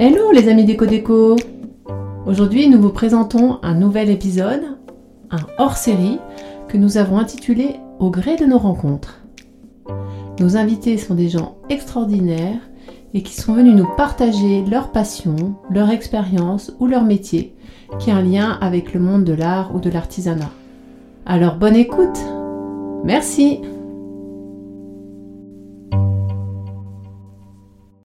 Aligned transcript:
Hello 0.00 0.30
les 0.30 0.48
amis 0.48 0.64
déco 0.64 0.86
déco 0.86 1.34
Aujourd'hui 2.24 2.68
nous 2.68 2.80
vous 2.80 2.90
présentons 2.90 3.58
un 3.64 3.74
nouvel 3.74 4.10
épisode, 4.10 4.78
un 5.32 5.40
hors-série 5.58 6.20
que 6.68 6.76
nous 6.76 6.98
avons 6.98 7.18
intitulé 7.18 7.80
Au 7.98 8.08
gré 8.08 8.36
de 8.36 8.44
nos 8.44 8.58
rencontres. 8.58 9.22
Nos 10.38 10.56
invités 10.56 10.98
sont 10.98 11.16
des 11.16 11.28
gens 11.28 11.56
extraordinaires 11.68 12.60
et 13.12 13.24
qui 13.24 13.34
sont 13.34 13.54
venus 13.54 13.74
nous 13.74 13.88
partager 13.96 14.64
leur 14.70 14.92
passion, 14.92 15.56
leur 15.68 15.90
expérience 15.90 16.72
ou 16.78 16.86
leur 16.86 17.02
métier 17.02 17.56
qui 17.98 18.12
a 18.12 18.18
un 18.18 18.22
lien 18.22 18.56
avec 18.60 18.94
le 18.94 19.00
monde 19.00 19.24
de 19.24 19.32
l'art 19.32 19.74
ou 19.74 19.80
de 19.80 19.90
l'artisanat. 19.90 20.52
Alors 21.26 21.56
bonne 21.56 21.74
écoute 21.74 22.24
Merci 23.02 23.62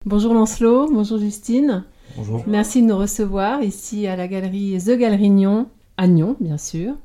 Bonjour 0.05 0.33
Lancelot, 0.33 0.91
bonjour 0.91 1.17
Justine. 1.17 1.85
Bonjour. 2.17 2.43
Merci 2.45 2.81
de 2.81 2.87
nous 2.87 2.97
recevoir 2.97 3.63
ici 3.63 4.05
à 4.05 4.17
la 4.17 4.27
galerie 4.27 4.77
The 4.77 4.97
Galerignon, 4.97 5.67
à 5.95 6.07
Nyon 6.07 6.35
bien 6.41 6.57
sûr. 6.57 6.95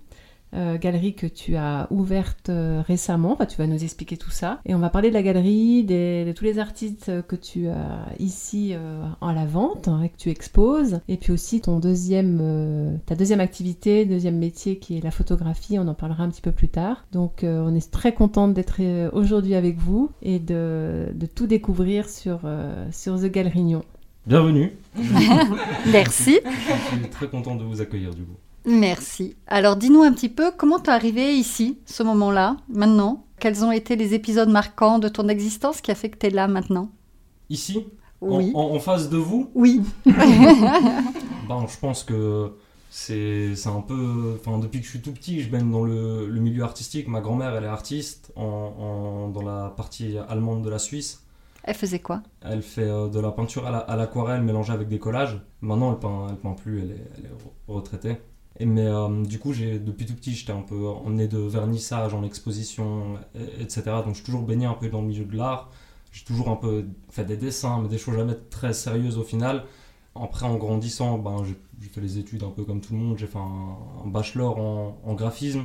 Euh, 0.55 0.79
galerie 0.79 1.15
que 1.15 1.27
tu 1.27 1.57
as 1.57 1.87
ouverte 1.91 2.49
euh, 2.49 2.81
récemment, 2.87 3.33
enfin, 3.33 3.45
tu 3.45 3.59
vas 3.59 3.67
nous 3.67 3.85
expliquer 3.85 4.17
tout 4.17 4.31
ça. 4.31 4.61
Et 4.65 4.75
on 4.75 4.79
va 4.79 4.89
parler 4.89 5.11
de 5.11 5.15
la 5.15 5.23
galerie, 5.23 5.85
des- 5.85 6.25
de 6.25 6.33
tous 6.33 6.45
les 6.45 6.59
artistes 6.59 7.13
que 7.29 7.37
tu 7.37 7.69
as 7.69 8.07
ici 8.19 8.71
euh, 8.73 9.03
en 9.21 9.33
la 9.33 9.45
vente 9.45 9.89
hein, 9.89 10.01
et 10.05 10.09
que 10.09 10.17
tu 10.17 10.31
exposes. 10.31 11.01
Et 11.07 11.19
puis 11.19 11.33
aussi 11.33 11.61
ton 11.61 11.79
deuxième, 11.81 12.39
euh, 12.41 12.97
ta 13.05 13.15
deuxième 13.15 13.41
activité, 13.41 14.07
deuxième 14.07 14.39
métier 14.39 14.79
qui 14.79 14.97
est 14.97 15.05
la 15.05 15.11
photographie, 15.11 15.79
on 15.79 15.87
en 15.87 15.93
parlera 15.95 16.25
un 16.25 16.31
petit 16.31 16.41
peu 16.41 16.53
plus 16.53 16.69
tard. 16.69 17.05
Donc 17.13 17.45
euh, 17.45 17.63
on 17.67 17.75
est 17.75 17.91
très 17.91 18.15
contente 18.15 18.55
d'être 18.55 18.77
euh, 18.81 19.11
aujourd'hui 19.13 19.55
avec 19.55 19.77
vous 19.77 20.11
et 20.23 20.39
de, 20.39 21.09
de 21.15 21.27
tout 21.27 21.47
découvrir 21.47 22.09
sur, 22.09 22.41
euh, 22.45 22.87
sur 22.91 23.21
The 23.21 23.27
Galerignon. 23.27 23.83
Bienvenue. 24.27 24.73
Merci. 25.93 26.41
Je 26.45 26.97
suis 26.97 27.09
très 27.11 27.29
content 27.29 27.55
de 27.55 27.65
vous 27.65 27.81
accueillir 27.81 28.15
du 28.15 28.23
coup. 28.23 28.37
Merci. 28.69 29.35
Alors 29.47 29.77
dis-nous 29.77 30.03
un 30.03 30.13
petit 30.13 30.29
peu 30.29 30.51
comment 30.57 30.79
tu 30.79 30.91
es 30.91 30.93
arrivé 30.93 31.35
ici, 31.35 31.79
ce 31.87 32.03
moment-là, 32.03 32.57
maintenant? 32.69 33.25
Quels 33.41 33.65
ont 33.65 33.73
été 33.73 33.97
les 33.97 34.15
épisodes 34.15 34.49
marquants 34.51 34.99
de 34.99 35.09
ton 35.09 35.29
existence 35.29 35.81
qui 35.81 35.91
a 35.91 35.95
fait 35.95 36.11
que 36.11 36.19
tu 36.19 36.27
es 36.27 36.31
là 36.31 36.49
maintenant? 36.49 36.91
Ici, 37.51 37.87
en- 38.21 38.37
Oui. 38.39 38.53
en, 38.55 38.61
en 38.75 38.79
face 38.79 39.09
de 39.09 39.17
vous, 39.17 39.49
Oui. 39.55 39.81
ben, 40.05 41.67
je 41.67 41.79
pense 41.81 42.03
que 42.05 42.53
c'est 42.91 43.55
un 43.67 43.81
peu. 43.81 44.37
Enfin, 44.41 44.59
depuis 44.59 44.81
que 44.81 44.85
je 44.85 44.91
suis 44.91 45.01
tout 45.01 45.13
petit, 45.13 45.41
je 45.41 45.49
baigne 45.51 45.71
dans 45.71 45.85
le, 45.85 46.27
le 46.27 46.41
milieu 46.41 46.63
artistique. 46.65 47.09
Ma 47.09 47.21
grand-mère, 47.21 47.55
elle 47.55 47.65
est 47.65 47.69
artiste 47.69 48.33
en, 48.37 49.29
dans 49.33 49.43
la 49.43 49.73
partie 49.77 50.17
allemande 50.29 50.63
de 50.63 50.69
la 50.71 50.79
Suisse. 50.79 51.23
Elle 51.65 51.75
faisait 51.75 51.99
quoi? 52.01 52.23
Elle 52.43 52.63
fait 52.63 52.83
euh, 52.89 53.09
de 53.09 53.21
la 53.21 53.31
peinture 53.31 53.67
à 53.67 53.71
la- 53.71 53.79
à 53.79 53.95
l'aquarelle 53.97 54.43
mélangée 54.43 54.73
avec 54.73 54.89
des 54.89 54.99
collages. 54.99 55.41
Maintenant, 55.61 55.93
elle 55.93 55.99
peint, 55.99 56.27
elle 56.31 56.37
peint 56.37 56.53
plus, 56.55 56.81
elle 56.81 56.91
est, 56.93 57.05
elle 57.19 57.25
est 57.27 57.29
re- 57.29 57.75
retraitée. 57.75 58.17
Mais 58.61 58.87
euh, 58.87 59.25
du 59.25 59.39
coup, 59.39 59.53
depuis 59.55 60.07
tout 60.07 60.15
petit, 60.15 60.35
j'étais 60.35 60.53
un 60.53 60.63
peu 60.63 60.87
emmené 60.89 61.29
de 61.29 61.39
vernissage, 61.39 62.13
en 62.15 62.25
exposition, 62.25 63.19
et- 63.35 63.63
etc. 63.63 63.83
Donc, 64.05 64.11
je 64.11 64.15
suis 64.15 64.25
toujours 64.25 64.43
baigné 64.43 64.67
un 64.67 64.75
peu 64.75 64.89
dans 64.89 65.01
le 65.01 65.07
milieu 65.09 65.25
de 65.25 65.37
l'art. 65.37 65.71
J'ai 66.13 66.25
toujours 66.25 66.49
un 66.49 66.57
peu 66.57 66.87
fait 67.11 67.25
des 67.25 67.37
dessins, 67.37 67.81
mais 67.81 67.89
des 67.89 67.99
choses 67.99 68.17
jamais 68.17 68.35
très 68.51 68.73
sérieuses 68.73 69.19
au 69.19 69.23
final. 69.23 69.65
Après, 70.15 70.47
en 70.47 70.57
grandissant, 70.57 71.19
ben, 71.19 71.45
j'ai 71.45 71.89
fait 71.89 72.01
les 72.01 72.19
études 72.19 72.43
un 72.43 72.51
peu 72.51 72.65
comme 72.65 72.81
tout 72.81 72.95
le 72.95 72.99
monde. 72.99 73.19
J'ai 73.19 73.27
fait 73.29 73.39
un, 73.39 74.07
bachelor 74.07 74.59
en, 74.59 75.15
graphisme. 75.15 75.65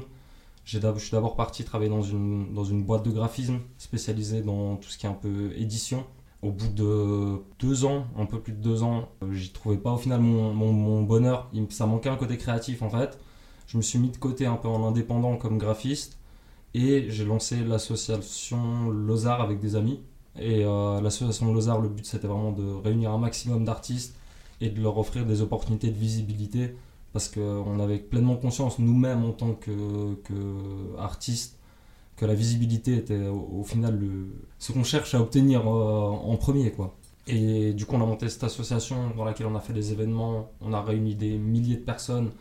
Je 0.65 0.77
suis 0.77 1.11
d'abord 1.11 1.35
parti 1.35 1.63
travailler 1.63 1.89
dans 1.89 2.03
une, 2.03 2.53
dans 2.53 2.63
une 2.63 2.83
boîte 2.83 3.03
de 3.03 3.11
graphisme 3.11 3.59
spécialisée 3.77 4.41
dans 4.41 4.77
tout 4.77 4.89
ce 4.89 4.97
qui 4.97 5.05
est 5.05 5.09
un 5.09 5.13
peu 5.13 5.51
édition. 5.57 6.05
Au 6.43 6.51
bout 6.51 6.67
de 6.67 7.37
deux 7.59 7.85
ans, 7.85 8.05
un 8.17 8.25
peu 8.25 8.37
plus 8.37 8.51
de 8.51 8.61
deux 8.61 8.83
ans, 8.83 9.07
euh, 9.23 9.31
j'y 9.31 9.51
trouvais 9.53 9.77
pas 9.77 9.93
au 9.93 9.97
final 9.97 10.19
mon, 10.19 11.01
bonheur. 11.03 11.49
Ça 11.69 11.85
manquait 11.85 12.09
un 12.09 12.17
côté 12.17 12.37
créatif 12.37 12.81
en 12.81 12.89
fait. 12.89 13.17
Je 13.65 13.77
me 13.77 13.81
suis 13.81 13.97
mis 13.97 14.09
de 14.09 14.17
côté 14.17 14.45
un 14.45 14.57
peu 14.57 14.67
en 14.67 14.85
indépendant 14.85 15.37
comme 15.37 15.57
graphiste 15.57 16.17
et 16.73 17.05
j'ai 17.09 17.23
lancé 17.23 17.63
l'association 17.63 18.89
Lozar 18.89 19.39
avec 19.39 19.59
des 19.59 19.77
amis. 19.77 20.01
Et 20.37 20.65
euh, 20.65 20.99
l'association 20.99 21.53
Lozar, 21.53 21.79
le 21.79 21.87
but 21.87 22.05
c'était 22.05 22.27
vraiment 22.27 22.51
de 22.51 22.73
réunir 22.83 23.11
un 23.11 23.19
maximum 23.19 23.63
d'artistes 23.63 24.13
et 24.59 24.69
de 24.69 24.81
leur 24.81 24.97
offrir 24.97 25.25
des 25.25 25.41
opportunités 25.41 25.91
de 25.91 25.97
visibilité 25.97 26.75
parce 27.13 27.29
qu'on 27.29 27.79
avait 27.79 27.99
pleinement 27.99 28.35
conscience 28.35 28.79
nous-mêmes 28.79 29.23
en 29.23 29.31
tant 29.31 29.53
que, 29.53 30.15
que 30.25 30.97
artistes 30.99 31.57
que 32.15 32.25
la 32.25 32.33
visibilité 32.35 32.95
était 32.97 33.27
au, 33.27 33.59
au 33.59 33.63
final 33.63 33.97
le, 33.99 34.27
ce 34.59 34.71
qu'on 34.71 34.83
cherche 34.83 35.15
à 35.15 35.21
obtenir 35.21 35.61
euh, 35.67 36.09
en 36.09 36.35
premier 36.37 36.71
quoi. 36.71 36.95
Et 37.27 37.73
du 37.73 37.85
coup 37.85 37.95
on 37.95 38.01
a 38.01 38.05
monté 38.05 38.27
cette 38.29 38.43
association 38.43 39.11
dans 39.15 39.23
laquelle 39.25 39.47
on 39.47 39.55
a 39.55 39.59
fait 39.61 39.73
des 39.73 39.91
événements, 39.91 40.51
on 40.61 40.73
a 40.73 40.81
réuni 40.81 41.15
des 41.15 41.37
milliers 41.37 41.77
de 41.77 41.81
personnes 41.83 42.31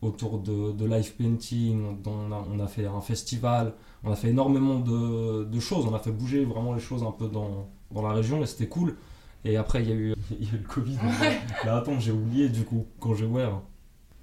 autour 0.00 0.38
de, 0.38 0.72
de 0.72 0.84
live 0.86 1.12
painting, 1.14 1.80
on, 2.06 2.32
a, 2.32 2.44
on 2.52 2.58
a 2.58 2.66
fait 2.66 2.86
un 2.86 3.00
festival, 3.00 3.72
on 4.02 4.10
a 4.10 4.16
fait 4.16 4.30
énormément 4.30 4.80
de, 4.80 5.44
de 5.44 5.60
choses, 5.60 5.86
on 5.86 5.94
a 5.94 5.98
fait 6.00 6.10
bouger 6.10 6.44
vraiment 6.44 6.74
les 6.74 6.80
choses 6.80 7.02
un 7.04 7.12
peu 7.12 7.28
dans, 7.28 7.68
dans 7.92 8.02
la 8.02 8.12
région 8.12 8.42
et 8.42 8.46
c'était 8.46 8.66
cool. 8.68 8.96
Et 9.44 9.56
après 9.56 9.82
il 9.82 9.88
y 9.88 9.92
a 9.92 9.94
eu, 9.96 10.14
il 10.40 10.46
y 10.46 10.50
a 10.50 10.54
eu 10.54 10.58
le 10.62 10.68
Covid. 10.68 10.98
mais 11.20 11.68
attends 11.70 11.98
j'ai 12.00 12.12
oublié 12.12 12.48
du 12.48 12.64
coup 12.64 12.86
quand 13.00 13.14
j'ai 13.14 13.26
ouvert. 13.26 13.60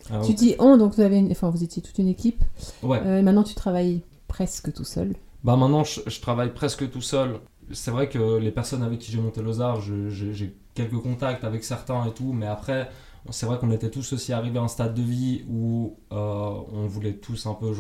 Alors, 0.10 0.26
Tu 0.26 0.34
dis 0.34 0.56
on, 0.60 0.78
donc 0.78 0.96
vous, 0.96 1.02
avez 1.02 1.18
une- 1.18 1.32
enfin, 1.32 1.50
vous 1.50 1.64
étiez 1.64 1.82
toute 1.82 1.98
une 2.00 2.08
équipe. 2.08 2.42
ouais. 2.84 3.02
Euh, 3.06 3.20
et 3.20 3.22
maintenant 3.22 3.44
tu 3.44 3.54
travailles 3.54 4.02
presque 4.30 4.72
tout 4.74 4.86
seul. 4.86 5.16
Bah 5.44 5.56
maintenant, 5.58 5.84
je, 5.84 6.00
je 6.08 6.20
travaille 6.22 6.54
presque 6.54 6.90
tout 6.90 7.02
seul. 7.02 7.40
C'est 7.72 7.92
vrai 7.92 8.08
que 8.10 8.38
les 8.38 8.52
personnes 8.52 8.84
avec 8.84 9.00
qui 9.00 9.12
j'ai 9.12 9.20
monté 9.20 9.42
Lozar, 9.42 9.82
je- 9.82 10.10
je- 10.10 10.32
j'ai 10.32 10.56
quelques 10.74 11.00
contacts 11.02 11.44
avec 11.44 11.64
certains 11.64 12.06
et 12.06 12.12
tout, 12.14 12.32
mais 12.34 12.48
après, 12.48 12.90
c'est 13.30 13.46
vrai 13.46 13.58
qu'on 13.60 13.72
était 13.72 13.90
tous 13.92 14.14
aussi 14.14 14.32
arrivés 14.34 14.60
à 14.60 14.64
un 14.64 14.68
stade 14.68 14.94
de 14.94 15.02
vie 15.02 15.44
où 15.50 15.96
euh, 16.12 16.52
on 16.74 16.88
voulait 16.88 17.14
tous 17.14 17.46
un 17.46 17.54
peu 17.54 17.72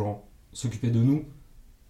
s'occuper 0.53 0.89
de 0.89 0.99
nous, 0.99 1.23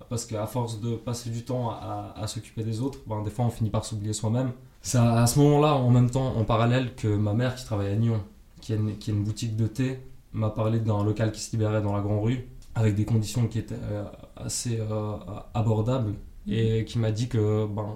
parce 0.09 0.25
qu'à 0.25 0.45
force 0.45 0.79
de 0.81 0.95
passer 0.95 1.29
du 1.29 1.43
temps 1.43 1.69
à, 1.71 2.25
s'occuper 2.27 2.63
des 2.63 2.81
autres, 2.81 2.99
ben, 3.07 3.21
des 3.23 3.29
fois 3.31 3.45
on 3.45 3.49
finit 3.49 3.69
par 3.69 3.85
s'oublier 3.85 4.13
soi-même. 4.13 4.51
C'est 4.81 4.97
à, 4.97 5.27
ce 5.27 5.39
moment-là, 5.39 5.75
en 5.75 5.89
même 5.89 6.09
temps, 6.09 6.35
en 6.37 6.43
parallèle, 6.45 6.95
que 6.95 7.07
ma 7.07 7.33
mère 7.33 7.55
qui 7.55 7.65
travaille 7.65 7.91
à 7.91 7.95
Nyon, 7.95 8.21
qui 8.61 8.73
a 8.73 8.75
une, 8.77 8.97
qui 8.97 9.11
a 9.11 9.13
une 9.13 9.23
boutique 9.23 9.55
de 9.57 9.67
thé, 9.67 9.99
m'a 10.31 10.49
parlé 10.49 10.79
d'un 10.79 11.03
local 11.03 11.31
qui 11.31 11.41
se 11.41 11.51
libérait 11.51 11.81
dans 11.81 11.93
la 11.95 12.01
Grand 12.01 12.21
Rue, 12.21 12.47
avec 12.75 12.95
des 12.95 13.03
conditions 13.05 13.47
qui 13.47 13.59
étaient 13.59 13.75
euh, 13.91 14.03
assez 14.39 14.79
euh, 14.79 15.17
abordables, 15.53 16.15
et 16.47 16.85
qui 16.85 16.99
m'a 16.99 17.11
dit 17.11 17.27
que, 17.27 17.67
ben, 17.67 17.95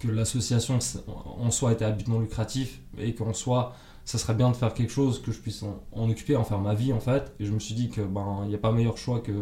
que 0.00 0.08
l'association 0.08 0.78
en 1.38 1.50
soi 1.50 1.72
était 1.72 1.84
à 1.84 1.90
but 1.90 2.08
non 2.08 2.20
lucratif, 2.20 2.80
et 2.98 3.14
qu'en 3.14 3.32
soi, 3.32 3.74
ça 4.04 4.18
serait 4.18 4.34
bien 4.34 4.50
de 4.50 4.56
faire 4.56 4.74
quelque 4.74 4.92
chose, 4.92 5.20
que 5.22 5.32
je 5.32 5.40
puisse 5.40 5.62
en, 5.62 5.80
en 5.92 6.08
occuper, 6.10 6.36
en 6.36 6.44
faire 6.44 6.60
ma 6.60 6.74
vie 6.74 6.92
en 6.92 7.00
fait. 7.00 7.32
Et 7.40 7.46
je 7.46 7.52
me 7.52 7.58
suis 7.58 7.74
dit 7.74 7.88
que 7.88 8.02
ben 8.02 8.40
il 8.44 8.48
n'y 8.48 8.54
a 8.54 8.58
pas 8.58 8.72
meilleur 8.72 8.98
choix 8.98 9.20
que, 9.20 9.32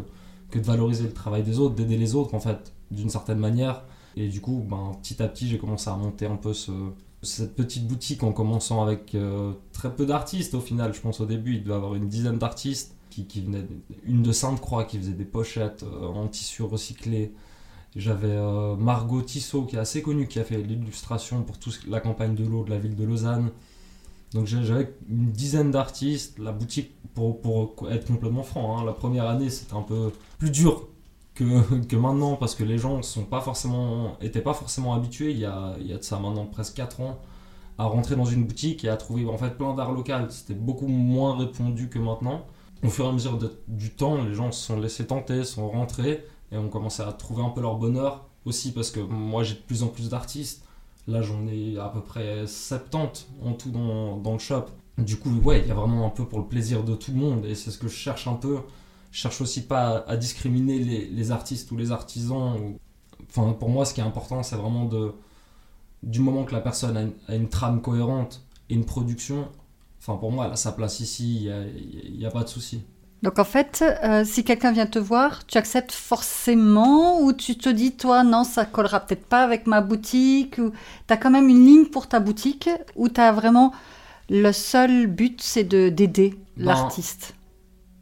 que 0.51 0.59
de 0.59 0.65
valoriser 0.65 1.05
le 1.05 1.13
travail 1.13 1.43
des 1.43 1.59
autres, 1.59 1.75
d'aider 1.75 1.97
les 1.97 2.15
autres 2.15 2.35
en 2.35 2.41
fait, 2.41 2.73
d'une 2.91 3.11
certaine 3.11 3.39
manière. 3.39 3.83
Et 4.17 4.29
du 4.29 4.41
coup, 4.41 4.65
ben, 4.69 4.93
petit 5.03 5.23
à 5.23 5.29
petit, 5.29 5.49
j'ai 5.49 5.59
commencé 5.59 5.89
à 5.91 5.97
monter 5.97 6.27
un 6.27 6.37
peu 6.37 6.53
ce, 6.53 6.71
cette 7.23 7.55
petite 7.55 7.87
boutique 7.87 8.23
en 8.23 8.33
commençant 8.33 8.83
avec 8.83 9.15
euh, 9.15 9.53
très 9.73 9.95
peu 9.95 10.07
d'artistes 10.07 10.55
au 10.55 10.61
final. 10.61 10.93
Je 10.95 11.01
pense 11.01 11.21
au 11.21 11.27
début, 11.27 11.55
il 11.55 11.63
devait 11.63 11.75
y 11.75 11.77
avoir 11.77 11.95
une 11.95 12.09
dizaine 12.09 12.39
d'artistes 12.39 12.97
qui, 13.13 13.41
venaient, 13.41 13.67
une 14.05 14.23
de 14.23 14.33
Sainte-Croix 14.33 14.85
qui 14.85 14.99
faisait 14.99 15.13
des 15.13 15.25
pochettes 15.25 15.83
euh, 15.83 16.07
en 16.07 16.29
tissu 16.29 16.63
recyclé. 16.63 17.33
J'avais 17.95 18.29
euh, 18.29 18.75
Margot 18.77 19.23
Tissot 19.23 19.65
qui 19.65 19.77
est 19.77 19.79
assez 19.79 20.03
connue, 20.03 20.27
qui 20.27 20.39
a 20.39 20.45
fait 20.45 20.59
l'illustration 20.59 21.43
pour 21.43 21.59
toute 21.59 21.87
la 21.87 22.01
campagne 22.01 22.35
de 22.35 22.45
l'eau 22.45 22.65
de 22.65 22.71
la 22.71 22.79
ville 22.79 22.97
de 22.97 23.05
Lausanne. 23.05 23.51
Donc 24.33 24.47
j'avais 24.47 24.95
une 25.11 25.31
dizaine 25.31 25.71
d'artistes. 25.71 26.39
La 26.39 26.53
boutique, 26.53 26.93
pour, 27.15 27.43
pour 27.43 27.91
être 27.91 28.07
complètement 28.07 28.43
franc, 28.43 28.79
hein, 28.79 28.85
la 28.85 28.93
première 28.93 29.29
année 29.29 29.51
c'était 29.51 29.75
un 29.75 29.83
peu 29.83 30.11
plus 30.39 30.51
dur 30.51 30.89
que, 31.35 31.85
que 31.89 31.97
maintenant 31.97 32.37
parce 32.37 32.55
que 32.55 32.65
les 32.65 32.79
gens 32.79 33.03
sont 33.03 33.25
pas 33.25 33.43
forcément, 33.43 34.19
étaient 34.23 34.41
pas 34.41 34.55
forcément 34.55 34.95
habitués 34.95 35.33
il 35.33 35.39
y, 35.39 35.45
a, 35.45 35.77
il 35.79 35.87
y 35.87 35.93
a 35.93 35.99
de 35.99 36.03
ça 36.03 36.19
maintenant 36.19 36.47
presque 36.47 36.75
4 36.77 37.03
ans 37.03 37.19
à 37.79 37.85
rentrer 37.85 38.17
dans 38.17 38.25
une 38.25 38.45
boutique 38.45 38.85
et 38.85 38.89
à 38.89 38.97
trouver 38.97 39.27
en 39.27 39.37
fait 39.39 39.57
plein 39.57 39.75
d'art 39.75 39.93
local. 39.93 40.27
C'était 40.31 40.55
beaucoup 40.55 40.87
moins 40.87 41.37
répandu 41.37 41.89
que 41.89 41.99
maintenant. 41.99 42.45
Au 42.83 42.89
fur 42.89 43.05
et 43.05 43.09
à 43.09 43.13
mesure 43.13 43.39
du 43.69 43.91
temps, 43.91 44.25
les 44.25 44.35
gens 44.35 44.51
se 44.51 44.65
sont 44.67 44.81
laissés 44.81 45.07
tenter, 45.07 45.45
sont 45.45 45.69
rentrés 45.69 46.25
et 46.51 46.57
ont 46.57 46.69
commencé 46.69 47.03
à 47.03 47.13
trouver 47.13 47.43
un 47.43 47.51
peu 47.51 47.61
leur 47.61 47.77
bonheur 47.77 48.27
aussi 48.45 48.73
parce 48.73 48.91
que 48.91 48.99
moi 49.01 49.45
j'ai 49.45 49.55
de 49.55 49.61
plus 49.61 49.83
en 49.85 49.89
plus 49.89 50.09
d'artistes. 50.09 50.65
Là 51.07 51.23
j'en 51.23 51.47
ai 51.47 51.79
à 51.79 51.89
peu 51.89 52.01
près 52.01 52.47
70 52.47 53.27
en 53.45 53.53
tout 53.53 53.71
dans, 53.71 54.33
le 54.33 54.39
shop. 54.39 54.67
Du 54.99 55.17
coup, 55.17 55.31
ouais, 55.45 55.61
il 55.61 55.69
y 55.69 55.71
a 55.71 55.75
vraiment 55.75 56.07
un 56.07 56.11
peu 56.11 56.27
pour 56.27 56.39
le 56.41 56.47
plaisir 56.47 56.83
de 56.85 56.95
tout 56.95 57.13
le 57.13 57.19
monde 57.19 57.45
et 57.47 57.55
c'est 57.55 57.71
ce 57.71 57.79
que 57.79 57.89
je 57.89 57.95
cherche 57.95 58.27
un 58.27 58.35
peu. 58.35 58.59
Je 59.13 59.19
cherche 59.19 59.41
aussi 59.41 59.63
pas 59.63 60.05
à, 60.09 60.17
discriminer 60.17 60.79
les, 60.79 61.31
artistes 61.31 61.71
ou 61.71 61.77
les 61.77 61.93
artisans. 61.93 62.57
ou- 62.61 62.79
Enfin, 63.29 63.53
pour 63.53 63.69
moi, 63.71 63.85
ce 63.85 63.95
qui 63.95 64.01
est 64.01 64.05
important, 64.05 64.43
c'est 64.43 64.57
vraiment. 64.57 64.89
Du 66.03 66.21
moment 66.21 66.45
que 66.45 66.53
la 66.53 66.61
personne 66.61 66.97
a 67.29 67.33
a 67.33 67.37
une 67.37 67.49
trame 67.49 67.81
cohérente 67.81 68.43
et 68.69 68.75
une 68.75 68.85
production, 68.85 69.49
enfin, 70.03 70.19
pour 70.19 70.33
moi, 70.33 70.47
elle 70.47 70.53
a 70.53 70.57
sa 70.57 70.73
place 70.73 71.01
ici, 71.01 71.49
il 71.49 72.19
n'y 72.19 72.27
a, 72.27 72.31
pas 72.31 72.43
de 72.43 72.49
souci. 72.49 72.83
Donc 73.23 73.39
en 73.39 73.45
fait, 73.45 73.85
euh, 74.03 74.25
si 74.25 74.43
quelqu'un 74.43 74.73
vient 74.73 74.87
te 74.87 74.99
voir, 74.99 75.47
tu 75.47 75.57
acceptes 75.57 75.93
forcément 75.93 77.21
ou 77.21 77.33
tu 77.33 77.57
te 77.57 77.69
dis, 77.69 77.93
toi, 77.93 78.25
non, 78.25 78.43
ça 78.43 78.65
collera 78.65 79.01
peut-être 79.01 79.27
pas 79.27 79.45
avec 79.45 79.69
ma 79.69 79.81
boutique 79.81 80.59
ou 80.59 80.73
tu 81.07 81.15
as 81.15 81.17
quand 81.17 81.31
même 81.31 81.49
une 81.49 81.65
ligne 81.65 81.87
pour 81.87 82.09
ta 82.09 82.19
boutique 82.19 82.69
où 82.97 83.09
tu 83.09 83.21
as 83.21 83.31
vraiment 83.31 83.73
le 84.29 84.51
seul 84.53 85.07
but, 85.07 85.41
c'est 85.41 85.65
de 85.65 85.89
d'aider 85.89 86.35
Ben, 86.57 86.67
l'artiste? 86.67 87.35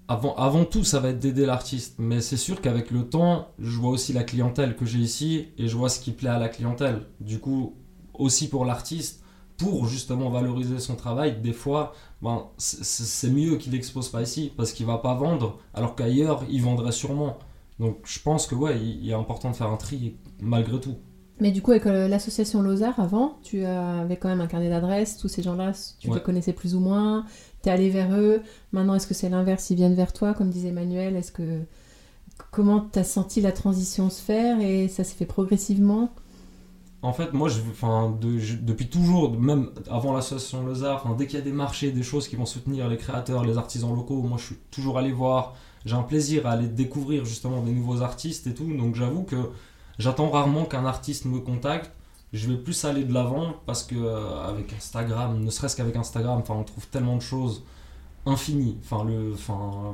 Avant, 0.08 0.34
avant 0.36 0.64
tout, 0.64 0.84
ça 0.84 1.00
va 1.00 1.10
être 1.10 1.18
d'aider 1.18 1.44
l'artiste. 1.44 1.96
Mais 1.98 2.20
c'est 2.20 2.36
sûr 2.36 2.60
qu'avec 2.60 2.90
le 2.90 3.08
temps, 3.08 3.48
je 3.58 3.76
vois 3.76 3.90
aussi 3.90 4.12
la 4.12 4.24
clientèle 4.24 4.74
que 4.74 4.86
j'ai 4.86 4.98
ici 4.98 5.48
et 5.58 5.68
je 5.68 5.76
vois 5.76 5.88
ce 5.88 6.00
qui 6.00 6.12
plaît 6.12 6.30
à 6.30 6.38
la 6.38 6.48
clientèle. 6.48 7.02
Du 7.20 7.40
coup, 7.40 7.74
aussi 8.14 8.48
pour 8.48 8.64
l'artiste, 8.64 9.19
pour 9.60 9.86
justement 9.86 10.30
valoriser 10.30 10.78
son 10.80 10.96
travail, 10.96 11.40
des 11.40 11.52
fois, 11.52 11.92
ben, 12.22 12.44
c'est- 12.58 13.30
mieux 13.30 13.56
qu'il 13.56 13.72
n'expose 13.72 14.08
pas 14.08 14.22
ici 14.22 14.52
parce 14.56 14.72
qu'il 14.72 14.86
va 14.86 14.98
pas 14.98 15.14
vendre, 15.14 15.58
alors 15.74 15.94
qu'ailleurs, 15.94 16.44
il 16.50 16.62
vendrait 16.62 16.92
sûrement. 16.92 17.38
Donc 17.78 17.98
je 18.04 18.18
pense 18.20 18.46
que 18.46 18.54
ouais, 18.54 18.78
il, 18.78 19.04
il 19.04 19.10
est 19.10 19.14
important 19.14 19.50
de 19.50 19.56
faire 19.56 19.70
un 19.70 19.76
tri 19.76 20.16
malgré 20.40 20.80
tout. 20.80 20.96
Mais 21.42 21.52
du 21.52 21.62
coup, 21.62 21.70
avec 21.70 21.86
euh, 21.86 22.06
l'association 22.06 22.60
Lozard, 22.60 23.00
avant, 23.00 23.38
tu 23.42 23.64
avais 23.64 24.18
quand 24.18 24.28
même 24.28 24.42
un 24.42 24.46
carnet 24.46 24.68
d'adresses, 24.68 25.16
tous 25.16 25.28
ces 25.28 25.42
gens-là, 25.42 25.72
tu 25.98 26.08
Ouais. 26.10 26.16
les 26.16 26.22
connaissais 26.22 26.52
plus 26.52 26.74
ou 26.74 26.80
moins, 26.80 27.24
tu 27.62 27.70
es 27.70 27.72
allé 27.72 27.88
vers 27.88 28.14
eux. 28.14 28.42
Maintenant, 28.72 28.94
est-ce 28.94 29.06
que 29.06 29.14
c'est 29.14 29.30
l'inverse, 29.30 29.70
ils 29.70 29.76
viennent 29.76 29.94
vers 29.94 30.12
toi, 30.12 30.34
comme 30.34 30.50
disait 30.50 30.68
Emmanuel? 30.68 31.16
Est-ce 31.16 31.32
que... 31.32 31.62
Comment 32.50 32.86
tu 32.92 32.98
as 32.98 33.04
senti 33.04 33.40
la 33.40 33.52
transition 33.52 34.08
se 34.10 34.20
faire 34.20 34.60
et 34.60 34.88
ça 34.88 35.04
s'est 35.04 35.14
fait 35.14 35.26
progressivement? 35.26 36.10
En 37.02 37.14
fait, 37.14 37.32
moi, 37.32 37.48
je, 37.48 38.56
depuis 38.56 38.88
toujours, 38.88 39.32
même 39.38 39.70
avant 39.90 40.12
l'association 40.12 40.66
enfin, 40.68 41.14
dès 41.16 41.26
qu'il 41.26 41.38
y 41.38 41.42
a 41.42 41.44
des 41.44 41.52
marchés, 41.52 41.92
des 41.92 42.02
choses 42.02 42.28
qui 42.28 42.36
vont 42.36 42.44
soutenir 42.44 42.88
les 42.88 42.98
créateurs, 42.98 43.44
les 43.44 43.56
artisans 43.56 43.94
locaux, 43.94 44.20
moi, 44.20 44.36
je 44.36 44.44
suis 44.46 44.56
toujours 44.70 44.98
allé 44.98 45.10
voir. 45.10 45.54
J'ai 45.86 45.96
un 45.96 46.02
plaisir 46.02 46.46
à 46.46 46.50
aller 46.50 46.68
découvrir 46.68 47.24
justement 47.24 47.62
des 47.62 47.72
nouveaux 47.72 48.02
artistes 48.02 48.46
et 48.46 48.54
tout. 48.54 48.70
Donc, 48.76 48.96
j'avoue 48.96 49.22
que 49.22 49.50
j'attends 49.98 50.28
rarement 50.28 50.66
qu'un 50.66 50.84
artiste 50.84 51.24
me 51.24 51.40
contacte. 51.40 51.90
Je 52.34 52.48
vais 52.50 52.58
plus 52.58 52.84
aller 52.84 53.04
de 53.04 53.14
l'avant 53.14 53.54
parce 53.64 53.82
que 53.82 53.94
euh, 53.96 54.44
avec 54.46 54.72
Instagram, 54.74 55.40
ne 55.42 55.50
serait-ce 55.50 55.76
qu'avec 55.76 55.96
Instagram, 55.96 56.40
enfin, 56.40 56.54
on 56.54 56.64
trouve 56.64 56.86
tellement 56.88 57.16
de 57.16 57.22
choses 57.22 57.64
infinies. 58.26 58.76
Enfin, 58.84 59.06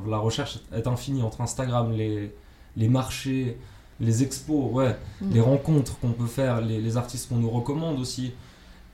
la 0.08 0.18
recherche 0.18 0.58
est 0.74 0.88
infinie 0.88 1.22
entre 1.22 1.40
Instagram, 1.40 1.92
les 1.92 2.88
marchés, 2.88 3.58
les 4.00 4.22
expos, 4.22 4.72
ouais 4.72 4.96
Mm. 5.20 5.30
les 5.32 5.40
rencontres 5.40 5.98
qu'on 6.00 6.12
peut 6.12 6.26
faire, 6.26 6.60
les, 6.60 6.80
les 6.80 6.96
artistes 6.96 7.28
qu'on 7.28 7.36
nous 7.36 7.50
recommande 7.50 7.98
aussi, 7.98 8.32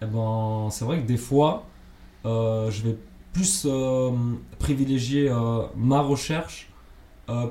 eh 0.00 0.06
ben, 0.06 0.68
c'est 0.70 0.84
vrai 0.84 1.00
que 1.00 1.06
des 1.06 1.16
fois, 1.16 1.64
euh, 2.24 2.70
je 2.70 2.82
vais 2.82 2.96
plus 3.32 3.66
euh, 3.66 4.10
privilégier 4.58 5.28
euh, 5.30 5.62
ma 5.76 6.00
recherche 6.00 6.68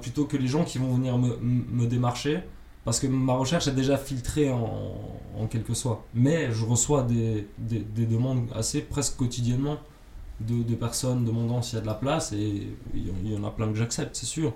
plutôt 0.01 0.25
que 0.25 0.37
les 0.37 0.47
gens 0.47 0.63
qui 0.63 0.77
vont 0.77 0.93
venir 0.93 1.17
me, 1.17 1.37
me 1.41 1.87
démarcher, 1.87 2.43
parce 2.85 2.99
que 2.99 3.07
ma 3.07 3.33
recherche 3.33 3.67
est 3.67 3.73
déjà 3.73 3.97
filtrée 3.97 4.51
en, 4.51 4.93
en 5.39 5.47
quelque 5.47 5.73
soit. 5.73 6.05
Mais 6.13 6.51
je 6.51 6.65
reçois 6.65 7.01
des, 7.03 7.47
des, 7.57 7.79
des 7.79 8.05
demandes 8.05 8.47
assez 8.53 8.81
presque 8.81 9.17
quotidiennement 9.17 9.77
de, 10.39 10.61
de 10.61 10.75
personnes 10.75 11.25
demandant 11.25 11.63
s'il 11.63 11.77
y 11.77 11.79
a 11.79 11.81
de 11.81 11.87
la 11.87 11.95
place, 11.95 12.31
et 12.33 12.67
il 12.93 12.99
y, 13.07 13.11
il 13.23 13.31
y 13.33 13.35
en 13.35 13.43
a 13.43 13.49
plein 13.49 13.67
que 13.69 13.75
j'accepte, 13.75 14.15
c'est 14.15 14.27
sûr. 14.27 14.53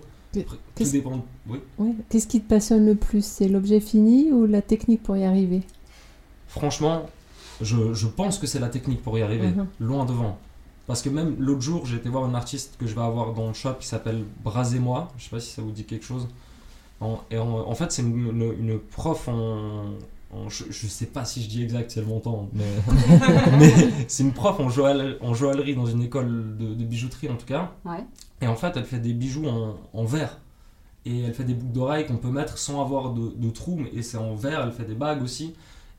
Qu'est-ce- 0.75 0.91
dépend. 0.91 1.23
Oui. 1.47 1.59
Oui. 1.77 1.95
Qu'est-ce 2.09 2.27
qui 2.27 2.41
te 2.41 2.47
passionne 2.49 2.85
le 2.85 2.95
plus? 2.95 3.23
C'est 3.23 3.47
l'objet 3.47 3.79
fini 3.79 4.31
ou 4.31 4.45
la 4.45 4.61
technique 4.61 5.03
pour 5.03 5.15
y 5.17 5.23
arriver? 5.23 5.61
Franchement, 6.47 7.05
je, 7.61 7.93
je 7.93 8.07
pense 8.07 8.37
que 8.39 8.47
c'est 8.47 8.59
la 8.59 8.69
technique 8.69 9.01
pour 9.01 9.17
y 9.17 9.21
arriver, 9.21 9.47
Mhm. 9.47 9.67
loin 9.79 10.05
devant. 10.05 10.37
Parce 10.87 11.01
que 11.01 11.09
même 11.09 11.35
l'autre 11.39 11.61
jour, 11.61 11.85
j'ai 11.85 11.97
été 11.97 12.09
voir 12.09 12.25
une 12.27 12.35
artiste 12.35 12.75
que 12.79 12.85
je 12.85 12.93
vais 12.93 13.01
avoir 13.01 13.33
dans 13.33 13.47
le 13.47 13.53
shop 13.53 13.73
qui 13.79 13.87
s'appelle 13.87 14.23
Brasez-moi. 14.43 15.11
Je 15.17 15.23
sais 15.23 15.29
pas 15.31 15.39
si 15.39 15.51
ça 15.51 15.61
vous 15.61 15.71
dit 15.71 15.83
quelque 15.83 16.05
chose. 16.05 16.27
En, 17.01 17.19
et 17.31 17.38
en, 17.38 17.47
en 17.67 17.75
fait, 17.75 17.91
c'est 17.91 18.03
une, 18.03 18.29
une- 18.29 18.55
une 18.59 18.79
prof 18.79 19.27
en. 19.27 19.85
Je, 20.49 20.65
je 20.69 20.87
sais 20.87 21.05
pas 21.07 21.25
si 21.25 21.41
je 21.43 21.47
dis 21.49 21.63
exact, 21.63 21.91
c'est 21.91 22.01
le 22.01 22.05
montant, 22.07 22.49
mais, 22.53 22.63
mais 23.59 23.73
c'est 24.07 24.23
une 24.23 24.33
prof 24.33 24.59
en, 24.59 24.69
joaillerie, 24.69 25.15
en 25.21 25.33
joaillerie 25.33 25.75
dans 25.75 25.85
une 25.85 26.01
école 26.03 26.57
de, 26.57 26.73
de 26.73 26.83
bijouterie 26.83 27.29
en 27.29 27.35
tout 27.35 27.45
cas. 27.45 27.71
Ouais. 27.85 28.03
Et 28.41 28.47
en 28.47 28.55
fait, 28.55 28.73
elle 28.75 28.85
fait 28.85 28.99
des 28.99 29.13
bijoux 29.13 29.47
en, 29.47 29.75
en 29.93 30.03
verre. 30.05 30.39
Et 31.05 31.21
elle 31.21 31.33
fait 31.33 31.43
des 31.43 31.53
boucles 31.53 31.71
d'oreilles 31.73 32.05
qu'on 32.07 32.17
peut 32.17 32.29
mettre 32.31 32.57
sans 32.57 32.81
avoir 32.81 33.13
de, 33.13 33.29
de 33.35 33.49
trous, 33.49 33.75
mais- 33.77 33.91
et 33.93 34.01
c'est 34.01 34.17
en 34.17 34.35
verre. 34.35 34.63
Elle 34.65 34.71
fait 34.71 34.85
des 34.85 34.95
bagues 34.95 35.21
aussi. 35.21 35.53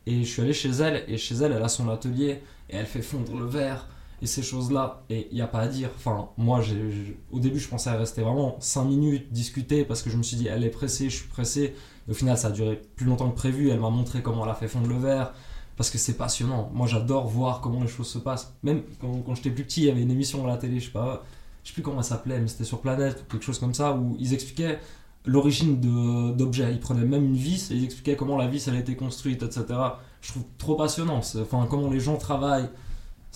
Et 0.06 0.22
je 0.24 0.28
suis 0.28 0.42
allé 0.42 0.52
chez 0.52 0.70
elle, 0.70 1.04
et 1.08 1.16
chez 1.16 1.34
elle, 1.36 1.52
elle 1.52 1.62
a 1.62 1.68
son 1.68 1.88
atelier, 1.88 2.42
et 2.70 2.76
elle 2.76 2.86
fait 2.86 3.02
fondre 3.02 3.36
le 3.36 3.46
verre, 3.46 3.86
et 4.22 4.26
ces 4.26 4.42
choses-là. 4.42 5.04
Et 5.10 5.28
il 5.30 5.34
n'y 5.34 5.42
a 5.42 5.46
pas 5.46 5.60
à 5.60 5.68
dire. 5.68 5.90
Enfin, 5.96 6.28
moi, 6.36 6.60
au 7.30 7.38
début, 7.40 7.58
je 7.58 7.68
pensais 7.68 7.90
à 7.90 7.96
rester 7.96 8.22
vraiment 8.22 8.56
5 8.60 8.84
minutes, 8.84 9.32
discuter, 9.32 9.84
parce 9.84 10.02
que 10.02 10.10
je 10.10 10.16
me 10.16 10.22
suis 10.22 10.36
dit, 10.36 10.48
elle 10.48 10.64
est 10.64 10.70
pressée, 10.70 11.10
je 11.10 11.16
suis 11.16 11.28
pressé. 11.28 11.74
Au 12.08 12.14
final, 12.14 12.38
ça 12.38 12.48
a 12.48 12.50
duré 12.50 12.80
plus 12.96 13.06
longtemps 13.06 13.30
que 13.30 13.36
prévu. 13.36 13.70
Elle 13.70 13.80
m'a 13.80 13.90
montré 13.90 14.22
comment 14.22 14.44
elle 14.44 14.50
a 14.50 14.54
fait 14.54 14.68
fondre 14.68 14.88
le 14.88 14.98
verre. 14.98 15.32
Parce 15.76 15.90
que 15.90 15.98
c'est 15.98 16.16
passionnant. 16.16 16.70
Moi, 16.72 16.86
j'adore 16.86 17.26
voir 17.26 17.60
comment 17.60 17.82
les 17.82 17.88
choses 17.88 18.08
se 18.08 18.18
passent. 18.18 18.54
Même 18.62 18.82
quand, 19.00 19.34
j'étais 19.34 19.50
plus 19.50 19.64
petit, 19.64 19.82
il 19.82 19.86
y 19.86 19.90
avait 19.90 20.00
une 20.00 20.10
émission 20.10 20.42
à 20.44 20.48
la 20.48 20.56
télé, 20.56 20.80
je 20.80 20.86
sais 20.86 20.90
pas, 20.90 21.22
je 21.62 21.68
sais 21.68 21.74
plus 21.74 21.82
comment 21.82 21.98
elle 21.98 22.04
s'appelait, 22.04 22.40
mais 22.40 22.48
c'était 22.48 22.64
sur 22.64 22.80
Planète 22.80 23.22
ou 23.22 23.32
quelque 23.32 23.44
chose 23.44 23.58
comme 23.58 23.74
ça, 23.74 23.94
où 23.94 24.16
ils 24.18 24.32
expliquaient 24.32 24.78
l'origine 25.26 25.78
d'objets. 26.34 26.72
Ils 26.72 26.80
prenaient 26.80 27.04
même 27.04 27.24
une 27.24 27.36
vis 27.36 27.70
et 27.70 27.74
ils 27.74 27.84
expliquaient 27.84 28.16
comment 28.16 28.38
la 28.38 28.46
vis 28.46 28.68
elle 28.68 28.76
a 28.76 28.78
été 28.78 28.96
construite, 28.96 29.42
etc. 29.42 29.64
Je 30.22 30.30
trouve 30.30 30.44
trop 30.56 30.76
passionnant. 30.76 31.18
Enfin, 31.18 31.66
comment 31.68 31.90
les 31.90 32.00
gens 32.00 32.16
travaillent. 32.16 32.70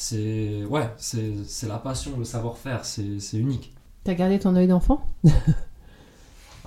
C'est 0.01 0.65
ouais, 0.65 0.89
c'est 0.97 1.31
c'est 1.47 1.69
la 1.69 1.77
passion, 1.77 2.13
le 2.19 2.25
savoir-faire, 2.25 2.87
c'est 2.87 3.21
c'est 3.21 3.37
unique. 3.37 3.75
T'as 4.03 4.15
gardé 4.15 4.39
ton 4.39 4.57
œil 4.57 4.67
d'enfant? 4.67 5.05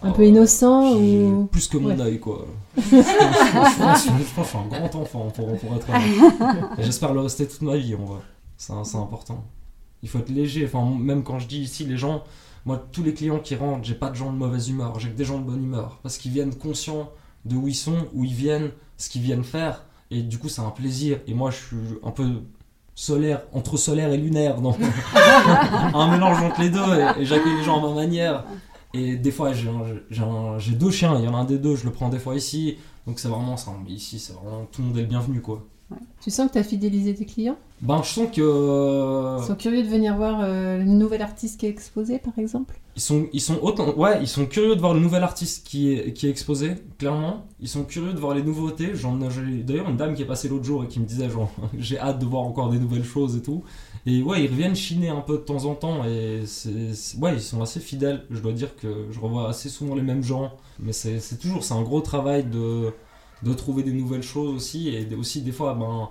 Un 0.03 0.11
peu 0.11 0.27
innocent 0.27 0.93
ou 0.93 1.47
Plus 1.51 1.67
que 1.67 1.77
mon 1.77 1.89
Ouais. 1.89 1.99
œil, 1.99 2.19
quoi. 2.19 2.45
je, 2.77 2.81
pense, 2.81 4.05
que 4.05 4.11
je 4.19 4.43
suis 4.43 4.57
un 4.57 4.67
grand 4.67 4.95
enfant, 4.95 5.31
pour, 5.31 5.57
pour 5.57 5.75
être 5.75 5.87
J'espère 6.77 7.11
le 7.15 7.21
rester 7.21 7.47
toute 7.47 7.63
ma 7.63 7.75
vie, 7.75 7.95
en 7.95 8.05
vrai. 8.05 8.19
C'est 8.55 8.71
c'est 8.83 8.97
important. 8.97 9.43
Il 10.03 10.09
faut 10.09 10.19
être 10.19 10.29
léger. 10.29 10.65
Enfin, 10.67 10.87
même 10.99 11.23
quand 11.23 11.39
je 11.39 11.47
dis 11.47 11.61
ici, 11.61 11.85
les 11.85 11.97
gens, 11.97 12.23
moi, 12.65 12.85
tous 12.91 13.01
les 13.01 13.15
clients 13.15 13.39
qui 13.39 13.55
rentrent, 13.55 13.83
j'ai 13.83 13.95
pas 13.95 14.11
de 14.11 14.15
gens 14.15 14.31
de 14.31 14.37
mauvaise 14.37 14.69
humeur, 14.69 14.99
j'ai 14.99 15.09
que 15.09 15.17
des 15.17 15.25
gens 15.25 15.39
de 15.39 15.45
bonne 15.45 15.63
humeur. 15.63 15.97
Parce 16.03 16.19
qu'ils 16.19 16.33
viennent 16.33 16.53
conscients 16.53 17.09
de 17.45 17.55
où 17.55 17.67
ils 17.67 17.73
sont, 17.73 17.97
où 18.13 18.25
ils 18.25 18.33
viennent, 18.35 18.69
ce 18.97 19.09
qu'ils 19.09 19.23
viennent 19.23 19.43
faire. 19.43 19.85
Et 20.11 20.21
du 20.21 20.37
coup, 20.37 20.49
c'est 20.49 20.61
un 20.61 20.69
plaisir. 20.69 21.19
Et 21.25 21.33
moi, 21.33 21.49
je 21.49 21.55
suis 21.55 21.77
un 22.03 22.11
peu 22.11 22.43
solaire, 22.95 23.41
entre 23.53 23.77
solaire 23.77 24.11
et 24.11 24.17
lunaire, 24.17 24.61
donc 24.61 24.77
un 25.93 26.11
mélange 26.11 26.41
entre 26.41 26.61
les 26.61 26.69
deux. 26.69 26.79
Et, 26.79 27.21
et 27.21 27.25
j'accueille 27.25 27.57
les 27.57 27.63
gens 27.63 27.83
à 27.83 27.89
ma 27.89 27.95
manière. 27.95 28.45
Et 28.93 29.15
des 29.15 29.31
fois, 29.31 29.51
j'ai 29.53 30.71
deux 30.73 30.91
chiens, 30.91 31.17
il 31.17 31.25
y 31.25 31.27
en 31.27 31.33
a 31.33 31.39
un 31.39 31.45
des 31.45 31.57
deux, 31.57 31.75
je 31.75 31.85
le 31.85 31.91
prends 31.91 32.09
des 32.09 32.19
fois 32.19 32.35
ici. 32.35 32.77
Donc 33.07 33.19
c'est 33.19 33.27
vraiment 33.27 33.57
ça. 33.57 33.71
Mais 33.83 33.91
ici, 33.91 34.19
c'est 34.19 34.33
vraiment 34.33 34.65
tout 34.71 34.81
le 34.81 34.89
monde 34.89 34.97
est 34.97 35.01
le 35.01 35.07
bienvenu, 35.07 35.41
quoi. 35.41 35.65
Tu 36.21 36.29
sens 36.31 36.47
que 36.47 36.53
t'as 36.53 36.63
fidélisé 36.63 37.13
tes 37.13 37.25
clients? 37.25 37.57
Ben, 37.83 38.01
je 38.01 38.07
sens 38.07 38.29
que. 38.33 39.41
Ils 39.41 39.45
sont 39.45 39.55
curieux 39.55 39.83
de 39.83 39.89
venir 39.89 40.15
voir 40.15 40.39
euh, 40.41 40.77
le 40.77 40.85
nouvel 40.85 41.21
artiste 41.21 41.59
qui 41.59 41.65
est 41.65 41.69
exposé, 41.69 42.17
par 42.17 42.31
exemple 42.39 42.79
Ils 42.95 43.01
sont, 43.01 43.27
ils 43.33 43.41
sont 43.41 43.59
autant, 43.61 43.93
ouais, 43.95 44.19
ils 44.21 44.27
sont 44.27 44.45
curieux 44.45 44.77
de 44.77 44.79
voir 44.79 44.93
le 44.93 45.01
nouvel 45.01 45.21
artiste 45.21 45.67
qui 45.67 45.91
est, 45.91 46.13
qui 46.13 46.27
est 46.27 46.29
exposé, 46.29 46.75
clairement. 46.97 47.45
Ils 47.59 47.67
sont 47.67 47.83
curieux 47.83 48.13
de 48.13 48.19
voir 48.19 48.35
les 48.35 48.41
nouveautés. 48.41 48.91
J'en 48.95 49.17
d'ailleurs 49.17 49.89
une 49.89 49.97
dame 49.97 50.15
qui 50.15 50.21
est 50.21 50.25
passée 50.25 50.47
l'autre 50.47 50.63
jour 50.63 50.85
et 50.85 50.87
qui 50.87 51.01
me 51.01 51.05
disait 51.05 51.29
genre, 51.29 51.51
j'ai 51.77 51.99
hâte 51.99 52.19
de 52.19 52.25
voir 52.25 52.43
encore 52.43 52.69
des 52.69 52.79
nouvelles 52.79 53.03
choses 53.03 53.35
et 53.35 53.41
tout. 53.41 53.65
Et 54.05 54.23
ouais, 54.23 54.45
ils 54.45 54.49
reviennent 54.49 54.77
chiner 54.77 55.09
un 55.09 55.19
peu 55.19 55.33
de 55.33 55.43
temps 55.43 55.65
en 55.65 55.75
temps 55.75 56.05
et 56.05 56.43
c'est, 56.45 57.17
ouais, 57.19 57.33
ils 57.33 57.41
sont 57.41 57.61
assez 57.61 57.81
fidèles. 57.81 58.23
Je 58.31 58.39
dois 58.39 58.53
dire 58.53 58.77
que 58.77 59.07
je 59.11 59.19
revois 59.19 59.49
assez 59.49 59.67
souvent 59.67 59.95
les 59.95 60.03
mêmes 60.03 60.23
gens, 60.23 60.53
mais 60.79 60.93
c'est, 60.93 61.19
toujours, 61.37 61.65
c'est 61.65 61.73
un 61.73 61.83
gros 61.83 61.99
travail 61.99 62.45
de, 62.45 62.93
de 63.43 63.53
trouver 63.53 63.83
des 63.83 63.91
nouvelles 63.91 64.23
choses 64.23 64.55
aussi 64.55 64.87
et 64.87 65.13
aussi 65.15 65.41
des 65.41 65.51
fois, 65.51 65.73
ben 65.73 66.07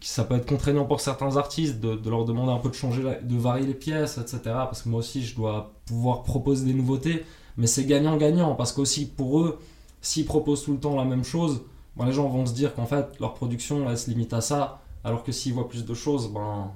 ça 0.00 0.24
peut 0.24 0.36
être 0.36 0.46
contraignant 0.48 0.84
pour 0.84 1.00
certains 1.00 1.36
artistes 1.36 1.80
de, 1.80 1.96
de 1.96 2.10
leur 2.10 2.24
demander 2.24 2.52
un 2.52 2.58
peu 2.58 2.68
de 2.68 2.74
changer, 2.74 3.02
la- 3.02 3.20
de 3.20 3.36
varier 3.36 3.66
les 3.66 3.74
pièces, 3.74 4.18
etc. 4.18 4.40
Parce 4.44 4.82
que 4.82 4.88
moi 4.88 5.00
aussi, 5.00 5.24
je 5.24 5.34
dois 5.36 5.72
pouvoir 5.86 6.22
proposer 6.22 6.66
des 6.66 6.74
nouveautés, 6.74 7.24
mais 7.56 7.66
c'est 7.66 7.84
gagnant-gagnant 7.84 8.54
parce 8.54 8.72
qu'aussi 8.72 9.06
pour 9.06 9.40
eux, 9.40 9.58
s'ils 10.00 10.26
proposent 10.26 10.64
tout 10.64 10.72
le 10.72 10.78
temps 10.80 10.96
la 10.96 11.04
même 11.04 11.24
chose, 11.24 11.62
ben, 11.96 12.06
les 12.06 12.12
gens 12.12 12.28
vont 12.28 12.46
se 12.46 12.54
dire 12.54 12.74
qu'en 12.74 12.86
fait 12.86 13.06
leur 13.20 13.34
production 13.34 13.88
elle 13.90 13.98
se 13.98 14.08
limite 14.10 14.32
à 14.32 14.40
ça, 14.40 14.80
alors 15.04 15.24
que 15.24 15.32
s'ils 15.32 15.52
voient 15.54 15.68
plus 15.68 15.84
de 15.84 15.94
choses, 15.94 16.28
ben 16.32 16.70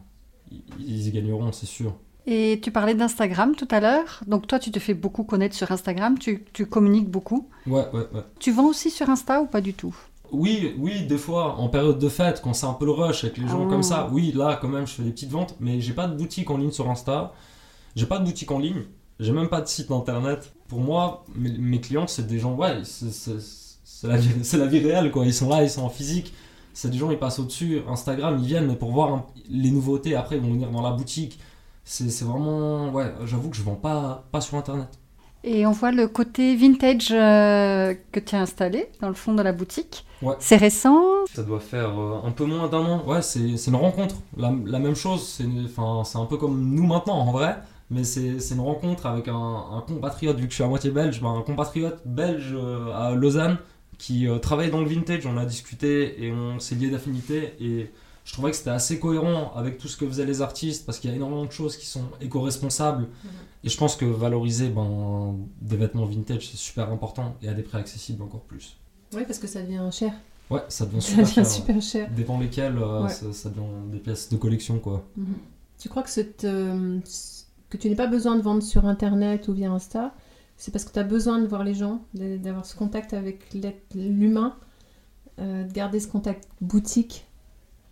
ils, 0.50 0.62
ils 0.80 1.06
y 1.08 1.10
gagneront, 1.12 1.52
c'est 1.52 1.66
sûr. 1.66 1.94
Et 2.26 2.60
tu 2.62 2.70
parlais 2.70 2.94
d'Instagram 2.94 3.54
tout 3.56 3.66
à 3.70 3.80
l'heure. 3.80 4.20
Donc 4.26 4.46
toi, 4.46 4.58
tu 4.60 4.70
te 4.70 4.78
fais 4.78 4.94
beaucoup 4.94 5.24
connaître 5.24 5.56
sur 5.56 5.70
Instagram, 5.72 6.18
tu, 6.18 6.44
tu 6.52 6.66
communiques 6.66 7.08
beaucoup. 7.10 7.48
Ouais, 7.66 7.86
ouais, 7.92 8.06
ouais. 8.14 8.22
Tu 8.38 8.52
vends 8.52 8.66
aussi 8.68 8.90
sur 8.90 9.08
Insta 9.10 9.40
ou 9.40 9.46
pas 9.46 9.60
du 9.60 9.74
tout? 9.74 9.94
Oui, 10.32 10.74
oui, 10.78 11.02
des 11.06 11.18
fois, 11.18 11.56
en 11.58 11.68
période 11.68 11.98
de 11.98 12.08
fête, 12.08 12.40
quand 12.42 12.54
c'est 12.54 12.66
un 12.66 12.72
peu 12.72 12.86
le 12.86 12.92
rush 12.92 13.22
avec 13.24 13.36
les 13.38 13.46
gens 13.46 13.66
Ah. 13.66 13.70
comme 13.70 13.82
ça, 13.82 14.08
oui, 14.10 14.32
là, 14.34 14.58
quand 14.60 14.68
même, 14.68 14.86
je 14.86 14.92
fais 14.94 15.02
des 15.02 15.10
petites 15.12 15.30
ventes, 15.30 15.54
mais 15.60 15.80
j'ai 15.80 15.92
pas 15.92 16.06
de 16.08 16.16
boutique 16.16 16.50
en 16.50 16.56
ligne 16.56 16.70
sur 16.70 16.88
Insta, 16.90 17.32
j'ai 17.94 18.06
pas 18.06 18.18
de 18.18 18.24
boutique 18.24 18.50
en 18.50 18.58
ligne, 18.58 18.82
j'ai 19.20 19.32
même 19.32 19.48
pas 19.48 19.60
de 19.60 19.68
site 19.68 19.90
internet. 19.90 20.52
Pour 20.68 20.80
moi, 20.80 21.24
mes, 21.36 21.50
mes 21.58 21.80
clients, 21.80 22.06
c'est 22.06 22.26
des 22.26 22.38
gens, 22.38 22.54
ouais, 22.54 22.78
c'est- 22.82 24.08
la, 24.08 24.16
vie- 24.16 24.42
c'est 24.42 24.56
la 24.56 24.66
vie 24.66 24.78
réelle, 24.80 25.10
quoi. 25.10 25.24
Ils 25.26 25.34
sont 25.34 25.48
là, 25.50 25.62
ils 25.62 25.70
sont 25.70 25.82
en 25.82 25.88
physique. 25.90 26.32
C'est 26.74 26.90
des 26.90 26.96
gens, 26.96 27.10
ils 27.10 27.18
passent 27.18 27.38
au-dessus. 27.38 27.82
Instagram, 27.86 28.38
ils 28.40 28.46
viennent, 28.46 28.66
mais 28.66 28.76
pour 28.76 28.90
voir 28.90 29.12
un- 29.12 29.26
les 29.50 29.70
nouveautés, 29.70 30.14
après, 30.16 30.36
ils 30.38 30.42
vont 30.42 30.50
venir 30.52 30.70
dans 30.70 30.80
la 30.82 30.92
boutique. 30.92 31.38
C'est 31.84 32.08
c'est 32.10 32.24
vraiment, 32.24 32.88
ouais, 32.90 33.12
j'avoue 33.26 33.50
que 33.50 33.56
je 33.56 33.62
vends 33.62 33.74
pas, 33.74 34.24
pas 34.32 34.40
sur 34.40 34.56
internet. 34.56 34.88
Et 35.44 35.66
on 35.66 35.72
voit 35.72 35.90
le 35.90 36.06
côté 36.06 36.54
vintage 36.54 37.08
euh, 37.10 37.94
que 38.12 38.20
tu 38.20 38.36
as 38.36 38.40
installé 38.40 38.86
dans 39.00 39.08
le 39.08 39.14
fond 39.14 39.34
de 39.34 39.42
la 39.42 39.52
boutique. 39.52 40.04
Ouais. 40.22 40.36
C'est 40.38 40.56
récent 40.56 41.00
Ça 41.34 41.42
doit 41.42 41.58
faire 41.58 41.98
euh, 41.98 42.20
un 42.24 42.30
peu 42.30 42.44
moins 42.44 42.68
d'un 42.68 42.78
an. 42.78 43.04
Ouais, 43.06 43.22
c'est 43.22 43.40
une 43.66 43.74
rencontre. 43.74 44.14
La, 44.36 44.52
la 44.66 44.78
même 44.78 44.94
chose, 44.94 45.26
c'est 45.26 45.42
une- 45.44 45.64
enfin, 45.66 46.04
c'est 46.04 46.18
un 46.18 46.26
peu 46.26 46.36
comme 46.36 46.60
nous 46.74 46.86
maintenant 46.86 47.16
en 47.18 47.32
vrai, 47.32 47.56
mais 47.90 48.04
c'est 48.04 48.38
une 48.52 48.60
rencontre 48.60 49.06
avec 49.06 49.26
un, 49.26 49.34
un 49.34 49.80
compatriote, 49.80 50.36
vu 50.38 50.44
que 50.44 50.50
je 50.50 50.54
suis 50.56 50.64
à 50.64 50.68
moitié 50.68 50.90
belge, 50.90 51.20
ben, 51.20 51.30
un 51.34 51.42
compatriote 51.42 52.00
belge 52.06 52.52
euh, 52.54 52.92
à 52.94 53.14
Lausanne 53.14 53.58
qui 53.98 54.26
travaille 54.40 54.70
dans 54.70 54.80
le 54.80 54.86
vintage. 54.88 55.26
On 55.26 55.36
a 55.36 55.44
discuté 55.44 56.24
et 56.24 56.32
on 56.32 56.58
s'est 56.60 56.74
lié 56.76 56.88
d'affinité 56.90 57.54
et 57.60 57.90
je 58.24 58.32
trouvais 58.32 58.50
que 58.52 58.56
c'était 58.56 58.70
assez 58.70 58.98
cohérent 59.00 59.52
avec 59.56 59.78
tout 59.78 59.88
ce 59.88 59.96
que 59.96 60.06
faisaient 60.06 60.24
les 60.26 60.42
artistes 60.42 60.86
parce 60.86 60.98
qu'il 60.98 61.10
y 61.10 61.12
a 61.12 61.16
énormément 61.16 61.44
de 61.44 61.50
choses 61.52 61.76
qui 61.76 61.86
sont 61.86 62.04
éco-responsables 62.20 63.08
et 63.64 63.68
je 63.68 63.76
pense 63.76 63.96
que 63.96 64.04
valoriser 64.04 64.68
ben, 64.68 65.36
des 65.60 65.76
vêtements 65.76 66.04
vintage 66.04 66.48
c'est 66.50 66.56
super 66.56 66.90
important 66.90 67.34
et 67.42 67.48
à 67.48 67.54
des 67.54 67.62
prix 67.62 67.78
accessibles 67.78 68.22
encore 68.22 68.42
plus. 68.42 68.76
Oui, 69.14 69.22
parce 69.26 69.38
que 69.38 69.46
ça 69.46 69.60
devient 69.62 69.88
cher. 69.92 70.12
Ouais, 70.50 70.62
ça 70.68 70.86
devient 70.86 71.00
Ça 71.02 71.08
super 71.10 71.24
devient 71.24 71.34
cher. 71.34 71.46
super 71.46 71.82
cher. 71.82 72.10
Dépend 72.14 72.38
lesquels, 72.38 72.78
euh, 72.78 73.02
Ouais. 73.04 73.08
ça, 73.08 73.32
ça 73.32 73.48
devient 73.50 73.90
des 73.90 73.98
pièces 73.98 74.28
de 74.28 74.36
collection 74.36 74.78
quoi. 74.78 75.04
Mhm. 75.16 75.34
Tu 75.78 75.88
crois 75.88 76.02
que, 76.02 76.10
cette, 76.10 76.44
euh, 76.44 76.98
que 77.70 77.76
tu 77.76 77.90
n'as 77.90 77.96
pas 77.96 78.06
besoin 78.06 78.36
de 78.36 78.42
vendre 78.42 78.62
sur 78.62 78.86
Internet 78.86 79.48
ou 79.48 79.52
via 79.52 79.70
Insta 79.72 80.14
C'est 80.56 80.70
parce 80.70 80.84
que 80.84 80.92
tu 80.92 80.98
as 81.00 81.04
besoin 81.04 81.40
de 81.40 81.46
voir 81.46 81.64
les 81.64 81.74
gens, 81.74 82.02
d'avoir 82.14 82.64
ce 82.66 82.76
contact 82.76 83.14
avec 83.14 83.52
l'humain, 83.94 84.54
euh, 85.40 85.64
de 85.64 85.72
garder 85.72 85.98
ce 85.98 86.06
contact 86.06 86.48
boutique, 86.60 87.26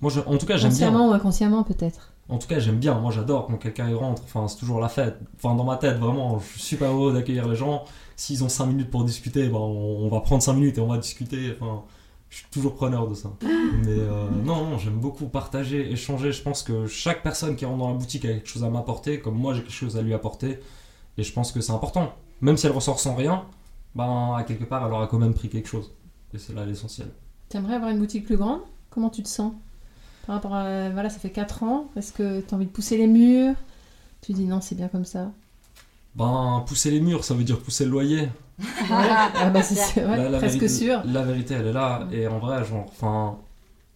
Moi, 0.00 0.10
je- 0.10 0.20
en 0.20 0.38
tout 0.38 0.46
cas, 0.46 0.56
j'aime 0.56 0.70
bien. 0.70 0.86
consciemment 0.88 1.08
ou 1.10 1.12
inconsciemment 1.12 1.62
peut-être. 1.62 2.12
En 2.28 2.38
tout 2.38 2.46
cas, 2.46 2.58
j'aime 2.58 2.76
bien. 2.78 2.98
Moi, 2.98 3.10
j'adore 3.10 3.46
quand 3.48 3.56
quelqu'un 3.56 3.88
y 3.88 3.94
rentre. 3.94 4.22
Enfin, 4.24 4.46
c'est 4.48 4.56
toujours 4.58 4.80
la 4.80 4.88
fête. 4.88 5.18
Enfin, 5.36 5.54
dans 5.56 5.64
ma 5.64 5.76
tête, 5.76 5.98
vraiment, 5.98 6.38
je 6.38 6.46
suis 6.52 6.60
super 6.60 6.90
heureux 6.92 7.12
d'accueillir 7.12 7.48
les 7.48 7.56
gens. 7.56 7.84
S'ils 8.16 8.44
ont 8.44 8.48
5 8.48 8.66
minutes 8.66 8.90
pour 8.90 9.04
discuter, 9.04 9.48
ben, 9.48 9.56
on, 9.58 10.04
on 10.06 10.08
va 10.08 10.20
prendre 10.20 10.42
5 10.42 10.52
minutes 10.54 10.78
et 10.78 10.80
on 10.80 10.86
va 10.86 10.98
discuter. 10.98 11.56
Enfin, 11.60 11.82
je 12.28 12.36
suis 12.38 12.46
toujours 12.52 12.74
preneur 12.76 13.08
de 13.08 13.14
ça. 13.14 13.30
Mais 13.42 13.88
euh, 13.88 14.28
non, 14.44 14.64
non, 14.70 14.78
j'aime 14.78 14.98
beaucoup 15.00 15.26
partager, 15.26 15.90
échanger. 15.90 16.30
Je 16.32 16.42
pense 16.42 16.62
que 16.62 16.86
chaque 16.86 17.22
personne 17.24 17.56
qui 17.56 17.64
rentre 17.64 17.78
dans 17.78 17.88
la 17.88 17.94
boutique 17.98 18.24
a 18.24 18.28
quelque 18.28 18.48
chose 18.48 18.62
à 18.64 18.70
m'apporter, 18.70 19.20
comme 19.20 19.34
moi, 19.34 19.52
j'ai 19.54 19.60
quelque 19.62 19.72
chose 19.72 19.96
à 19.96 20.02
lui 20.02 20.14
apporter. 20.14 20.60
Et 21.18 21.22
je 21.24 21.32
pense 21.32 21.50
que 21.50 21.60
c'est 21.60 21.72
important. 21.72 22.12
Même 22.40 22.56
si 22.56 22.66
elle 22.66 22.72
ressort 22.72 23.00
sans 23.00 23.16
rien, 23.16 23.44
ben, 23.96 24.34
à 24.36 24.44
quelque 24.44 24.64
part, 24.64 24.86
elle 24.86 24.92
aura 24.92 25.08
quand 25.08 25.18
même 25.18 25.34
pris 25.34 25.48
quelque 25.48 25.68
chose. 25.68 25.90
Et 26.32 26.38
c'est 26.38 26.54
là 26.54 26.64
l'essentiel. 26.64 27.08
Tu 27.48 27.56
aimerais 27.56 27.74
avoir 27.74 27.90
une 27.90 27.98
boutique 27.98 28.24
plus 28.24 28.36
grande? 28.36 28.60
Comment 28.90 29.10
tu 29.10 29.22
te 29.24 29.28
sens? 29.28 29.52
Par 30.26 30.36
rapport 30.36 30.54
à. 30.54 30.90
Voilà, 30.90 31.10
ça 31.10 31.18
fait 31.18 31.30
4 31.30 31.62
ans. 31.62 31.86
Est-ce 31.96 32.12
que 32.12 32.40
tu 32.40 32.52
as 32.52 32.56
envie 32.56 32.66
de 32.66 32.70
pousser 32.70 32.96
les 32.96 33.06
murs? 33.06 33.54
Tu 34.22 34.32
dis 34.32 34.44
non, 34.44 34.60
c'est 34.60 34.74
bien 34.74 34.88
comme 34.88 35.04
ça. 35.04 35.32
Ben, 36.14 36.64
pousser 36.66 36.90
les 36.90 37.00
murs, 37.00 37.24
ça 37.24 37.34
veut 37.34 37.44
dire 37.44 37.58
pousser 37.60 37.84
le 37.84 37.90
loyer. 37.92 38.28
Ah 38.90 39.50
bah 39.54 39.62
c'est 39.62 40.04
ouais, 40.04 40.30
presque 40.38 40.58
vérité- 40.58 40.68
sûr. 40.68 41.02
La 41.06 41.22
vérité, 41.22 41.54
elle 41.54 41.68
est 41.68 41.72
là. 41.72 42.06
Et 42.12 42.26
en 42.26 42.38
vrai, 42.38 42.64
genre, 42.64 42.84
enfin, 42.88 43.38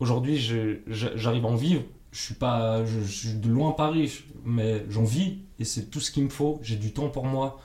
aujourd'hui, 0.01 0.39
j'arrive 0.87 1.45
à 1.45 1.49
en 1.49 1.57
vivre. 1.57 1.83
Je 2.13 2.21
suis 2.21 2.35
pas, 2.35 2.85
je, 2.85 3.01
je 3.01 3.13
suis 3.13 3.35
de 3.35 3.49
loin 3.49 3.73
pas 3.73 3.91
riche, 3.91 4.25
mais 4.45 4.85
j'en 4.89 5.03
vis 5.03 5.39
et 5.59 5.65
c'est 5.65 5.91
tout 5.91 5.99
ce 6.01 6.11
qu'il 6.13 6.23
me 6.25 6.29
faut. 6.29 6.61
J'ai 6.63 6.77
du 6.77 6.93
temps 6.93 7.09
pour 7.09 7.27
moi. 7.27 7.59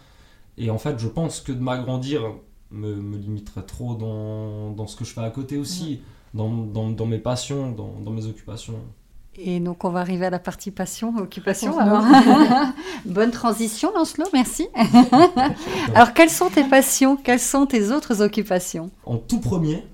Et 0.58 0.72
en 0.72 0.80
fait, 0.80 0.98
je 1.00 1.08
pense 1.08 1.40
que 1.40 1.52
de 1.52 1.62
m'agrandir 1.62 2.24
me, 2.72 2.96
me 2.96 3.18
limiterait 3.18 3.62
trop 3.64 3.94
dans, 3.96 4.72
dans 4.72 4.88
ce 4.88 4.96
que 4.98 5.06
je 5.06 5.14
fais 5.14 5.22
à 5.22 5.30
côté 5.30 5.56
aussi, 5.58 6.02
dans, 6.34 6.50
dans, 6.50 6.90
dans 6.90 7.06
mes 7.06 7.18
passions, 7.20 7.72
dans, 7.72 7.94
dans 8.04 8.12
mes 8.12 8.26
occupations. 8.26 8.76
Et 9.42 9.60
donc 9.60 9.86
on 9.86 9.90
va 9.90 10.02
arriver 10.02 10.26
à 10.26 10.30
la 10.30 10.40
partie 10.40 10.72
passion, 10.72 11.14
occupation. 11.18 11.78
Alors. 11.80 12.04
Bonne 13.06 13.32
transition, 13.32 13.92
Lancelot, 13.96 14.26
merci. 14.34 14.68
alors 15.96 16.14
quelles 16.14 16.30
sont 16.30 16.50
tes 16.50 16.64
passions? 16.64 17.16
Quelles 17.16 17.40
sont 17.40 17.66
tes 17.66 17.92
autres 17.92 18.22
occupations? 18.22 18.90
En 19.06 19.18
tout 19.18 19.40
premier, 19.40 19.86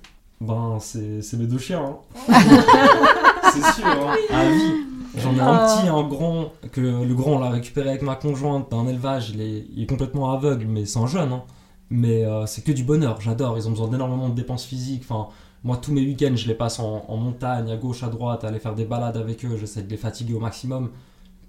ben, 0.41 0.77
c'est 0.79 1.21
mes 1.37 1.45
deux 1.45 1.59
chiens. 1.59 1.97
hein. 2.29 2.33
c'est 3.53 3.73
sûr, 3.73 3.85
hein, 3.87 4.15
à 4.33 4.49
vie. 4.49 4.73
J'en 5.17 5.33
ai 5.35 5.39
un 5.39 5.47
Ah. 5.53 5.77
petit, 5.79 5.87
un 5.87 6.03
grand, 6.03 6.51
que 6.71 6.81
le 6.81 7.13
grand 7.13 7.33
on 7.33 7.39
l'a 7.39 7.49
récupéré 7.49 7.89
avec 7.89 8.01
ma 8.01 8.15
conjointe 8.15 8.69
d'un 8.71 8.85
élevage, 8.87 9.29
il 9.29 9.41
est, 9.41 9.65
il 9.75 9.83
est 9.83 9.87
complètement 9.87 10.31
aveugle, 10.31 10.65
mais 10.67 10.85
c'est 10.85 10.99
un 10.99 11.07
jeune. 11.07 11.31
hein. 11.31 11.43
Mais 11.89 12.25
euh, 12.25 12.45
c'est 12.47 12.63
que 12.63 12.71
du 12.71 12.83
bonheur, 12.83 13.21
j'adore, 13.21 13.57
ils 13.57 13.67
ont 13.67 13.71
besoin 13.71 13.87
d'énormément 13.87 14.27
de 14.27 14.33
dépenses 14.35 14.65
physiques. 14.65 15.03
Enfin, 15.07 15.29
moi 15.65 15.75
tous 15.77 15.91
mes 15.91 16.01
week-ends 16.01 16.36
je 16.36 16.48
les 16.48 16.53
passe 16.53 16.79
en, 16.79 17.03
en 17.07 17.17
montagne, 17.17 17.69
à 17.72 17.75
gauche, 17.75 18.03
à 18.03 18.07
droite, 18.07 18.45
à 18.45 18.48
aller 18.48 18.60
faire 18.60 18.75
des 18.75 18.86
balades 18.86 19.17
avec 19.17 19.43
eux, 19.43 19.57
j'essaie 19.60 19.81
de 19.81 19.89
les 19.89 19.98
fatiguer 19.98 20.34
au 20.36 20.39
maximum 20.39 20.91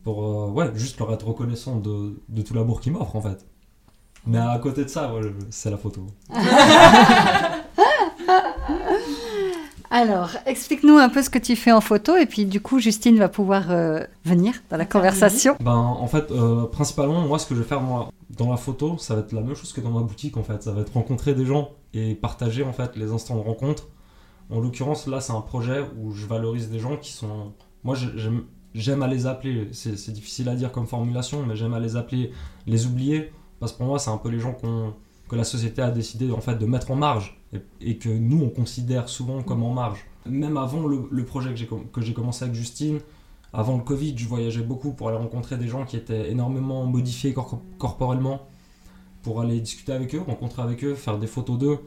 pour 0.03 0.25
euh, 0.25 0.49
ouais, 0.49 0.71
juste 0.75 0.99
leur 0.99 1.13
être 1.13 1.27
reconnaissant 1.27 1.77
de, 1.77 2.19
de 2.29 2.43
tout 2.43 2.55
l'amour 2.55 2.81
qu'ils 2.81 2.93
m'offrent 2.93 3.15
en 3.15 3.21
fait. 3.21 3.47
Mais 4.27 4.39
à 4.39 4.59
côté 4.59 4.85
de 4.85 4.89
ça, 4.89 5.15
ouais, 5.15 5.21
c'est 5.51 5.71
la 5.71 5.77
photo. 5.77 6.07
Alors, 9.89 10.31
explique-nous 10.47 10.97
un 10.97 11.09
peu 11.09 11.23
ce 11.23 11.31
que 11.31 11.39
tu 11.39 11.55
fais 11.55 11.71
en 11.71 11.81
photo 11.81 12.17
et 12.17 12.27
puis 12.27 12.45
du 12.45 12.61
coup 12.61 12.81
Justine 12.81 13.19
va 13.19 13.29
pouvoir 13.29 13.71
euh, 13.71 14.01
venir 14.25 14.55
dans 14.69 14.77
la 14.77 14.85
conversation. 14.85 15.57
Ben, 15.61 15.77
en 15.77 16.07
fait, 16.09 16.31
euh, 16.33 16.65
principalement, 16.65 17.21
moi, 17.21 17.39
ce 17.39 17.47
que 17.47 17.55
je 17.55 17.61
vais 17.61 17.67
faire 17.67 17.81
moi, 17.81 18.11
dans 18.31 18.51
la 18.51 18.57
photo, 18.57 18.99
ça 18.99 19.15
va 19.15 19.21
être 19.21 19.33
la 19.33 19.43
même 19.43 19.55
chose 19.55 19.73
que 19.73 19.81
dans 19.81 19.91
ma 19.91 20.01
boutique, 20.01 20.37
en 20.37 20.43
fait. 20.43 20.63
Ça 20.63 20.73
va 20.73 20.81
être 20.81 20.93
rencontrer 20.93 21.35
des 21.35 21.47
gens 21.47 21.71
et 21.95 22.15
partager, 22.15 22.65
en 22.65 22.73
fait, 22.73 22.97
les 22.97 23.13
instants 23.13 23.37
de 23.37 23.43
rencontre. 23.43 23.85
En 24.51 24.61
l'occurrence, 24.61 25.07
là, 25.07 25.21
c'est 25.21 25.33
un 25.33 25.41
projet 25.41 25.85
où 25.99 26.13
je 26.13 26.27
valorise 26.27 26.71
des 26.71 26.79
gens 26.79 26.97
qui 26.97 27.13
sont... 27.13 27.53
Moi, 27.83 27.97
j'aime 28.75 29.03
à 29.03 29.09
les 29.09 29.27
appeler, 29.27 29.69
c'est 29.73 30.13
difficile 30.13 30.49
à 30.49 30.55
dire 30.55 30.73
comme 30.73 30.87
formulation, 30.87 31.45
mais 31.45 31.57
j'aime 31.57 31.75
à 31.75 31.81
les 31.81 31.97
appeler 31.97 32.33
les 32.67 32.87
oubliés, 32.87 33.33
parce 33.59 33.73
que 33.73 33.79
pour 33.79 33.87
moi, 33.87 33.99
c'est 33.99 34.11
un 34.11 34.19
peu 34.19 34.29
les 34.29 34.39
gens 34.39 34.55
que 35.29 35.37
la 35.37 35.45
société 35.45 35.83
a 35.83 35.91
décidé, 35.91 36.31
en 36.31 36.41
fait, 36.41 36.57
de 36.57 36.67
mettre 36.67 36.91
en 36.91 36.97
marge, 36.97 37.41
et, 37.81 37.97
que 37.97 38.09
nous, 38.09 38.43
on 38.43 38.51
considère 38.51 39.09
souvent 39.09 39.43
comme 39.43 39.63
en 39.63 39.73
marge. 39.73 40.05
Même 40.27 40.57
avant 40.57 40.87
le, 40.87 41.25
projet 41.25 41.55
que 41.93 42.01
j'ai 42.01 42.15
commencé 42.15 42.45
avec 42.45 42.55
Justine, 42.55 43.01
avant 43.53 43.77
le 43.77 43.83
Covid, 43.83 44.17
je 44.17 44.29
voyageais 44.29 44.63
beaucoup 44.63 44.93
pour 44.93 45.09
aller 45.09 45.19
rencontrer 45.19 45.57
des 45.57 45.69
gens 45.69 45.85
qui 45.85 45.97
étaient 45.97 46.31
énormément 46.31 46.85
modifiés 46.85 47.33
cor- 47.33 47.63
corporellement, 47.79 48.47
pour 49.23 49.41
aller 49.41 49.61
discuter 49.61 49.93
avec 49.93 50.15
eux, 50.15 50.21
rencontrer 50.21 50.63
avec 50.63 50.85
eux, 50.85 50.95
faire 50.95 51.19
des 51.19 51.27
photos 51.27 51.59
d'eux. 51.59 51.79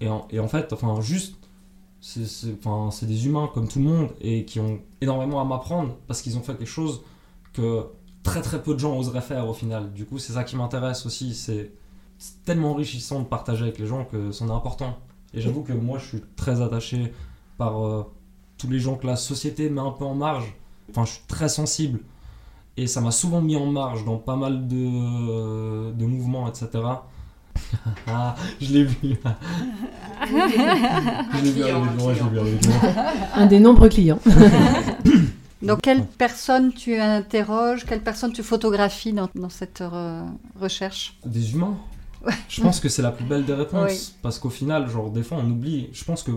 Et 0.00 0.08
en, 0.08 0.26
et 0.30 0.38
en 0.38 0.48
fait, 0.48 0.72
enfin, 0.72 1.00
juste, 1.00 1.36
c'est 2.08 3.06
des 3.06 3.26
humains 3.26 3.50
comme 3.52 3.66
tout 3.66 3.80
le 3.80 3.84
monde 3.86 4.10
et 4.20 4.44
qui 4.44 4.60
ont 4.60 4.78
énormément 5.00 5.40
à 5.40 5.44
m'apprendre 5.44 5.96
parce 6.06 6.22
qu'ils 6.22 6.38
ont 6.38 6.40
fait 6.40 6.56
quelque 6.56 6.68
chose 6.68 7.02
que 7.52 7.86
très 8.22 8.42
très 8.42 8.62
peu 8.62 8.74
de 8.74 8.78
gens 8.78 8.96
oseraient 8.96 9.20
faire 9.20 9.48
au 9.48 9.54
final. 9.54 9.92
Du 9.92 10.04
coup, 10.04 10.18
c'est 10.18 10.34
ça 10.34 10.44
qui 10.44 10.54
m'intéresse 10.54 11.04
aussi. 11.04 11.34
C'est 11.34 11.72
tellement 12.44 12.70
enrichissant 12.70 13.20
de 13.20 13.24
partager 13.24 13.64
avec 13.64 13.78
les 13.78 13.86
gens 13.86 14.04
que 14.04 14.30
c'en 14.30 14.48
est 14.48 14.52
important. 14.52 14.96
Et 15.34 15.40
j'avoue 15.40 15.62
que 15.62 15.72
moi, 15.72 15.98
je 15.98 16.06
suis 16.06 16.22
très 16.36 16.60
attaché 16.60 17.12
par 17.58 17.84
euh, 17.84 18.04
tous 18.56 18.70
les 18.70 18.78
gens 18.78 18.94
que 18.94 19.06
la 19.06 19.16
société 19.16 19.68
met 19.68 19.80
un 19.80 19.90
peu 19.90 20.04
en 20.04 20.14
marge. 20.14 20.54
Enfin, 20.90 21.04
je 21.04 21.12
suis 21.12 21.24
très 21.26 21.48
sensible. 21.48 22.00
Et 22.76 22.86
ça 22.86 23.00
m'a 23.00 23.10
souvent 23.10 23.40
mis 23.40 23.56
en 23.56 23.66
marge 23.66 24.04
dans 24.04 24.18
pas 24.18 24.36
mal 24.36 24.68
de, 24.68 25.92
de 25.92 26.06
mouvements, 26.06 26.46
etc. 26.48 26.68
ah, 28.06 28.34
je 28.60 28.72
l'ai 28.72 28.84
vu. 28.84 28.96
je 30.26 31.42
l'ai 31.42 31.50
vu 31.50 31.62
je 31.62 32.34
l'ai. 32.34 32.52
Un 33.34 33.46
des 33.46 33.60
nombreux 33.60 33.88
clients. 33.88 34.20
Donc 35.62 35.80
quelle 35.82 36.04
personne 36.04 36.72
tu 36.72 36.96
interroges, 36.96 37.84
quelle 37.86 38.02
personne 38.02 38.32
tu 38.32 38.42
photographies 38.42 39.12
dans, 39.12 39.28
dans 39.34 39.48
cette 39.48 39.80
euh, 39.80 40.22
recherche? 40.60 41.18
Des 41.24 41.52
humains? 41.54 41.76
Je 42.48 42.60
pense 42.60 42.80
que 42.80 42.88
c'est 42.88 43.02
la 43.02 43.12
plus 43.12 43.24
belle 43.24 43.44
des 43.44 43.54
réponses. 43.54 43.90
Oui. 43.90 44.18
Parce 44.22 44.38
qu'au 44.38 44.50
final, 44.50 44.88
genre, 44.88 45.10
des 45.10 45.22
fois, 45.22 45.38
on 45.40 45.50
oublie. 45.50 45.88
Je 45.92 46.04
pense 46.04 46.22
que 46.22 46.32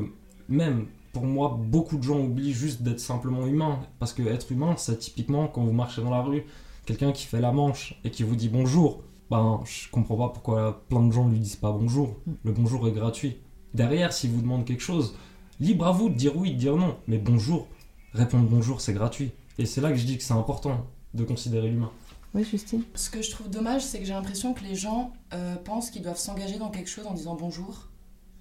même 0.48 0.86
pour 1.14 1.26
moi, 1.26 1.58
beaucoup 1.60 1.98
de 1.98 2.04
gens 2.04 2.20
oublient 2.20 2.54
juste 2.54 2.82
d'être 2.82 3.00
simplement 3.00 3.46
humain. 3.46 3.80
Parce 4.00 4.14
que 4.14 4.22
être 4.24 4.52
humain, 4.52 4.76
c'est 4.78 5.00
typiquement 5.00 5.48
quand 5.48 5.64
vous 5.64 5.74
marchez 5.74 6.02
dans 6.02 6.12
la 6.12 6.22
rue, 6.22 6.44
quelqu'un 6.86 7.12
qui 7.12 7.26
fait 7.26 7.42
la 7.42 7.52
manche 7.52 8.00
et 8.04 8.12
qui 8.12 8.24
vous 8.24 8.36
dit 8.36 8.50
bonjour. 8.50 9.02
Ben, 9.30 9.62
je 9.64 9.90
comprends 9.92 10.18
pas 10.18 10.30
pourquoi 10.30 10.84
plein 10.90 11.06
de 11.06 11.12
gens 11.12 11.28
lui 11.28 11.40
disent 11.40 11.56
pas 11.56 11.72
bonjour. 11.72 12.16
Le 12.44 12.52
bonjour 12.52 12.88
est 12.88 12.92
gratuit. 12.92 13.38
Derrière, 13.76 14.12
s'il 14.12 14.32
vous 14.32 14.42
demande 14.42 14.66
quelque 14.66 14.82
chose, 14.82 15.16
libre 15.60 15.86
à 15.86 15.92
vous 15.92 16.10
de 16.10 16.16
dire 16.16 16.36
oui, 16.36 16.54
de 16.54 16.58
dire 16.58 16.76
non. 16.76 16.98
Mais 17.08 17.20
bonjour, 17.20 17.68
répondre 18.14 18.50
bonjour, 18.50 18.82
c'est 18.82 18.94
gratuit. 18.94 19.32
Et 19.60 19.68
c'est 19.68 19.82
là 19.82 19.90
que 19.90 19.98
je 19.98 20.06
dis 20.06 20.18
que 20.18 20.24
c'est 20.24 20.34
important 20.34 20.88
de 21.14 21.24
considérer 21.24 21.70
l'humain. 21.70 21.92
Oui, 22.34 22.44
Justine. 22.44 22.84
Ce 22.96 23.10
que 23.10 23.22
je 23.22 23.30
trouve 23.30 23.50
dommage, 23.50 23.84
c'est 23.84 24.00
que 24.00 24.06
j'ai 24.06 24.14
l'impression 24.14 24.54
que 24.54 24.64
les 24.64 24.76
gens 24.76 25.14
euh, 25.34 25.56
pensent 25.58 25.92
qu'ils 25.92 26.04
doivent 26.04 26.18
s'engager 26.18 26.58
dans 26.58 26.70
quelque 26.70 26.90
chose 26.90 27.06
en 27.06 27.14
disant 27.14 27.36
bonjour. 27.36 27.88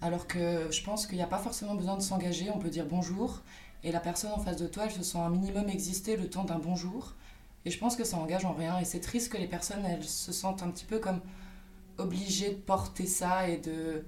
Alors 0.01 0.27
que 0.27 0.69
je 0.71 0.83
pense 0.83 1.07
qu'il 1.07 1.17
n'y 1.17 1.23
a 1.23 1.27
pas 1.27 1.39
forcément 1.39 1.75
besoin 1.75 1.97
de 1.97 2.03
s'engager, 2.03 2.51
on 2.55 2.59
peut 2.59 2.71
dire 2.71 2.87
bonjour. 2.89 3.43
Et 3.85 3.93
la 3.93 4.01
personne 4.01 4.31
en 4.33 4.39
face 4.39 4.57
de 4.57 4.67
toi, 4.67 4.85
elle 4.87 4.93
se 4.93 5.03
sent 5.03 5.19
un 5.19 5.31
minimum 5.31 5.69
exister 5.69 6.17
le 6.17 6.31
temps 6.31 6.45
d'un 6.45 6.59
bonjour. 6.59 7.15
Et 7.65 7.71
je 7.71 7.79
pense 7.79 7.97
que 7.97 8.05
ça 8.05 8.17
engage 8.17 8.45
en 8.45 8.53
rien. 8.55 8.79
Et 8.79 8.85
c'est 8.85 9.01
triste 9.01 9.33
que 9.33 9.37
les 9.39 9.47
personnes, 9.49 9.85
elles 9.85 10.05
se 10.05 10.33
sentent 10.33 10.63
un 10.63 10.69
petit 10.71 10.85
peu 10.87 10.99
comme 10.99 11.21
obligées 11.99 12.51
de 12.51 12.55
porter 12.57 13.07
ça 13.07 13.49
et 13.49 13.59
de, 13.59 14.03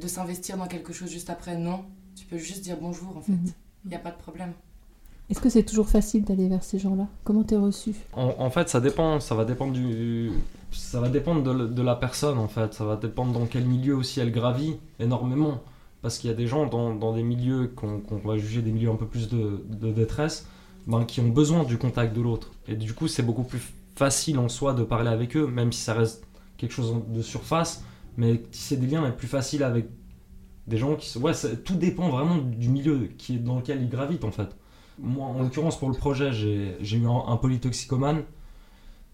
de 0.00 0.08
s'investir 0.08 0.56
dans 0.56 0.66
quelque 0.66 0.92
chose 0.92 1.10
juste 1.10 1.30
après. 1.30 1.56
Non, 1.56 1.84
tu 2.14 2.24
peux 2.26 2.38
juste 2.38 2.62
dire 2.62 2.76
bonjour 2.80 3.16
en 3.16 3.20
fait. 3.20 3.32
Il 3.32 3.38
Mhm. 3.38 3.52
n'y 3.90 3.94
a 3.96 3.98
pas 3.98 4.10
de 4.10 4.16
problème. 4.18 4.52
Est-ce 5.30 5.40
que 5.40 5.50
c'est 5.50 5.62
toujours 5.64 5.88
facile 5.90 6.24
d'aller 6.24 6.48
vers 6.48 6.64
ces 6.64 6.78
gens-là? 6.78 7.06
Comment 7.24 7.42
t'es 7.42 7.56
reçu 7.56 7.92
En, 8.14 8.34
en 8.38 8.50
fait, 8.50 8.68
ça 8.70 8.80
dépend, 8.80 9.20
ça 9.20 9.34
va 9.34 9.44
dépendre 9.44 9.74
du, 9.74 10.30
ça 10.72 11.00
va 11.00 11.10
dépendre 11.10 11.42
de, 11.42 11.66
de 11.66 11.82
la 11.82 11.96
personne 11.96 12.38
en 12.38 12.48
fait, 12.48 12.72
ça 12.72 12.84
va 12.86 12.96
dépendre 12.96 13.32
dans 13.38 13.44
quel 13.44 13.66
milieu 13.66 13.94
aussi 13.94 14.20
elle 14.20 14.32
gravit 14.32 14.76
énormément, 14.98 15.60
parce 16.00 16.16
qu'il 16.16 16.30
y 16.30 16.32
a 16.32 16.36
des 16.36 16.46
gens 16.46 16.64
dans, 16.66 16.94
dans 16.94 17.12
des 17.12 17.22
milieux 17.22 17.68
qu'on 17.76 17.98
qu'on 18.00 18.16
va 18.16 18.38
juger 18.38 18.62
des 18.62 18.70
milieux 18.72 18.88
un 18.90 18.96
peu 18.96 19.06
plus 19.06 19.28
de, 19.28 19.62
de 19.68 19.90
détresse, 19.92 20.46
ben, 20.88 21.04
qui 21.04 21.20
ont 21.20 21.28
besoin 21.28 21.62
du 21.62 21.78
contact 21.78 22.16
de 22.16 22.20
l'autre, 22.20 22.50
et 22.66 22.74
du 22.74 22.94
coup 22.94 23.06
c'est 23.06 23.22
beaucoup 23.22 23.44
plus 23.44 23.60
facile 23.94 24.38
en 24.38 24.48
soi 24.48 24.74
de 24.74 24.82
parler 24.82 25.10
avec 25.10 25.36
eux, 25.36 25.46
même 25.46 25.72
si 25.72 25.80
ça 25.80 25.94
reste 25.94 26.26
quelque 26.56 26.72
chose 26.72 26.94
de 27.08 27.22
surface, 27.22 27.84
mais 28.16 28.38
tisser 28.38 28.76
des 28.76 28.86
liens 28.86 29.06
est 29.06 29.16
plus 29.16 29.28
facile 29.28 29.62
avec 29.62 29.86
des 30.66 30.76
gens 30.76 30.96
qui 30.96 31.08
se... 31.08 31.18
Ouais, 31.18 31.32
tout 31.64 31.76
dépend 31.76 32.08
vraiment 32.08 32.36
du 32.36 32.68
milieu 32.68 33.08
qui 33.16 33.36
est 33.36 33.38
dans 33.38 33.56
lequel 33.56 33.82
ils 33.82 33.88
gravitent 33.88 34.24
en 34.24 34.30
fait. 34.30 34.56
Moi, 34.98 35.26
en 35.26 35.42
l'occurrence, 35.42 35.78
pour 35.78 35.88
le 35.88 35.94
projet, 35.94 36.32
j'ai 36.32 36.96
eu 36.96 37.06
un, 37.06 37.36
polytoxicomane. 37.36 38.24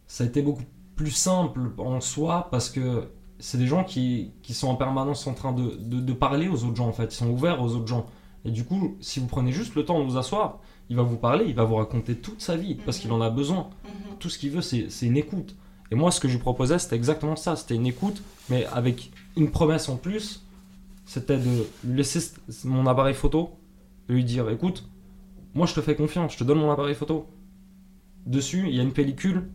Ça 0.07 0.25
a 0.25 0.27
été 0.27 0.41
beaucoup 0.41 0.65
plus 0.97 1.11
simple 1.11 1.73
en 1.77 2.01
soi 2.01 2.49
parce 2.51 2.71
que 2.71 3.09
c'est 3.39 3.59
des 3.59 3.67
gens 3.67 3.85
qui, 3.85 4.33
qui 4.43 4.55
sont 4.55 4.69
en 4.69 4.77
permanence 4.77 5.27
en 5.27 5.35
train 5.35 5.53
de, 5.53 5.77
de 5.77 6.13
parler 6.13 6.49
aux 6.49 6.65
autres 6.65 6.77
gens 6.77 6.89
en 6.89 6.93
fait. 6.93 7.13
Ils 7.13 7.17
sont 7.17 7.31
ouverts 7.31 7.63
aux 7.63 7.75
autres 7.75 7.87
gens. 7.87 8.07
Et 8.45 8.51
du 8.51 8.65
coup, 8.65 8.97
si 9.01 9.21
vous 9.21 9.27
prenez 9.27 9.53
juste 9.53 9.75
le 9.75 9.85
temps 9.85 9.99
de 9.99 10.05
vous 10.05 10.17
asseoir, 10.19 10.61
il 10.91 10.97
va 10.97 11.03
vous 11.03 11.17
parler, 11.17 11.47
il 11.49 11.55
va 11.55 11.65
vous 11.65 11.77
raconter 11.77 12.15
toute 12.15 12.41
sa 12.41 12.57
vie 12.57 12.75
parce 12.75 12.99
qu'il 12.99 13.11
en 13.13 13.21
a 13.21 13.31
besoin. 13.31 13.71
Mhm. 13.85 14.19
Tout 14.19 14.29
ce 14.29 14.39
qu'il 14.39 14.51
veut, 14.51 14.61
c'est 14.61 14.91
c'est 14.91 15.07
une 15.07 15.17
écoute. 15.17 15.57
Et 15.91 15.95
moi, 15.95 16.11
ce 16.11 16.21
que 16.21 16.29
je 16.29 16.35
lui 16.35 16.41
proposais, 16.41 16.79
c'était 16.79 16.97
exactement 16.97 17.37
ça. 17.37 17.57
C'était 17.57 17.75
une 17.75 17.87
écoute, 17.87 18.23
mais 18.51 18.67
avec 18.67 19.13
une 19.37 19.51
promesse 19.51 19.89
en 19.89 19.97
plus. 19.97 20.43
C'était 21.07 21.37
de 21.37 21.67
lui 21.85 21.97
laisser 21.97 22.33
mon 22.65 22.87
appareil 22.87 23.15
photo, 23.15 23.51
de 24.09 24.15
lui 24.15 24.25
dire 24.25 24.49
écoute, 24.49 24.89
moi 25.55 25.67
je 25.67 25.75
te 25.75 25.83
fais 25.83 25.95
confiance, 25.95 26.33
je 26.33 26.39
te 26.39 26.45
donne 26.45 26.59
mon 26.59 26.71
appareil 26.71 26.95
photo. 26.95 27.27
Dessus, 28.27 28.65
il 28.69 28.75
y 28.75 28.81
a 28.81 28.83
une 28.83 28.93
pellicule, 28.93 29.51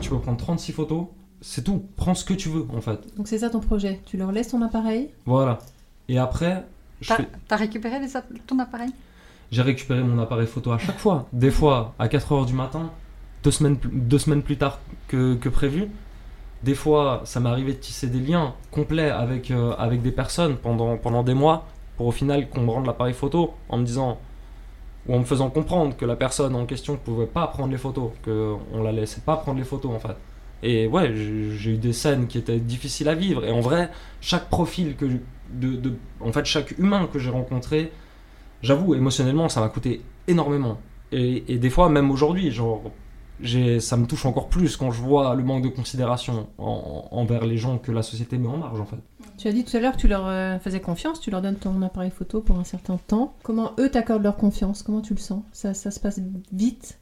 tu 0.00 0.10
peux 0.10 0.18
prendre 0.18 0.38
36 0.38 0.72
photos, 0.72 1.06
c'est 1.40 1.62
tout. 1.62 1.84
Prends 1.96 2.14
ce 2.14 2.24
que 2.24 2.34
tu 2.34 2.48
veux 2.48 2.66
en 2.74 2.80
fait. 2.80 3.16
Donc 3.16 3.28
c'est 3.28 3.38
ça 3.38 3.50
ton 3.50 3.60
projet. 3.60 4.00
Tu 4.04 4.16
leur 4.16 4.32
laisses 4.32 4.48
ton 4.48 4.62
appareil 4.62 5.10
Voilà. 5.26 5.58
Et 6.08 6.18
après, 6.18 6.66
T'as 7.06 7.16
fais- 7.16 7.54
récupéré 7.56 7.98
les 8.00 8.16
app- 8.16 8.26
ton 8.46 8.58
appareil? 8.58 8.90
J'ai 9.50 9.62
récupéré 9.62 10.02
mon 10.02 10.20
appareil 10.22 10.46
photo 10.46 10.72
à 10.72 10.78
chaque 10.78 10.98
fois. 10.98 11.26
Des 11.32 11.50
fois 11.50 11.94
à 11.98 12.08
4h 12.08 12.46
du 12.46 12.52
matin, 12.54 12.90
deux 13.42 13.50
semaines, 13.50 13.76
plus- 13.76 13.90
deux 13.92 14.18
semaines 14.18 14.42
plus 14.42 14.56
tard 14.56 14.78
que, 15.08 15.34
que 15.34 15.48
prévu. 15.48 15.88
Des 16.62 16.74
fois, 16.74 17.22
ça 17.24 17.40
m'est 17.40 17.48
arrivé 17.48 17.72
de 17.72 17.78
tisser 17.78 18.06
des 18.06 18.20
liens 18.20 18.54
complets 18.70 19.10
avec, 19.10 19.50
euh, 19.50 19.72
avec 19.78 20.02
des 20.02 20.12
personnes 20.12 20.56
pendant, 20.56 20.96
pendant 20.98 21.22
des 21.22 21.34
mois 21.34 21.66
pour 21.96 22.06
au 22.06 22.12
final 22.12 22.48
qu'on 22.48 22.60
me 22.62 22.70
rende 22.70 22.86
l'appareil 22.86 23.14
photo 23.14 23.54
en 23.68 23.78
me 23.78 23.84
disant 23.84 24.18
ou 25.08 25.14
en 25.14 25.20
me 25.20 25.24
faisant 25.24 25.48
comprendre 25.48 25.96
que 25.96 26.04
la 26.04 26.14
personne 26.16 26.54
en 26.54 26.66
question 26.66 26.92
ne 26.92 26.98
pouvait 26.98 27.26
pas 27.26 27.46
prendre 27.46 27.70
les 27.72 27.78
photos, 27.78 28.10
qu'on 28.22 28.82
la 28.82 28.92
laissait 28.92 29.22
pas 29.22 29.36
prendre 29.38 29.58
les 29.58 29.64
photos 29.64 29.90
en 29.92 29.98
fait. 29.98 30.14
Et 30.62 30.86
ouais, 30.86 31.14
j'ai 31.16 31.70
eu 31.72 31.76
des 31.78 31.94
scènes 31.94 32.26
qui 32.26 32.36
étaient 32.36 32.58
difficiles 32.60 33.08
à 33.08 33.14
vivre. 33.14 33.42
Et 33.46 33.50
en 33.50 33.60
vrai, 33.60 33.90
chaque 34.20 34.50
profil 34.50 34.94
que 34.96 35.06
de, 35.52 35.76
de- 35.76 35.94
en 36.20 36.32
fait, 36.32 36.44
chaque 36.44 36.78
humain 36.78 37.08
que 37.12 37.18
j'ai 37.18 37.30
rencontré, 37.30 37.92
j'avoue, 38.62 38.94
émotionnellement, 38.94 39.48
ça 39.48 39.60
m'a 39.60 39.68
coûté 39.68 40.02
énormément. 40.28 40.78
Et, 41.12 41.44
et 41.52 41.58
des 41.58 41.70
fois, 41.70 41.88
même 41.88 42.10
aujourd'hui, 42.10 42.50
genre, 42.50 42.82
j'ai, 43.40 43.80
ça 43.80 43.96
me 43.96 44.06
touche 44.06 44.26
encore 44.26 44.48
plus 44.48 44.76
quand 44.76 44.90
je 44.90 45.00
vois 45.00 45.34
le 45.34 45.42
manque 45.42 45.62
de 45.64 45.68
considération 45.68 46.46
en- 46.58 47.08
envers 47.10 47.46
les 47.46 47.56
gens 47.56 47.78
que 47.78 47.90
la 47.90 48.02
société 48.02 48.36
met 48.38 48.48
en 48.48 48.58
marge, 48.58 48.80
en 48.80 48.84
fait. 48.84 48.98
Tu 49.38 49.48
as 49.48 49.52
dit 49.52 49.64
tout 49.64 49.76
à 49.76 49.80
l'heure 49.80 49.92
que 49.96 50.00
tu 50.00 50.08
leur 50.08 50.26
euh, 50.26 50.58
faisais 50.58 50.80
confiance, 50.80 51.20
tu 51.20 51.30
leur 51.30 51.40
donnes 51.40 51.56
ton 51.56 51.80
appareil 51.82 52.10
photo 52.10 52.40
pour 52.42 52.58
un 52.58 52.64
certain 52.64 52.98
temps. 52.98 53.32
Comment 53.42 53.72
eux 53.78 53.88
t'accordent 53.88 54.22
leur 54.22 54.36
confiance? 54.36 54.82
Comment 54.82 55.00
tu 55.00 55.14
le 55.14 55.20
sens? 55.20 55.42
Ça, 55.52 55.72
ça 55.74 55.90
se 55.90 55.98
passe 55.98 56.20
vite? 56.52 56.98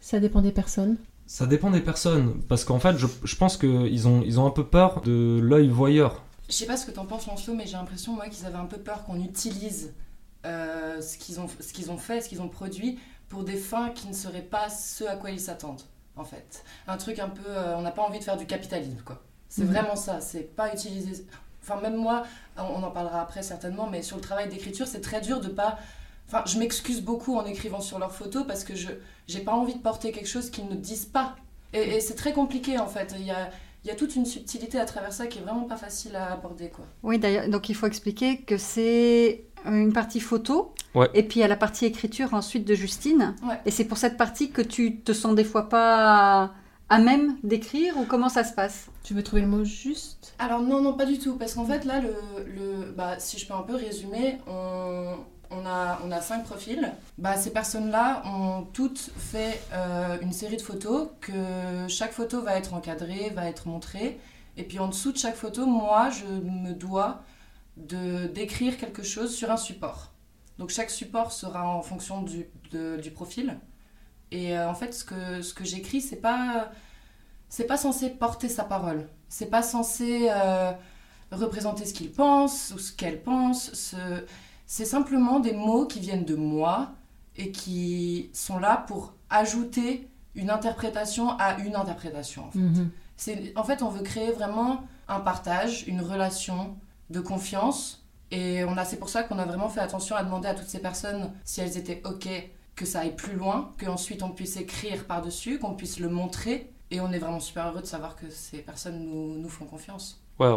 Ça 0.00 0.18
dépend 0.18 0.40
des 0.40 0.52
personnes? 0.52 0.96
Ça 1.26 1.46
dépend 1.46 1.70
des 1.70 1.80
personnes, 1.80 2.34
parce 2.48 2.64
qu'en 2.64 2.78
fait, 2.78 2.96
je, 2.96 3.06
je 3.24 3.36
pense 3.36 3.56
qu'ils 3.56 4.06
ont, 4.08 4.22
ils 4.24 4.38
ont 4.40 4.46
un 4.46 4.50
peu 4.50 4.64
peur 4.64 5.02
de 5.02 5.40
l'œil 5.42 5.68
voyeur. 5.68 6.22
Je 6.48 6.54
sais 6.54 6.66
pas 6.66 6.76
ce 6.76 6.86
que 6.86 6.90
t'en 6.92 7.06
penses, 7.06 7.26
Lancelot, 7.26 7.54
mais 7.56 7.66
j'ai 7.66 7.72
l'impression, 7.76 8.12
moi, 8.12 8.28
qu'ils 8.28 8.46
avaient 8.46 8.56
un 8.56 8.66
peu 8.66 8.78
peur 8.78 9.04
qu'on 9.04 9.20
utilise 9.20 9.92
euh, 10.44 11.00
ce 11.00 11.18
qu'ils 11.18 11.40
ont, 11.40 11.46
ce 11.48 11.72
qu'ils 11.72 11.90
ont 11.90 11.98
fait, 11.98 12.20
ce 12.20 12.28
qu'ils 12.28 12.40
ont 12.42 12.48
produit, 12.48 12.98
pour 13.28 13.42
des 13.42 13.56
fins 13.56 13.90
qui 13.90 14.06
ne 14.06 14.12
seraient 14.12 14.42
pas 14.42 14.68
ce 14.68 15.04
à 15.04 15.16
quoi 15.16 15.30
ils 15.30 15.40
s'attendent, 15.40 15.82
en 16.14 16.24
fait. 16.24 16.62
Un 16.86 16.96
truc 16.96 17.18
un 17.18 17.28
peu. 17.28 17.42
euh, 17.48 17.76
on 17.76 17.82
n'a 17.82 17.90
pas 17.90 18.02
envie 18.02 18.20
de 18.20 18.24
faire 18.24 18.36
du 18.36 18.46
capitalisme, 18.46 19.00
quoi. 19.04 19.22
C'est 19.48 19.62
Mhm. 19.64 19.72
vraiment 19.72 19.96
ça, 19.96 20.20
c'est 20.20 20.42
pas 20.54 20.72
utiliser. 20.72 21.24
Enfin, 21.62 21.80
même 21.80 21.96
moi, 21.96 22.22
on 22.56 22.82
en 22.82 22.90
parlera 22.92 23.20
après 23.22 23.42
certainement, 23.42 23.88
mais 23.88 24.02
sur 24.02 24.16
le 24.16 24.22
travail 24.22 24.48
d'écriture, 24.48 24.86
c'est 24.86 25.00
très 25.00 25.20
dur 25.20 25.40
de 25.40 25.48
pas. 25.48 25.78
Enfin, 26.28 26.42
je 26.46 26.58
m'excuse 26.58 27.00
beaucoup 27.02 27.36
en 27.36 27.44
écrivant 27.44 27.80
sur 27.80 27.98
leurs 27.98 28.12
photos 28.14 28.44
parce 28.46 28.62
que 28.64 28.74
je 28.76 28.88
j'ai 29.26 29.40
pas 29.40 29.52
envie 29.52 29.74
de 29.74 29.80
porter 29.80 30.12
quelque 30.12 30.28
chose 30.28 30.50
qu'ils 30.50 30.68
ne 30.68 30.76
disent 30.76 31.06
pas. 31.06 31.34
Et, 31.72 31.96
et 31.96 32.00
c'est 32.00 32.14
très 32.14 32.32
compliqué 32.32 32.78
en 32.78 32.86
fait. 32.86 33.14
Il 33.18 33.24
y 33.26 33.30
a, 33.32 33.50
il 33.86 33.90
y 33.90 33.92
a 33.92 33.94
toute 33.94 34.16
une 34.16 34.26
subtilité 34.26 34.80
à 34.80 34.84
travers 34.84 35.12
ça 35.12 35.28
qui 35.28 35.38
est 35.38 35.42
vraiment 35.42 35.62
pas 35.62 35.76
facile 35.76 36.16
à 36.16 36.32
aborder, 36.32 36.70
quoi. 36.70 36.84
Oui, 37.04 37.20
d'ailleurs, 37.20 37.48
donc 37.48 37.68
il 37.68 37.74
faut 37.76 37.86
expliquer 37.86 38.38
que 38.38 38.58
c'est 38.58 39.44
une 39.64 39.92
partie 39.92 40.18
photo, 40.18 40.74
Ouais. 40.96 41.08
et 41.14 41.22
puis 41.22 41.38
il 41.38 41.42
y 41.42 41.44
a 41.44 41.48
la 41.48 41.56
partie 41.56 41.84
écriture 41.86 42.34
ensuite 42.34 42.64
de 42.66 42.74
Justine. 42.74 43.36
Ouais. 43.46 43.60
Et 43.64 43.70
c'est 43.70 43.84
pour 43.84 43.96
cette 43.98 44.16
partie 44.16 44.50
que 44.50 44.60
tu 44.62 44.96
te 45.02 45.12
sens 45.12 45.36
des 45.36 45.44
fois 45.44 45.68
pas 45.68 46.50
à 46.88 46.98
même 46.98 47.36
d'écrire, 47.44 47.96
ou 47.96 48.04
comment 48.06 48.28
ça 48.28 48.42
se 48.42 48.54
passe? 48.54 48.86
Tu 49.04 49.14
veux 49.14 49.22
trouver 49.22 49.42
le 49.42 49.48
mot 49.48 49.64
juste? 49.64 50.34
Alors 50.40 50.62
non, 50.62 50.80
non, 50.82 50.94
pas 50.94 51.04
du 51.06 51.18
tout, 51.20 51.36
parce 51.36 51.54
qu'en 51.54 51.64
fait 51.64 51.84
là, 51.84 52.00
le, 52.00 52.14
le, 52.44 52.90
bah, 52.90 53.20
si 53.20 53.38
je 53.38 53.46
peux 53.46 53.54
un 53.54 53.62
peu 53.62 53.74
résumer, 53.76 54.38
on, 54.48 55.14
on, 55.50 55.66
a, 55.66 55.98
on 56.04 56.10
a 56.10 56.20
cinq 56.20 56.44
profils. 56.44 56.92
Bah, 57.18 57.36
ces 57.36 57.52
personnes-là 57.52 58.22
ont 58.26 58.62
toutes 58.72 59.10
fait 59.16 59.62
euh, 59.72 60.18
une 60.20 60.32
série 60.32 60.56
de 60.56 60.62
photos, 60.62 61.08
que 61.20 61.86
chaque 61.88 62.12
photo 62.12 62.42
va 62.42 62.56
être 62.56 62.74
encadrée, 62.74 63.30
va 63.30 63.48
être 63.48 63.68
montrée, 63.68 64.18
et 64.56 64.64
puis 64.64 64.78
en 64.78 64.88
dessous 64.88 65.12
de 65.12 65.18
chaque 65.18 65.36
photo, 65.36 65.66
moi, 65.66 66.10
je 66.10 66.26
me 66.26 66.72
dois 66.72 67.22
de 67.76 68.26
d'écrire 68.26 68.78
quelque 68.78 69.02
chose 69.02 69.34
sur 69.34 69.50
un 69.50 69.58
support. 69.58 70.12
Donc 70.58 70.70
chaque 70.70 70.90
support 70.90 71.32
sera 71.32 71.68
en 71.68 71.82
fonction 71.82 72.22
du, 72.22 72.46
du 73.02 73.10
profil. 73.10 73.58
Et 74.30 74.56
euh, 74.56 74.68
en 74.68 74.74
fait, 74.74 74.92
ce 74.94 75.04
que, 75.04 75.42
ce 75.42 75.52
que 75.52 75.64
j'écris, 75.64 76.00
c'est 76.00 76.16
pas 76.16 76.70
c'est 77.48 77.66
pas 77.66 77.76
censé 77.76 78.10
porter 78.10 78.48
sa 78.48 78.64
parole. 78.64 79.06
C'est 79.28 79.50
pas 79.50 79.62
censé 79.62 80.28
euh, 80.30 80.72
représenter 81.30 81.84
ce 81.84 81.92
qu'il 81.92 82.10
pense 82.10 82.72
ou 82.74 82.78
ce 82.78 82.92
qu'elle 82.92 83.22
pense. 83.22 83.94
C'est 84.66 84.84
simplement 84.84 85.38
des 85.40 85.52
mots 85.52 85.86
qui 85.86 86.00
viennent 86.00 86.24
de 86.24 86.34
moi 86.34 86.90
et 87.36 87.50
qui 87.52 88.30
sont 88.32 88.58
là 88.58 88.84
pour 88.88 89.14
ajouter 89.30 90.08
une 90.34 90.50
interprétation 90.50 91.30
à 91.38 91.58
une 91.60 91.76
interprétation. 91.76 92.46
En 92.46 92.50
fait. 92.50 92.58
Mhm. 92.58 92.90
C'est- 93.16 93.52
en 93.56 93.64
fait, 93.64 93.82
on 93.82 93.88
veut 93.88 94.02
créer 94.02 94.32
vraiment 94.32 94.82
un 95.08 95.20
partage, 95.20 95.84
une 95.86 96.00
relation 96.02 96.76
de 97.10 97.20
confiance. 97.20 98.02
Et 98.32 98.64
on 98.64 98.76
a, 98.76 98.84
c'est 98.84 98.96
pour 98.96 99.08
ça 99.08 99.22
qu'on 99.22 99.38
a 99.38 99.44
vraiment 99.44 99.68
fait 99.68 99.80
attention 99.80 100.16
à 100.16 100.24
demander 100.24 100.48
à 100.48 100.54
toutes 100.54 100.68
ces 100.68 100.80
personnes 100.80 101.30
si 101.44 101.60
elles 101.60 101.76
étaient 101.78 102.02
OK 102.04 102.28
que 102.74 102.84
ça 102.84 103.00
aille 103.00 103.14
plus 103.16 103.34
loin, 103.36 103.72
qu'ensuite 103.78 104.22
on 104.22 104.30
puisse 104.30 104.56
écrire 104.56 105.06
par-dessus, 105.06 105.58
qu'on 105.58 105.74
puisse 105.74 105.98
le 106.00 106.08
montrer. 106.10 106.72
Et 106.90 107.00
on 107.00 107.10
est 107.12 107.18
vraiment 107.18 107.40
super 107.40 107.68
heureux 107.68 107.80
de 107.80 107.86
savoir 107.86 108.16
que 108.16 108.28
ces 108.30 108.58
personnes 108.58 109.00
nous, 109.04 109.38
nous 109.38 109.48
font 109.48 109.64
confiance. 109.64 110.20
Ouais, 110.38 110.48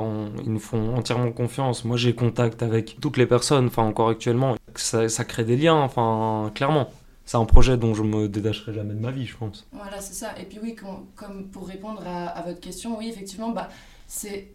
ils 0.44 0.52
nous 0.52 0.60
font 0.60 0.96
entièrement 0.96 1.32
confiance. 1.32 1.86
Moi, 1.86 1.96
j'ai 1.96 2.14
contact 2.14 2.64
avec 2.64 2.98
toutes 3.00 3.16
les 3.16 3.26
personnes, 3.26 3.68
enfin, 3.68 3.84
encore 3.84 4.10
actuellement. 4.10 4.56
Ça, 4.76 5.08
crée 5.24 5.46
des 5.46 5.56
liens, 5.56 5.76
enfin, 5.82 6.52
clairement. 6.54 6.90
C'est 7.26 7.38
un 7.38 7.46
projet 7.46 7.78
dont 7.78 7.94
je 7.94 8.04
me 8.04 8.28
détacherai 8.28 8.74
jamais 8.74 8.94
de 8.94 9.00
ma 9.00 9.12
vie, 9.12 9.26
je 9.26 9.38
pense. 9.38 9.68
Voilà, 9.72 10.02
c'est 10.02 10.16
ça. 10.16 10.32
Et 10.40 10.44
puis 10.44 10.60
oui, 10.62 10.76
com- 10.76 11.06
comme 11.16 11.48
pour 11.48 11.68
répondre 11.68 12.02
à, 12.06 12.42
votre 12.42 12.60
question, 12.60 12.98
oui, 12.98 13.08
effectivement, 13.08 13.50
bah, 13.50 13.70
c'est 14.08 14.52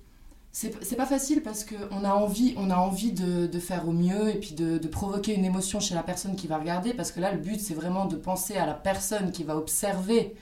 c'est 0.56 0.96
pas 0.96 1.06
facile 1.06 1.42
parce 1.42 1.64
qu'on 1.64 2.04
a 2.04 2.14
envie, 2.14 2.54
on 2.56 2.70
a 2.70 2.76
envie 2.76 3.10
de, 3.10 3.48
de 3.48 3.58
faire 3.58 3.88
au 3.88 3.90
mieux 3.90 4.28
et 4.30 4.38
puis 4.38 4.54
de, 4.54 4.78
de 4.78 4.86
provoquer 4.86 5.34
une 5.34 5.44
émotion 5.44 5.80
chez 5.80 5.96
la 5.96 6.04
personne 6.04 6.36
qui 6.36 6.46
va 6.46 6.58
regarder 6.58 6.94
parce 6.94 7.10
que 7.10 7.18
là, 7.18 7.32
le 7.32 7.38
but, 7.38 7.58
c'est 7.58 7.74
vraiment 7.74 8.06
de 8.06 8.14
penser 8.14 8.54
à 8.56 8.64
la 8.64 8.74
personne 8.74 9.32
qui 9.32 9.42
va 9.42 9.56
observer 9.56 10.36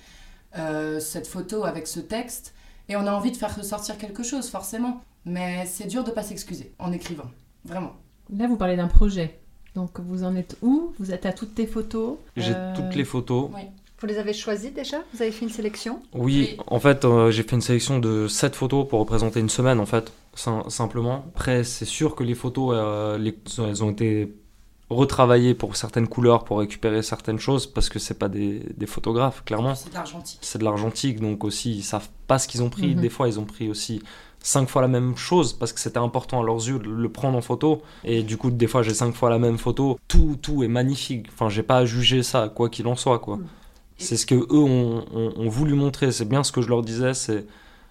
euh, 0.58 1.00
cette 1.00 1.26
photo 1.26 1.64
avec 1.64 1.86
ce 1.86 1.98
texte 1.98 2.52
et 2.92 2.96
on 2.96 3.07
a 3.07 3.12
envie 3.12 3.33
de 3.33 3.37
faire 3.37 3.55
ressortir 3.57 3.98
quelque 3.98 4.22
chose, 4.22 4.48
forcément. 4.48 5.00
Mais 5.24 5.66
c'est 5.66 5.87
dur 5.87 6.05
de 6.05 6.11
pas 6.11 6.22
s'excuser 6.22 6.72
en 6.78 6.92
écrivant, 6.92 7.31
vraiment. 7.64 7.92
Là, 8.37 8.46
vous 8.48 8.57
parlez 8.57 8.76
d'un 8.76 8.88
projet. 8.88 9.38
Donc, 9.74 10.00
vous 10.00 10.24
en 10.24 10.35
êtes 10.37 10.57
où? 10.62 10.92
Vous 10.98 11.12
êtes 11.12 11.26
à 11.26 11.33
toutes 11.33 11.55
tes 11.55 11.66
photos? 11.66 12.16
J'ai 12.37 12.52
Euh, 12.55 12.74
toutes 12.76 12.94
les 12.94 13.05
photos. 13.05 13.48
Vous 14.00 14.07
les 14.09 14.18
avez 14.18 14.33
choisis 14.33 14.72
déjà? 14.74 14.98
Vous 15.14 15.22
avez 15.22 15.31
fait 15.31 15.44
une 15.44 15.50
sélection? 15.50 16.02
Oui, 16.12 16.48
Oui. 16.50 16.57
en 16.66 16.81
fait, 16.81 17.05
euh, 17.05 17.31
j'ai 17.31 17.44
fait 17.44 17.55
une 17.55 17.61
sélection 17.62 17.98
de 18.00 18.26
7 18.26 18.57
photos 18.57 18.87
pour 18.88 18.98
représenter 18.98 19.38
une 19.40 19.48
semaine, 19.48 19.78
en 19.78 19.87
fait, 19.87 20.12
sim- 20.35 20.68
simplement. 20.68 21.24
Après, 21.35 21.62
c'est 21.62 21.85
sûr 21.85 22.16
que 22.16 22.24
les 22.24 22.35
photos, 22.35 22.74
euh, 22.76 23.16
les- 23.16 23.38
elles 23.59 23.85
ont 23.85 23.90
été 23.90 24.35
retravaillées 24.94 25.55
pour 25.55 25.76
certaines 25.76 26.09
couleurs, 26.09 26.44
pour 26.44 26.59
récupérer 26.59 27.02
certaines 27.02 27.38
choses, 27.38 27.66
parce 27.66 27.88
que 27.88 27.98
c'est 27.98 28.18
pas 28.18 28.28
des, 28.28 28.61
des 28.76 28.87
photographes, 28.87 29.44
clairement. 29.44 29.74
C'est 29.74 29.90
de 29.90 29.94
l'argentique. 29.94 30.38
C'est 30.42 30.59
de 30.59 30.64
l'argentique, 30.64 31.20
donc 31.20 31.44
aussi, 31.44 31.72
ils 31.76 31.83
savent 31.83 32.09
pas 32.26 32.38
ce 32.38 32.48
qu'ils 32.48 32.62
ont 32.62 32.70
pris. 32.70 32.94
Mhm. 32.94 33.00
Des 33.00 33.09
fois, 33.09 33.28
ils 33.28 33.38
ont 33.40 33.44
pris 33.44 33.68
aussi 33.68 34.02
cinq 34.44 34.68
fois 34.68 34.83
la 34.83 34.88
même 34.88 35.16
chose 35.16 35.52
parce 35.52 35.72
que 35.72 35.78
c'était 35.78 35.98
important 35.98 36.40
à 36.42 36.44
leurs 36.44 36.57
yeux 36.68 36.78
de 36.81 36.88
le 36.90 37.09
prendre 37.09 37.38
en 37.38 37.42
photo. 37.42 37.83
Et 38.05 38.22
du 38.22 38.37
coup, 38.37 38.50
des 38.50 38.66
fois, 38.66 38.83
j'ai 38.83 38.94
cinq 38.94 39.14
fois 39.14 39.31
la 39.31 39.38
même 39.38 39.59
photo. 39.59 39.98
Tout, 40.09 40.37
tout 40.42 40.62
est 40.64 40.68
magnifique. 40.68 41.26
Enfin, 41.33 41.48
j'ai 41.48 41.62
pas 41.62 41.78
à 41.78 41.85
juger 41.85 42.22
ça, 42.22 42.48
quoi 42.48 42.68
qu'il 42.68 42.87
en 42.88 42.96
soit, 42.96 43.18
quoi. 43.20 43.37
Mm. 43.37 43.46
C'est 43.98 44.16
ce 44.16 44.26
que 44.26 44.35
eux 44.35 44.46
ont, 44.59 45.05
ont- 45.14 45.33
ont 45.37 45.48
voulu 45.48 45.74
montrer. 45.74 46.11
C'est 46.11 46.24
bien 46.24 46.42
ce 46.42 46.50
que 46.50 46.61
je 46.61 46.68
leur 46.68 46.83
disais. 46.83 47.14
C'est 47.14 47.46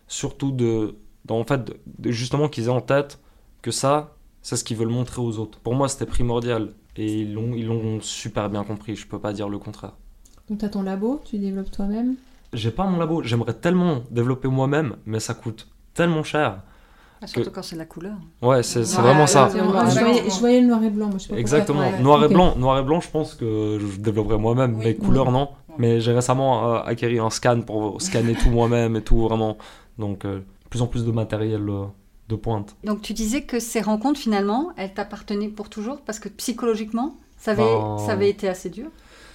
surtout 0.09 0.51
de, 0.51 0.95
en 1.29 1.43
fait, 1.45 1.63
de- 1.63 1.79
de- 1.99 2.11
justement 2.11 2.49
qu'ils 2.49 2.65
aient 2.65 2.69
en 2.69 2.81
tête 2.81 3.19
que 3.61 3.71
ça, 3.71 4.15
c'est 4.41 4.57
ce 4.57 4.63
qu'ils 4.65 4.75
veulent 4.75 4.89
montrer 4.89 5.21
aux 5.21 5.37
autres. 5.37 5.59
Pour 5.59 5.73
moi, 5.75 5.87
c'était 5.87 6.05
primordial. 6.07 6.73
Et 6.97 7.21
ils 7.21 7.33
l'ont, 7.33 7.53
ils 7.55 7.65
l'ont 7.65 7.99
super 8.01 8.49
bien 8.49 8.63
compris. 8.63 8.95
Je 8.95 9.07
peux 9.07 9.19
pas 9.19 9.33
dire 9.33 9.47
le 9.49 9.57
contraire. 9.59 9.93
Donc 10.49 10.59
tu 10.59 10.65
as 10.65 10.69
ton 10.69 10.83
labo, 10.83 11.21
tu 11.23 11.37
développes 11.37 11.71
toi-même? 11.71 12.15
J'ai 12.53 12.71
pas 12.71 12.85
mon 12.85 12.97
labo. 12.97 13.23
J'aimerais 13.23 13.53
tellement 13.53 14.01
développer 14.11 14.47
moi-même, 14.49 14.95
mais 15.05 15.19
ça 15.19 15.33
coûte 15.33 15.67
tellement 15.93 16.23
cher. 16.23 16.61
Ah, 17.23 17.27
Surtout 17.27 17.51
quand 17.51 17.61
c'est 17.61 17.75
de 17.75 17.79
la 17.79 17.85
couleur. 17.85 18.15
Ouais, 18.41 18.63
c'est, 18.63 18.83
c'est 18.83 18.97
Ouais, 18.97 19.03
vraiment 19.03 19.21
ouais, 19.21 19.27
ça. 19.27 19.45
ouais. 19.47 19.51
Je, 19.59 19.99
voyais, 19.99 20.23
je 20.29 20.39
voyais 20.39 20.61
le 20.61 20.67
noir 20.67 20.83
et 20.83 20.89
blanc, 20.89 21.07
moi 21.07 21.17
je 21.19 21.23
sais 21.25 21.29
pas. 21.33 21.39
Exactement. 21.39 21.83
Noir 22.01 22.23
et 22.25 22.27
blanc, 22.27 22.55
noir 22.57 22.79
et 22.79 22.83
blanc, 22.83 22.99
je 22.99 23.09
pense 23.11 23.35
que 23.35 23.77
je 23.79 23.99
développerai 23.99 24.37
moi-même, 24.39 24.75
Oui. 24.77 24.81
mais 24.85 24.95
couleur 24.95 25.31
non. 25.31 25.49
Mais 25.77 26.01
j'ai 26.01 26.11
récemment 26.13 26.73
euh, 26.75 26.79
acquis 26.83 27.19
un 27.19 27.29
scan 27.29 27.61
pour 27.61 28.01
scanner 28.01 28.33
tout 28.35 28.49
moi-même 28.49 28.95
et 28.97 29.01
tout 29.03 29.17
vraiment. 29.21 29.57
Donc 29.99 30.25
euh, 30.25 30.39
plus 30.69 30.81
en 30.81 30.87
plus 30.87 31.05
de 31.05 31.11
matériel 31.11 31.61
euh, 31.69 31.85
de 32.31 32.35
pointe. 32.35 32.75
Donc 32.83 33.01
tu 33.01 33.13
disais 33.13 33.43
que 33.43 33.59
ces 33.59 33.81
rencontres 33.81 34.19
finalement, 34.19 34.71
elles 34.77 34.93
t'appartenaient 34.93 35.49
pour 35.49 35.69
toujours 35.69 36.01
parce 36.01 36.19
que 36.19 36.29
psychologiquement, 36.29 37.15
ça 37.37 37.51
avait, 37.51 37.63
Ben- 37.63 37.97
ça 37.97 38.13
avait 38.13 38.29
été 38.29 38.47
assez 38.47 38.69
dur, 38.69 38.89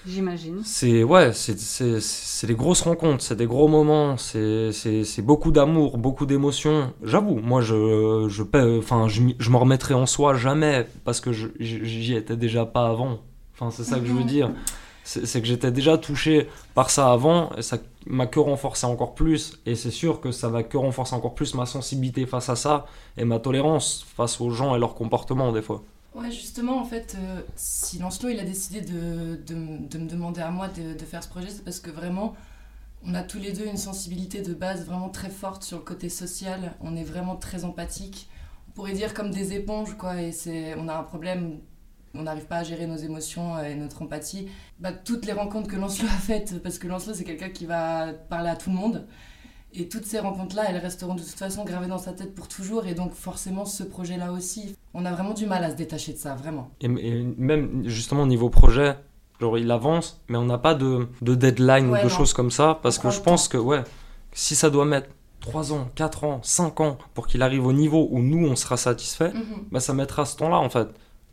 j'imagine. 0.05 0.61
C'est 0.63 1.03
ouais, 1.03 1.31
c'est 1.33 2.47
des 2.47 2.55
grosses 2.55 2.81
rencontres, 2.81 3.23
c'est 3.23 3.35
des 3.35 3.45
gros 3.47 3.67
moments, 3.67 4.17
c'est 4.17 5.21
beaucoup 5.21 5.51
d'amour, 5.51 5.97
beaucoup 5.97 6.25
d'émotions. 6.25 6.93
J'avoue, 7.03 7.39
moi 7.39 7.61
je 7.61 8.27
je 8.29 8.43
enfin 8.79 9.07
je 9.07 9.21
je 9.37 9.49
m'en 9.49 9.59
remettrai 9.59 9.93
en 9.93 10.05
soi 10.05 10.33
jamais 10.35 10.85
parce 11.03 11.19
que 11.19 11.31
j'y 11.33 12.13
étais 12.15 12.37
déjà 12.37 12.65
pas 12.65 12.87
avant. 12.87 13.19
Enfin 13.53 13.71
c'est 13.71 13.83
ça 13.83 13.99
que 13.99 14.05
je 14.05 14.13
veux 14.13 14.21
Mhm. 14.21 14.27
dire. 14.37 14.51
C'est 15.09 15.39
que 15.41 15.47
j'étais 15.47 15.71
déjà 15.71 15.97
touché 15.97 16.49
par 16.73 16.89
ça 16.89 17.13
avant 17.13 17.51
et 17.55 17.61
ça 17.61 17.77
m'a 18.05 18.27
que 18.27 18.39
renforcé 18.41 18.85
encore 18.85 19.15
plus 19.15 19.57
et 19.65 19.75
c'est 19.75 19.91
sûr 19.91 20.19
que 20.19 20.31
ça 20.31 20.49
va 20.49 20.63
que 20.63 20.75
renforcer 20.77 21.15
encore 21.15 21.33
plus 21.33 21.53
ma 21.53 21.65
sensibilité 21.65 22.25
face 22.25 22.49
à 22.49 22.57
ça 22.57 22.85
et 23.15 23.23
ma 23.23 23.39
tolérance 23.39 24.05
face 24.17 24.41
aux 24.41 24.49
gens 24.49 24.75
et 24.75 24.79
leurs 24.79 24.95
comportements 24.95 25.53
des 25.53 25.61
fois. 25.61 25.81
Ouais, 26.13 26.31
justement, 26.31 26.79
en 26.79 26.83
fait, 26.85 27.15
euh, 27.19 27.41
si 27.55 27.99
Lancelot 27.99 28.29
il 28.29 28.39
a 28.39 28.43
décidé 28.43 28.81
de, 28.81 29.39
de 29.45 29.55
me 29.99 30.09
demander 30.09 30.41
à 30.41 30.49
moi 30.49 30.67
de, 30.67 30.93
de 30.97 31.05
faire 31.05 31.23
ce 31.23 31.29
projet, 31.29 31.49
c'est 31.49 31.63
parce 31.63 31.79
que 31.79 31.91
vraiment, 31.91 32.35
on 33.05 33.13
a 33.13 33.23
tous 33.23 33.37
les 33.37 33.53
deux 33.53 33.65
une 33.67 33.77
sensibilité 33.77 34.41
de 34.41 34.53
base 34.53 34.85
vraiment 34.85 35.09
très 35.09 35.29
forte 35.29 35.63
sur 35.63 35.77
le 35.77 35.83
côté 35.83 36.09
social. 36.09 36.73
On 36.81 36.95
est 36.95 37.03
vraiment 37.03 37.35
très 37.35 37.65
empathique. 37.65 38.27
On 38.69 38.71
pourrait 38.71 38.93
dire 38.93 39.13
comme 39.13 39.31
des 39.31 39.53
éponges, 39.53 39.95
quoi. 39.95 40.21
Et 40.21 40.31
c'est, 40.31 40.75
on 40.75 40.87
a 40.87 40.95
un 40.97 41.03
problème, 41.03 41.59
on 42.17 42.23
n'arrive 42.23 42.45
pas 42.45 42.57
à 42.57 42.63
gérer 42.63 42.87
nos 42.87 42.97
émotions 42.97 43.59
et 43.63 43.75
notre 43.75 44.01
empathie. 44.01 44.47
Bah, 44.79 44.91
toutes 44.91 45.25
les 45.25 45.33
rencontres 45.33 45.69
que 45.69 45.75
Lancelot 45.75 46.07
a 46.07 46.11
faites, 46.19 46.61
parce 46.63 46.79
que 46.79 46.87
Lancelot 46.87 47.13
c'est 47.15 47.23
quelqu'un 47.23 47.49
qui 47.49 47.65
va 47.65 48.13
parler 48.29 48.49
à 48.49 48.55
tout 48.55 48.69
le 48.69 48.75
monde. 48.75 49.07
Et 49.73 49.89
toutes 49.89 50.05
ces 50.05 50.19
rencontres-là, 50.19 50.63
elles 50.69 50.77
resteront 50.77 51.13
de 51.13 51.19
toute 51.21 51.29
façon 51.37 51.63
gravées 51.65 51.87
dans 51.87 51.97
sa 51.97 52.13
tête 52.13 52.33
pour 52.33 52.47
toujours. 52.47 52.87
Et 52.87 52.93
donc, 52.95 53.13
forcément, 53.13 53.65
ce 53.65 53.83
projet-là 53.83 54.31
aussi, 54.31 54.75
on 54.93 55.05
a 55.05 55.11
vraiment 55.11 55.33
du 55.33 55.45
mal 55.45 55.63
à 55.63 55.69
se 55.69 55.75
détacher 55.75 56.13
de 56.13 56.17
ça, 56.17 56.35
vraiment. 56.35 56.71
Et, 56.81 56.85
et 56.85 57.23
même 57.37 57.83
justement 57.85 58.23
au 58.23 58.27
niveau 58.27 58.49
projet, 58.49 58.95
genre 59.41 59.57
il 59.57 59.69
avance, 59.69 60.21
mais 60.29 60.37
on 60.37 60.45
n'a 60.45 60.57
pas 60.57 60.73
de, 60.73 61.07
de 61.21 61.35
deadline 61.35 61.89
Ouais, 61.89 61.99
ou 61.99 62.03
de 62.05 62.09
non. 62.09 62.17
choses 62.17 62.33
comme 62.33 62.49
ça, 62.49 62.79
parce 62.81 62.97
que 62.97 63.09
je 63.11 63.19
pense 63.19 63.47
que 63.49 63.57
ouais, 63.57 63.83
si 64.31 64.55
ça 64.55 64.69
doit 64.69 64.85
mettre 64.85 65.09
3 65.41 65.73
ans, 65.73 65.89
4 65.95 66.23
ans, 66.23 66.39
5 66.43 66.79
ans 66.81 66.97
pour 67.13 67.27
qu'il 67.27 67.41
arrive 67.43 67.65
au 67.67 67.73
niveau 67.73 68.07
où 68.09 68.19
nous 68.19 68.47
on 68.47 68.55
sera 68.55 68.77
satisfait, 68.77 69.31
bah 69.71 69.79
ça 69.81 69.93
mettra 69.93 70.25
ce 70.25 70.37
temps-là 70.37 70.57
en 70.57 70.69
fait. 70.69 70.87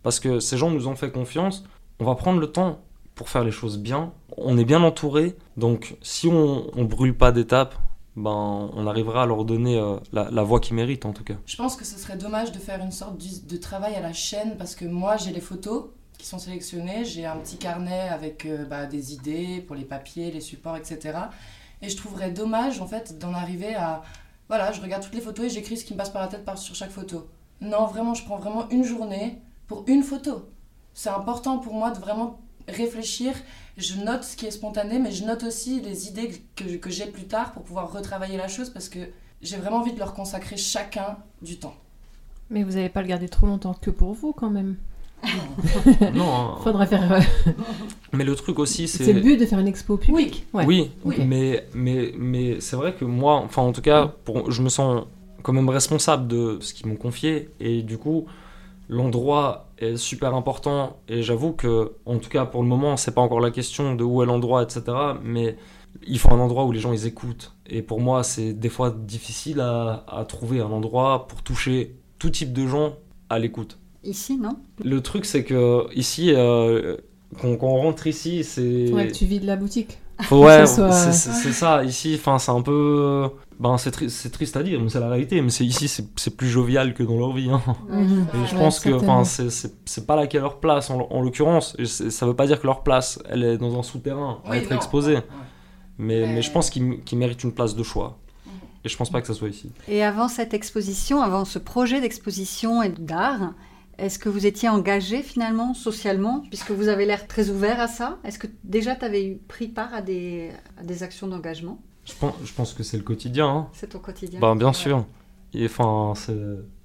Parce 0.05 0.21
que 0.21 0.39
ces 0.39 0.57
gens 0.57 0.71
nous 0.71 0.87
ont 0.87 0.95
fait 0.95 1.11
confiance, 1.11 1.65
on 1.99 2.05
va 2.05 2.15
prendre 2.15 2.39
le 2.39 2.53
temps 2.53 2.79
pour 3.17 3.29
faire 3.29 3.43
les 3.43 3.51
choses 3.51 3.79
bien, 3.79 4.13
on 4.37 4.57
est 4.59 4.65
bien 4.65 4.83
entouré, 4.83 5.37
donc 5.57 5.97
si 6.03 6.29
on, 6.29 6.67
on 6.79 6.85
brûle 6.85 7.17
pas 7.17 7.33
d'étapes, 7.33 7.75
ben 8.15 8.71
on 8.73 8.87
arrivera 8.87 9.25
à 9.25 9.27
leur 9.27 9.45
donner 9.45 9.77
euh, 9.79 9.97
la, 10.13 10.31
la 10.31 10.43
voie 10.45 10.61
qu'ils 10.61 10.77
méritent 10.77 11.07
en 11.07 11.13
tout 11.13 11.25
cas. 11.25 11.35
Je 11.47 11.57
pense 11.57 11.75
que 11.75 11.85
ce 11.85 11.99
serait 11.99 12.17
dommage 12.17 12.53
de 12.53 12.59
faire 12.59 12.81
une 12.81 12.93
sorte 12.93 13.17
de 13.19 13.57
travail 13.57 13.97
à 13.97 14.01
la 14.01 14.13
chaîne 14.13 14.57
parce 14.57 14.77
que 14.77 14.85
moi, 14.85 15.17
j'ai 15.17 15.33
les 15.33 15.41
photos 15.41 15.87
qui 16.19 16.27
sont 16.27 16.39
sélectionnées, 16.39 17.05
j'ai 17.05 17.27
un 17.27 17.37
petit 17.37 17.57
carnet 17.57 18.09
avec 18.09 18.47
euh, 18.47 18.65
bah, 18.65 18.87
des 18.87 19.15
idées 19.15 19.65
pour 19.67 19.75
les 19.75 19.85
papiers, 19.85 20.31
les 20.31 20.41
supports, 20.41 20.77
etc. 20.77 21.19
Et 21.83 21.89
je 21.89 21.97
trouverais 21.97 22.31
dommage, 22.31 22.81
en 22.81 22.87
fait, 22.87 23.19
d'en 23.19 23.35
arriver 23.35 23.75
à... 23.75 24.03
Voilà, 24.49 24.73
je 24.73 24.81
regarde 24.81 25.03
toutes 25.03 25.15
les 25.15 25.21
photos 25.21 25.47
et 25.47 25.51
j'écris 25.51 25.77
ce 25.77 25.85
qui 25.85 25.93
me 25.93 25.99
passe 25.99 26.11
par 26.11 26.23
la 26.23 26.29
tête 26.29 26.47
sur 26.57 26.75
chaque 26.75 26.91
photo. 26.91 27.27
Non, 27.61 27.87
vraiment, 27.87 28.15
je 28.15 28.25
prends 28.25 28.37
vraiment 28.37 28.69
une 28.71 28.85
journée 28.85 29.39
pour 29.67 29.85
une 29.87 30.03
photo. 30.03 30.49
C'est 30.93 31.11
important 31.11 31.59
pour 31.59 31.75
moi 31.75 31.91
de 31.91 31.99
vraiment 31.99 32.39
réfléchir. 32.69 33.33
Je 33.77 33.97
note 33.97 34.23
ce 34.25 34.37
qui 34.37 34.47
est 34.47 34.51
spontané, 34.51 34.99
mais 34.99 35.11
je 35.11 35.25
note 35.25 35.43
aussi 35.43 35.81
les 35.81 36.09
idées 36.09 36.31
que, 36.57 36.77
que 36.77 36.91
j'ai 36.91 37.07
plus 37.07 37.25
tard 37.25 37.53
pour 37.53 37.63
pouvoir 37.65 37.93
retravailler 37.93 38.37
la 38.37 38.49
chose 38.49 38.71
parce 38.71 38.89
que 38.89 39.01
j'ai 39.43 39.57
vraiment 39.57 39.79
envie 39.79 39.93
de 39.93 39.99
leur 39.99 40.15
consacrer 40.15 40.57
chacun 40.57 41.19
du 41.43 41.59
temps. 41.59 41.75
Mais 42.51 42.63
vous 42.63 42.73
n'allez 42.73 42.89
pas 42.89 43.03
le 43.03 43.09
garder 43.09 43.29
trop 43.29 43.47
longtemps 43.47 43.75
que 43.75 43.91
pour 43.91 44.13
vous 44.13 44.33
quand 44.33 44.51
même. 44.51 44.77
non, 46.15 46.35
hein. 46.35 46.59
Faudrait 46.63 46.87
faire. 46.87 47.13
euh, 47.13 47.21
mais 48.13 48.25
le 48.25 48.35
truc 48.35 48.59
aussi 48.59 48.87
C'est 48.87 49.13
le 49.13 49.21
but 49.21 49.37
de 49.39 49.47
faire 49.47 49.59
une 49.59 49.67
expo 49.69 49.97
publique. 49.97 50.47
Ouais. 50.53 50.65
Oui, 50.67 50.91
mais, 51.27 51.67
mais, 51.75 52.13
mais 52.17 52.61
c'est 52.61 52.77
vrai 52.77 52.95
que 52.95 53.05
moi, 53.05 53.37
enfin 53.37 53.63
en 53.63 53.73
tout 53.73 53.81
cas, 53.83 54.07
pour, 54.25 54.51
je 54.51 54.63
me 54.63 54.69
sens 54.69 55.05
quand 55.43 55.53
même 55.53 55.69
responsable 55.69 56.29
de 56.29 56.59
ce 56.61 56.73
qu'ils 56.75 56.87
m'ont 56.87 56.97
confié 56.97 57.51
et 57.61 57.83
du 57.83 57.99
coup, 57.99 58.27
l'endroit 58.89 59.69
est 59.79 59.97
super 59.97 60.35
important 60.35 60.97
et 61.09 61.23
j'avoue 61.23 61.53
que, 61.53 61.93
en 62.07 62.19
tout 62.19 62.29
cas 62.31 62.45
pour 62.45 62.63
le 62.63 62.69
moment, 62.69 62.97
c'est 62.97 63.13
pas 63.15 63.21
encore 63.23 63.41
la 63.41 63.51
question 63.51 63.95
de 63.95 64.05
où 64.05 64.23
est 64.23 64.27
l'endroit, 64.27 64.63
etc. 64.63 64.83
Mais 65.23 65.57
il 66.07 66.19
faut 66.19 66.31
un 66.33 66.39
endroit 66.39 66.65
où 66.65 66.73
les 66.73 66.81
gens 66.81 66.93
ils 66.93 67.07
écoutent 67.07 67.55
et 67.67 67.83
pour 67.83 68.01
moi, 68.01 68.23
c'est 68.23 68.53
des 68.53 68.69
fois 68.69 68.91
difficile 68.97 69.61
à, 69.61 70.05
à 70.09 70.25
trouver 70.25 70.61
un 70.61 70.71
endroit 70.71 71.27
pour 71.29 71.43
toucher 71.43 71.97
tout 72.19 72.31
type 72.31 72.53
de 72.53 72.67
gens 72.67 72.95
à 73.31 73.39
l'écoute. 73.39 73.79
Ici, 74.03 74.37
non? 74.37 74.57
Le 74.85 75.01
truc, 75.01 75.25
c'est 75.25 75.45
que 75.45 75.87
ici, 75.95 76.33
euh, 76.35 76.97
quand, 77.41 77.57
quand 77.57 77.69
on 77.69 77.77
rentre 77.79 78.07
ici, 78.07 78.45
c'est 78.45 78.93
Ouais, 78.93 79.09
que 79.09 79.13
tu 79.15 79.25
vides 79.25 79.45
la 79.45 79.57
boutique. 79.57 79.99
faut- 80.23 80.45
Ouais, 80.45 80.67
soit- 80.67 80.93
c'est 80.93 81.13
c'est- 81.13 81.33
c'est 81.33 81.53
ça. 81.53 81.85
Ici, 81.85 82.17
enfin, 82.19 82.39
c'est 82.39 82.51
un 82.53 82.63
peu. 82.63 83.29
Ben, 83.61 83.79
c'est 83.79 83.91
tri- 83.93 84.11
c'est 84.11 84.31
triste 84.31 84.57
à 84.57 84.63
dire, 84.63 84.81
mais 84.81 84.89
c'est 84.89 84.99
la 85.01 85.09
réalité. 85.09 85.41
Mais 85.41 85.51
c'est 85.51 85.65
ici, 85.65 85.87
c'est 85.89 86.07
c'est 86.17 86.37
plus 86.37 86.49
jovial 86.49 86.93
que 86.95 87.03
dans 87.03 87.17
leur 87.19 87.33
vie. 87.33 87.51
hein. 87.51 87.61
Et 87.91 88.47
je 88.47 88.55
Ouais, 88.55 88.61
pense 88.61 88.81
que, 88.81 88.91
c'est- 89.25 89.51
c'est 89.51 89.73
c'est 89.85 90.07
pas 90.07 90.17
là 90.17 90.27
qu'est 90.27 90.41
leur 90.41 90.59
place 90.59 90.91
en, 90.91 91.01
en 91.11 91.21
l'occurrence. 91.23 91.77
Ça 91.85 92.27
veut 92.27 92.35
pas 92.35 92.47
dire 92.47 92.61
que 92.61 92.67
leur 92.67 92.83
place, 92.83 93.21
elle 93.29 93.45
est 93.45 93.59
dans 93.59 93.79
un 93.79 93.83
souterrain 93.83 94.39
à 94.45 94.51
Oui, 94.51 94.57
être 94.59 94.71
non, 94.71 94.77
exposée. 94.77 95.15
ouais, 95.15 95.19
ouais. 95.19 95.25
Mais, 95.99 96.21
Mais- 96.27 96.35
mais 96.35 96.43
je 96.43 96.51
pense 96.51 96.71
qu'ils 96.71 97.19
méritent 97.19 97.45
une 97.45 97.53
place 97.53 97.75
de 97.77 97.83
choix. 97.83 98.19
Et 98.85 98.89
je 98.89 98.97
pense 98.99 99.09
pas 99.11 99.21
que 99.23 99.27
ça 99.27 99.33
soit 99.35 99.49
ici. 99.49 99.71
Et 99.89 100.03
avant 100.05 100.29
cette 100.29 100.53
exposition, 100.53 101.23
avant 101.23 101.45
ce 101.47 101.59
projet 101.59 102.01
d'exposition 102.03 102.83
et 102.83 102.91
d'art, 102.91 103.53
est-ce 103.99 104.19
que 104.19 104.29
vous 104.29 104.47
étiez 104.47 104.69
engagé 104.69 105.23
finalement 105.23 105.75
socialement, 105.75 106.43
puisque 106.49 106.71
vous 106.71 106.89
avez 106.89 107.07
l'air 107.07 107.27
très 107.27 107.51
ouvert 107.51 107.81
à 107.81 107.89
ça? 107.89 108.19
Est-ce 108.25 108.39
que 108.39 108.47
déjà 108.65 108.95
tu 108.97 109.05
avais 109.05 109.25
eu 109.27 109.37
pris 109.37 109.69
part 109.69 109.93
à 109.95 110.03
des, 110.03 110.51
à 110.79 110.83
des 110.85 111.03
actions 111.03 111.27
d'engagement? 111.27 111.79
Je 112.05 112.13
pense, 112.15 112.35
je 112.45 112.53
pense 112.53 112.73
que 112.75 112.83
c'est 112.83 112.97
le 112.99 113.03
quotidien. 113.03 113.49
hein. 113.49 113.69
C'est 113.73 113.89
ton 113.89 113.99
quotidien 113.99 114.41
Ben, 114.41 114.57
bien 114.57 114.73
sûr. 114.73 115.05
Et 115.55 115.67
enfin, 115.67 116.13
c'est. 116.17 116.33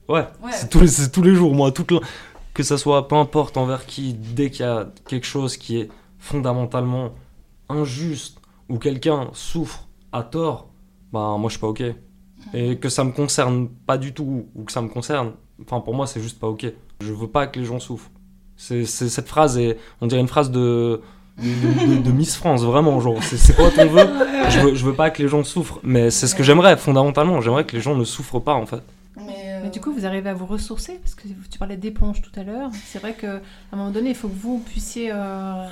Ouais, 0.07 0.25
Ouais. 0.43 0.51
c'est 0.53 0.69
tous, 0.69 0.79
les- 0.81 0.87
c'est 0.87 1.11
tous 1.11 1.21
les 1.23 1.35
jours, 1.35 1.53
moi. 1.55 1.71
Toute 1.71 1.91
la- 1.91 1.99
Que 2.53 2.63
ça 2.63 2.77
soit, 2.77 3.07
peu 3.07 3.15
importe 3.15 3.57
envers 3.57 3.85
qui, 3.85 4.13
dès 4.13 4.49
qu'il 4.49 4.65
y 4.65 4.69
a 4.69 4.91
quelque 5.07 5.25
chose 5.25 5.55
qui 5.57 5.77
est 5.77 5.89
fondamentalement 6.17 7.11
injuste 7.69 8.37
ou 8.69 8.77
quelqu'un 8.77 9.29
souffre 9.33 9.87
à 10.11 10.23
tort, 10.23 10.69
ben 11.13 11.37
moi 11.37 11.49
je 11.49 11.53
suis 11.53 11.59
pas 11.61 11.67
ok. 11.67 11.83
Et 12.53 12.77
que 12.77 12.89
ça 12.89 13.03
me 13.03 13.11
concerne 13.11 13.69
pas 13.69 13.97
du 13.97 14.13
tout 14.13 14.47
ou 14.55 14.63
que 14.63 14.71
ça 14.71 14.81
me 14.81 14.87
concerne, 14.89 15.33
enfin 15.61 15.79
pour 15.81 15.93
moi 15.93 16.07
c'est 16.07 16.21
juste 16.21 16.39
pas 16.39 16.47
ok. 16.47 16.65
Je 17.01 17.13
veux 17.13 17.27
pas 17.27 17.47
que 17.47 17.59
les 17.59 17.65
gens 17.65 17.79
souffrent. 17.79 18.09
C'est 18.57 18.85
c'est- 18.85 19.09
cette 19.09 19.27
phrase 19.27 19.57
est, 19.57 19.77
on 20.01 20.07
dirait 20.07 20.21
une 20.21 20.27
phrase 20.27 20.51
de 20.51 21.01
de, 21.37 21.43
de- 21.43 21.95
de- 21.95 22.01
de 22.01 22.11
Miss 22.11 22.35
France 22.35 22.63
vraiment 22.63 22.99
genre 22.99 23.23
c'est 23.23 23.37
c'est 23.37 23.55
quoi 23.55 23.71
ton 23.71 23.85
vœu 23.87 24.05
je 24.49 24.59
veux 24.59 24.75
je 24.75 24.85
veux 24.85 24.93
pas 24.93 25.09
que 25.09 25.23
les 25.23 25.29
gens 25.29 25.45
souffrent 25.45 25.79
mais 25.83 26.11
c'est 26.11 26.27
ce 26.27 26.35
que 26.35 26.43
j'aimerais 26.43 26.75
fondamentalement 26.75 27.39
j'aimerais 27.39 27.65
que 27.65 27.77
les 27.77 27.81
gens 27.81 27.95
ne 27.95 28.03
souffrent 28.03 28.41
pas 28.41 28.55
en 28.55 28.65
fait 28.65 28.81
Mais, 29.15 29.45
euh, 29.45 29.59
Mais 29.63 29.69
du 29.69 29.79
coup, 29.79 29.93
vous 29.93 30.05
arrivez 30.05 30.29
à 30.29 30.33
vous 30.33 30.45
ressourcer 30.45 30.99
Parce 31.01 31.15
que 31.15 31.23
tu 31.49 31.57
parlais 31.57 31.77
d'éponge 31.77 32.21
tout 32.21 32.37
à 32.37 32.43
l'heure. 32.43 32.69
C'est 32.85 32.99
vrai 32.99 33.13
qu'à 33.13 33.39
un 33.71 33.75
moment 33.77 33.91
donné, 33.91 34.09
il 34.09 34.15
faut 34.15 34.27
que 34.27 34.35
vous 34.37 34.59
puissiez 34.59 35.11
euh, 35.13 35.65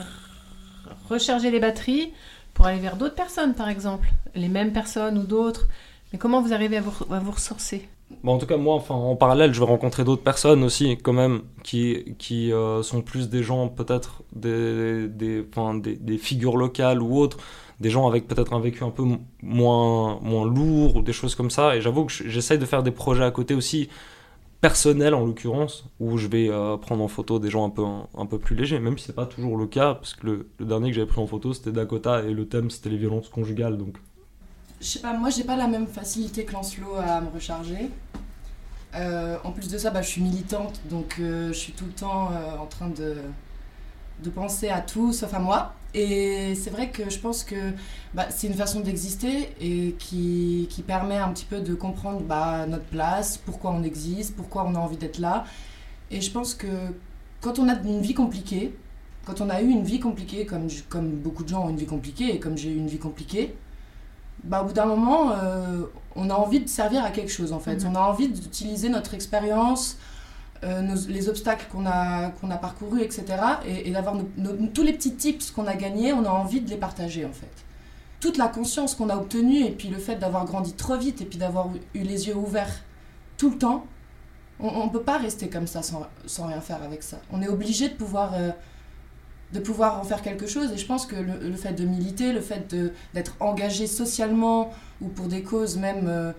recharger 1.10 1.52
les 1.52 1.60
batteries 1.60 2.12
pour 2.54 2.66
aller 2.66 2.80
vers 2.80 2.96
d'autres 2.96 3.16
personnes, 3.16 3.54
par 3.54 3.70
exemple. 3.70 4.08
Les 4.36 4.48
mêmes 4.50 4.72
personnes 4.74 5.18
ou 5.18 5.24
d'autres. 5.24 5.68
Mais 6.12 6.20
comment 6.20 6.42
vous 6.42 6.54
arrivez 6.54 6.78
à 6.78 6.82
vous, 6.82 7.14
à 7.14 7.20
vous 7.20 7.32
ressourcer? 7.32 7.88
En 8.24 8.38
tout 8.38 8.46
cas, 8.46 8.58
moi, 8.58 8.76
enfin, 8.76 8.96
en 8.96 9.16
parallèle, 9.16 9.54
je 9.54 9.60
vais 9.60 9.66
rencontrer 9.66 10.04
d'autres 10.04 10.24
personnes 10.24 10.64
aussi, 10.64 10.98
quand 10.98 11.14
même, 11.14 11.42
qui, 11.64 12.16
qui 12.18 12.54
euh, 12.54 12.82
sont 12.82 13.02
plus 13.02 13.30
des 13.30 13.44
gens, 13.44 13.68
peut-être 13.68 14.24
des, 14.34 15.08
des, 15.08 16.18
figures 16.18 16.58
locales 16.58 17.02
ou 17.02 17.18
autres, 17.18 17.38
des 17.80 17.90
gens 17.90 18.08
avec 18.08 18.28
peut-être 18.28 18.54
un 18.54 18.60
vécu 18.60 18.84
un 18.84 18.92
peu 18.92 19.04
moins, 19.44 20.20
moins 20.22 20.46
lourd 20.46 20.96
ou 20.98 21.02
des 21.02 21.14
choses 21.14 21.36
comme 21.36 21.50
ça. 21.50 21.76
Et 21.76 21.82
j'avoue 21.82 22.06
que 22.06 22.14
j'essaye 22.14 22.58
de 22.58 22.66
faire 22.66 22.82
des 22.82 22.92
projets 22.92 23.24
à 23.26 23.32
côté 23.32 23.54
aussi, 23.54 23.90
personnels 24.62 25.14
en 25.14 25.26
l'occurrence, 25.26 25.86
où 26.00 26.18
je 26.18 26.28
vais 26.28 26.50
euh, 26.50 26.78
prendre 26.78 27.04
en 27.04 27.08
photo 27.10 27.40
des 27.40 27.50
gens 27.50 27.66
un 27.66 27.70
peu, 27.70 27.84
un, 27.84 28.26
peu 28.26 28.40
plus 28.40 28.56
légers, 28.56 28.80
même 28.80 28.98
si 28.98 29.06
c'est 29.06 29.16
pas 29.16 29.26
toujours 29.26 29.58
le 29.58 29.68
cas, 29.68 29.96
parce 29.96 30.16
que 30.16 30.26
le, 30.26 30.50
le 30.60 30.66
dernier 30.66 30.90
que 30.90 30.96
j'avais 30.96 31.08
pris 31.08 31.22
en 31.22 31.28
photo, 31.28 31.54
c'était 31.54 31.72
Dakota, 31.72 32.24
et 32.24 32.34
le 32.34 32.48
thème, 32.48 32.70
c'était 32.70 32.90
les 32.90 32.98
violences 32.98 33.30
conjugales, 33.30 33.78
donc 33.78 33.98
Je 34.80 34.86
sais 34.86 35.00
pas, 35.00 35.14
moi 35.14 35.30
j'ai 35.30 35.44
pas 35.44 35.56
la 35.56 35.68
même 35.68 35.88
facilité 35.88 36.46
que 36.46 36.54
Lancelot 36.54 36.96
à 36.96 37.20
me 37.22 37.30
recharger. 37.30 37.90
Euh, 38.96 39.38
en 39.44 39.52
plus 39.52 39.70
de 39.70 39.78
ça, 39.78 39.90
bah, 39.90 40.02
je 40.02 40.08
suis 40.08 40.22
militante, 40.22 40.80
donc 40.90 41.18
euh, 41.20 41.50
je 41.50 41.58
suis 41.58 41.74
tout 41.74 41.86
le 41.86 41.92
temps 41.92 42.32
euh, 42.32 42.58
en 42.58 42.66
train 42.68 42.88
de, 42.88 43.18
de 44.24 44.30
penser 44.30 44.70
à 44.70 44.82
tout 44.82 45.14
sauf 45.14 45.34
à 45.34 45.40
moi. 45.40 45.74
Et 45.94 46.54
c'est 46.56 46.70
vrai 46.70 46.90
que 46.92 47.10
je 47.10 47.18
pense 47.18 47.44
que 47.44 47.56
bah, 48.14 48.28
c'est 48.30 48.48
une 48.48 48.54
façon 48.54 48.82
d'exister 48.82 49.50
et 49.60 49.96
qui, 49.98 50.68
qui 50.70 50.84
permet 50.84 51.18
un 51.18 51.30
petit 51.30 51.46
peu 51.46 51.60
de 51.60 51.74
comprendre 51.74 52.22
bah, 52.22 52.66
notre 52.68 52.86
place, 52.86 53.38
pourquoi 53.38 53.72
on 53.72 53.84
existe, 53.84 54.36
pourquoi 54.36 54.64
on 54.66 54.76
a 54.76 54.80
envie 54.80 54.98
d'être 54.98 55.18
là. 55.18 55.46
Et 56.12 56.22
je 56.22 56.32
pense 56.32 56.54
que 56.54 56.68
quand 57.42 57.58
on 57.58 57.68
a 57.68 57.74
une 57.80 58.02
vie 58.02 58.14
compliquée, 58.14 58.76
quand 59.26 59.42
on 59.42 59.50
a 59.50 59.62
eu 59.62 59.70
une 59.70 59.84
vie 59.84 60.00
compliquée, 60.00 60.46
comme, 60.46 60.68
comme 60.88 61.10
beaucoup 61.10 61.44
de 61.44 61.50
gens 61.50 61.66
ont 61.66 61.70
une 61.70 61.78
vie 61.78 61.86
compliquée 61.86 62.36
et 62.36 62.40
comme 62.40 62.58
j'ai 62.58 62.70
eu 62.70 62.78
une 62.78 62.88
vie 62.88 63.00
compliquée, 63.00 63.56
bah, 64.44 64.62
au 64.62 64.66
bout 64.66 64.74
d'un 64.74 64.86
moment, 64.86 65.32
euh, 65.32 65.82
on 66.16 66.30
a 66.30 66.34
envie 66.34 66.60
de 66.60 66.70
servir 66.70 67.04
à 67.04 67.12
quelque 67.12 67.32
chose 67.32 67.54
en 67.54 67.60
fait. 67.60 67.84
Mhm. 67.84 67.92
On 67.92 67.96
a 67.96 68.02
envie 68.02 68.28
d'utiliser 68.30 68.90
notre 68.90 69.14
expérience, 69.14 69.98
euh, 70.64 70.82
nos- 70.82 71.08
les 71.08 71.30
obstacles 71.30 71.68
qu'on 71.72 71.86
a, 71.86 72.30
qu'on 72.30 72.50
a 72.50 72.58
parcourus, 72.58 73.02
etc. 73.02 73.26
Et, 73.66 73.90
et 73.90 73.92
d'avoir 73.92 74.16
tous 74.74 74.84
les 74.84 74.94
petits 74.94 75.14
tips 75.16 75.52
qu'on 75.52 75.68
a 75.68 75.76
gagnés, 75.76 76.14
on 76.14 76.26
a 76.26 76.30
envie 76.30 76.62
de 76.62 76.70
les 76.70 76.78
partager 76.78 77.26
en 77.26 77.32
fait. 77.34 77.52
Toute 78.20 78.38
la 78.38 78.48
conscience 78.48 78.96
qu'on 78.96 79.10
a 79.10 79.16
obtenue 79.16 79.64
et 79.64 79.72
puis 79.72 79.90
le 79.90 80.00
fait 80.00 80.16
d'avoir 80.16 80.46
grandi 80.46 80.74
trop 80.74 80.98
vite 80.98 81.22
et 81.22 81.26
puis 81.26 81.38
d'avoir 81.38 81.68
eu 81.94 82.00
les 82.00 82.28
yeux 82.28 82.36
ouverts 82.36 82.74
tout 83.38 83.52
le 83.52 83.58
temps, 83.60 83.86
on 84.60 84.86
ne 84.86 84.90
peut 84.90 85.04
pas 85.04 85.20
rester 85.20 85.50
comme 85.50 85.68
ça 85.68 85.84
sans, 85.84 86.02
sans 86.26 86.48
rien 86.48 86.62
faire 86.62 86.82
avec 86.82 87.04
ça. 87.04 87.18
On 87.32 87.44
est 87.44 87.48
obligé 87.48 87.90
de 87.90 87.94
pouvoir, 87.94 88.32
euh, 88.34 88.50
de 89.54 89.60
pouvoir 89.60 90.00
en 90.00 90.04
faire 90.04 90.22
quelque 90.22 90.48
chose. 90.48 90.72
Et 90.74 90.78
je 90.78 90.86
pense 90.86 91.06
que 91.06 91.16
le, 91.16 91.56
fait 91.56 91.74
de 91.74 91.86
militer, 91.86 92.34
le 92.34 92.42
fait 92.42 92.76
d'être 93.14 93.36
engagé 93.40 93.88
socialement 93.88 94.74
ou 95.02 95.08
pour 95.08 95.28
des 95.28 95.44
causes 95.44 95.78
même... 95.78 96.08
euh, 96.08 96.32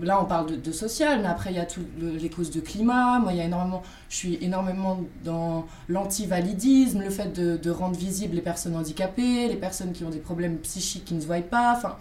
là, 0.00 0.20
on 0.20 0.24
parle 0.24 0.60
de, 0.60 0.72
social, 0.72 1.20
mais 1.22 1.28
après, 1.28 1.50
il 1.50 1.56
y 1.56 1.60
a 1.60 1.66
toutes 1.66 1.86
les 2.00 2.28
causes 2.28 2.50
de 2.50 2.60
climat. 2.60 3.18
Moi, 3.20 3.32
il 3.32 3.38
y 3.38 3.40
a 3.40 3.44
énormément, 3.44 3.82
je 4.08 4.16
suis 4.16 4.38
énormément 4.40 5.00
dans 5.24 5.66
l'anti-validisme, 5.88 7.00
le 7.00 7.10
fait 7.10 7.32
de, 7.32 7.70
rendre 7.70 7.96
visibles 7.96 8.34
les 8.34 8.42
personnes 8.42 8.76
handicapées, 8.76 9.46
les 9.48 9.56
personnes 9.56 9.92
qui 9.92 10.04
ont 10.04 10.10
des 10.10 10.18
problèmes 10.18 10.58
psychiques 10.58 11.04
qui 11.04 11.14
ne 11.14 11.20
se 11.20 11.26
voient 11.26 11.40
pas. 11.42 11.74
Enfin, 11.76 11.96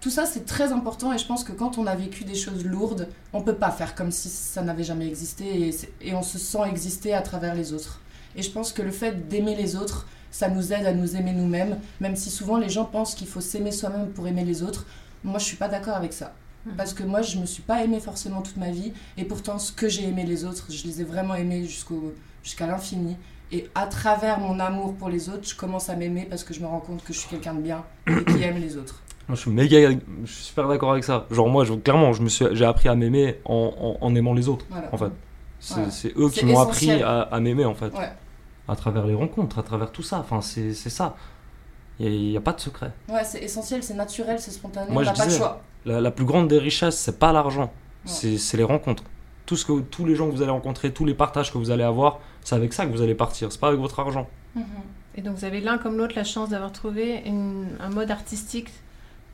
tout 0.00 0.10
ça, 0.10 0.26
c'est 0.26 0.44
très 0.44 0.72
important 0.72 1.12
et 1.12 1.18
je 1.18 1.26
pense 1.26 1.44
que 1.44 1.52
quand 1.52 1.78
on 1.78 1.86
a 1.86 1.94
vécu 1.94 2.24
des 2.24 2.34
choses 2.34 2.64
lourdes, 2.64 3.08
on 3.32 3.42
peut 3.42 3.56
pas 3.56 3.70
faire 3.70 3.94
comme 3.94 4.12
si 4.12 4.28
ça 4.28 4.62
n'avait 4.62 4.84
jamais 4.84 5.08
existé 5.08 5.70
et 6.00 6.14
on 6.14 6.22
se 6.22 6.38
sent 6.38 6.60
exister 6.68 7.14
à 7.14 7.22
travers 7.22 7.54
les 7.54 7.72
autres. 7.72 8.00
Et 8.38 8.42
je 8.42 8.50
pense 8.50 8.72
que 8.72 8.80
le 8.82 8.90
fait 8.92 9.28
d'aimer 9.28 9.54
les 9.56 9.76
autres, 9.76 10.06
ça 10.30 10.48
nous 10.48 10.72
aide 10.72 10.86
à 10.86 10.92
nous 10.94 11.16
aimer 11.16 11.32
nous-mêmes, 11.32 11.78
même 12.00 12.16
si 12.16 12.30
souvent 12.30 12.56
les 12.56 12.68
gens 12.68 12.84
pensent 12.84 13.14
qu'il 13.14 13.26
faut 13.26 13.40
s'aimer 13.40 13.72
soi-même 13.72 14.08
pour 14.10 14.26
aimer 14.28 14.44
les 14.44 14.62
autres. 14.62 14.86
Moi, 15.24 15.38
je 15.38 15.44
suis 15.44 15.56
pas 15.56 15.68
d'accord 15.68 15.96
avec 15.96 16.12
ça. 16.12 16.32
Mhm. 16.66 16.74
Parce 16.76 16.94
que 16.94 17.02
moi, 17.02 17.20
je 17.22 17.38
me 17.38 17.46
suis 17.46 17.62
pas 17.62 17.82
aimée 17.82 17.98
forcément 18.00 18.40
toute 18.42 18.56
ma 18.56 18.70
vie, 18.70 18.92
et 19.16 19.24
pourtant, 19.24 19.58
ce 19.58 19.72
que 19.72 19.88
j'ai 19.88 20.04
aimé 20.08 20.24
les 20.24 20.44
autres, 20.44 20.66
je 20.70 20.86
les 20.86 21.00
ai 21.00 21.04
vraiment 21.04 21.34
aimés 21.34 21.64
jusqu'au, 21.64 22.14
jusqu'à 22.44 22.66
l'infini. 22.66 23.16
Et 23.50 23.68
à 23.74 23.86
travers 23.86 24.38
mon 24.38 24.60
amour 24.60 24.94
pour 24.94 25.08
les 25.08 25.28
autres, 25.30 25.48
je 25.48 25.54
commence 25.56 25.88
à 25.88 25.96
m'aimer 25.96 26.26
parce 26.28 26.44
que 26.44 26.52
je 26.54 26.60
me 26.60 26.66
rends 26.66 26.80
compte 26.80 27.02
que 27.02 27.12
je 27.12 27.18
suis 27.18 27.28
quelqu'un 27.28 27.54
de 27.54 27.62
bien 27.62 27.82
et 28.06 28.24
qui 28.24 28.42
aime 28.42 28.58
les 28.58 28.76
autres. 28.76 29.02
Moi, 29.26 29.34
je 29.36 29.40
suis 29.40 29.50
méga, 29.50 29.90
je 30.24 30.30
suis 30.32 30.44
super 30.44 30.68
d'accord 30.68 30.92
avec 30.92 31.02
ça. 31.04 31.26
Genre 31.30 31.48
moi, 31.48 31.64
je, 31.64 31.72
clairement, 31.74 32.12
je 32.12 32.22
me 32.22 32.28
suis, 32.28 32.44
j'ai 32.52 32.64
appris 32.66 32.88
à 32.88 32.94
m'aimer 32.94 33.40
en, 33.46 33.72
en- 34.00 34.06
en 34.06 34.14
aimant 34.14 34.34
les 34.34 34.48
autres, 34.48 34.66
Voilà. 34.70 34.88
en 34.92 34.96
fait. 34.98 35.10
C'est, 35.60 35.74
Voilà. 35.74 35.90
c'est 35.90 36.12
eux 36.16 36.28
qui 36.30 36.44
m'ont 36.44 36.60
appris 36.60 37.02
à, 37.02 37.22
à 37.22 37.40
m'aimer, 37.40 37.64
en 37.64 37.74
fait. 37.74 37.92
Ouais. 37.94 38.10
À 38.68 38.76
travers 38.76 39.06
les 39.06 39.14
rencontres, 39.14 39.58
à 39.58 39.62
travers 39.62 39.90
tout 39.90 40.02
ça. 40.02 40.18
Enfin, 40.20 40.40
c'est, 40.40 40.74
c'est 40.74 40.90
ça. 40.90 41.16
Il 42.00 42.10
n'y 42.30 42.36
a, 42.36 42.40
pas 42.40 42.52
de 42.52 42.60
secret. 42.60 42.92
Ouais, 43.08 43.24
c'est 43.24 43.40
essentiel, 43.42 43.82
c'est 43.82 43.94
naturel, 43.94 44.38
c'est 44.38 44.52
spontané, 44.52 44.92
Moi, 44.92 45.02
on 45.02 45.04
n'a 45.04 45.12
pas 45.12 45.24
le 45.24 45.30
choix. 45.32 45.62
La, 45.84 46.00
la 46.00 46.10
plus 46.12 46.24
grande 46.24 46.46
des 46.46 46.58
richesses, 46.58 46.96
c'est 46.96 47.18
pas 47.18 47.32
l'argent, 47.32 47.62
Ouais. 47.62 47.70
c'est, 48.04 48.38
c'est 48.38 48.56
les 48.56 48.62
rencontres. 48.62 49.02
Tout 49.46 49.56
ce 49.56 49.64
que, 49.64 49.80
tous 49.80 50.04
les 50.04 50.14
gens 50.14 50.26
que 50.28 50.32
vous 50.36 50.42
allez 50.42 50.52
rencontrer, 50.52 50.92
tous 50.92 51.04
les 51.04 51.14
partages 51.14 51.52
que 51.52 51.58
vous 51.58 51.70
allez 51.72 51.82
avoir, 51.82 52.20
c'est 52.44 52.54
avec 52.54 52.72
ça 52.72 52.86
que 52.86 52.92
vous 52.92 53.02
allez 53.02 53.14
partir. 53.16 53.50
C'est 53.50 53.60
pas 53.60 53.68
avec 53.68 53.80
votre 53.80 53.98
argent. 53.98 54.28
Mhm. 54.54 54.64
Et 55.16 55.22
donc 55.22 55.36
vous 55.36 55.44
avez 55.44 55.60
l'un 55.60 55.78
comme 55.78 55.96
l'autre 55.96 56.12
la 56.14 56.22
chance 56.22 56.50
d'avoir 56.50 56.70
trouvé 56.70 57.22
une- 57.26 57.76
un 57.80 57.88
mode 57.90 58.10
artistique 58.12 58.68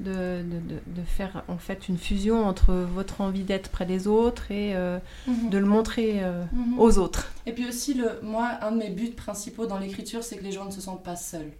de, 0.01 0.43
de, 0.43 0.81
de- 0.87 1.03
faire 1.07 1.45
en 1.49 1.59
fait 1.59 1.89
une 1.89 1.99
fusion 1.99 2.45
entre 2.45 2.73
votre 2.75 3.21
envie 3.21 3.43
d'être 3.45 3.71
près 3.71 3.87
des 3.87 4.07
autres 4.09 4.51
et 4.51 4.75
euh, 4.75 4.99
de 5.29 5.59
le 5.59 5.67
montrer 5.67 6.25
euh, 6.25 6.43
Mhm. 6.53 6.79
aux 6.79 6.99
autres. 6.99 7.33
Et 7.47 7.53
puis 7.53 7.69
aussi, 7.69 7.95
le, 7.95 8.21
moi, 8.23 8.59
un 8.63 8.73
de 8.73 8.79
mes 8.79 8.91
buts 8.91 9.11
principaux 9.11 9.67
dans 9.67 9.79
l'écriture, 9.79 10.25
c'est 10.25 10.37
que 10.37 10.45
les 10.45 10.53
gens 10.53 10.65
ne 10.65 10.71
se 10.71 10.81
sentent 10.81 11.05
pas 11.05 11.17
seuls. 11.17 11.53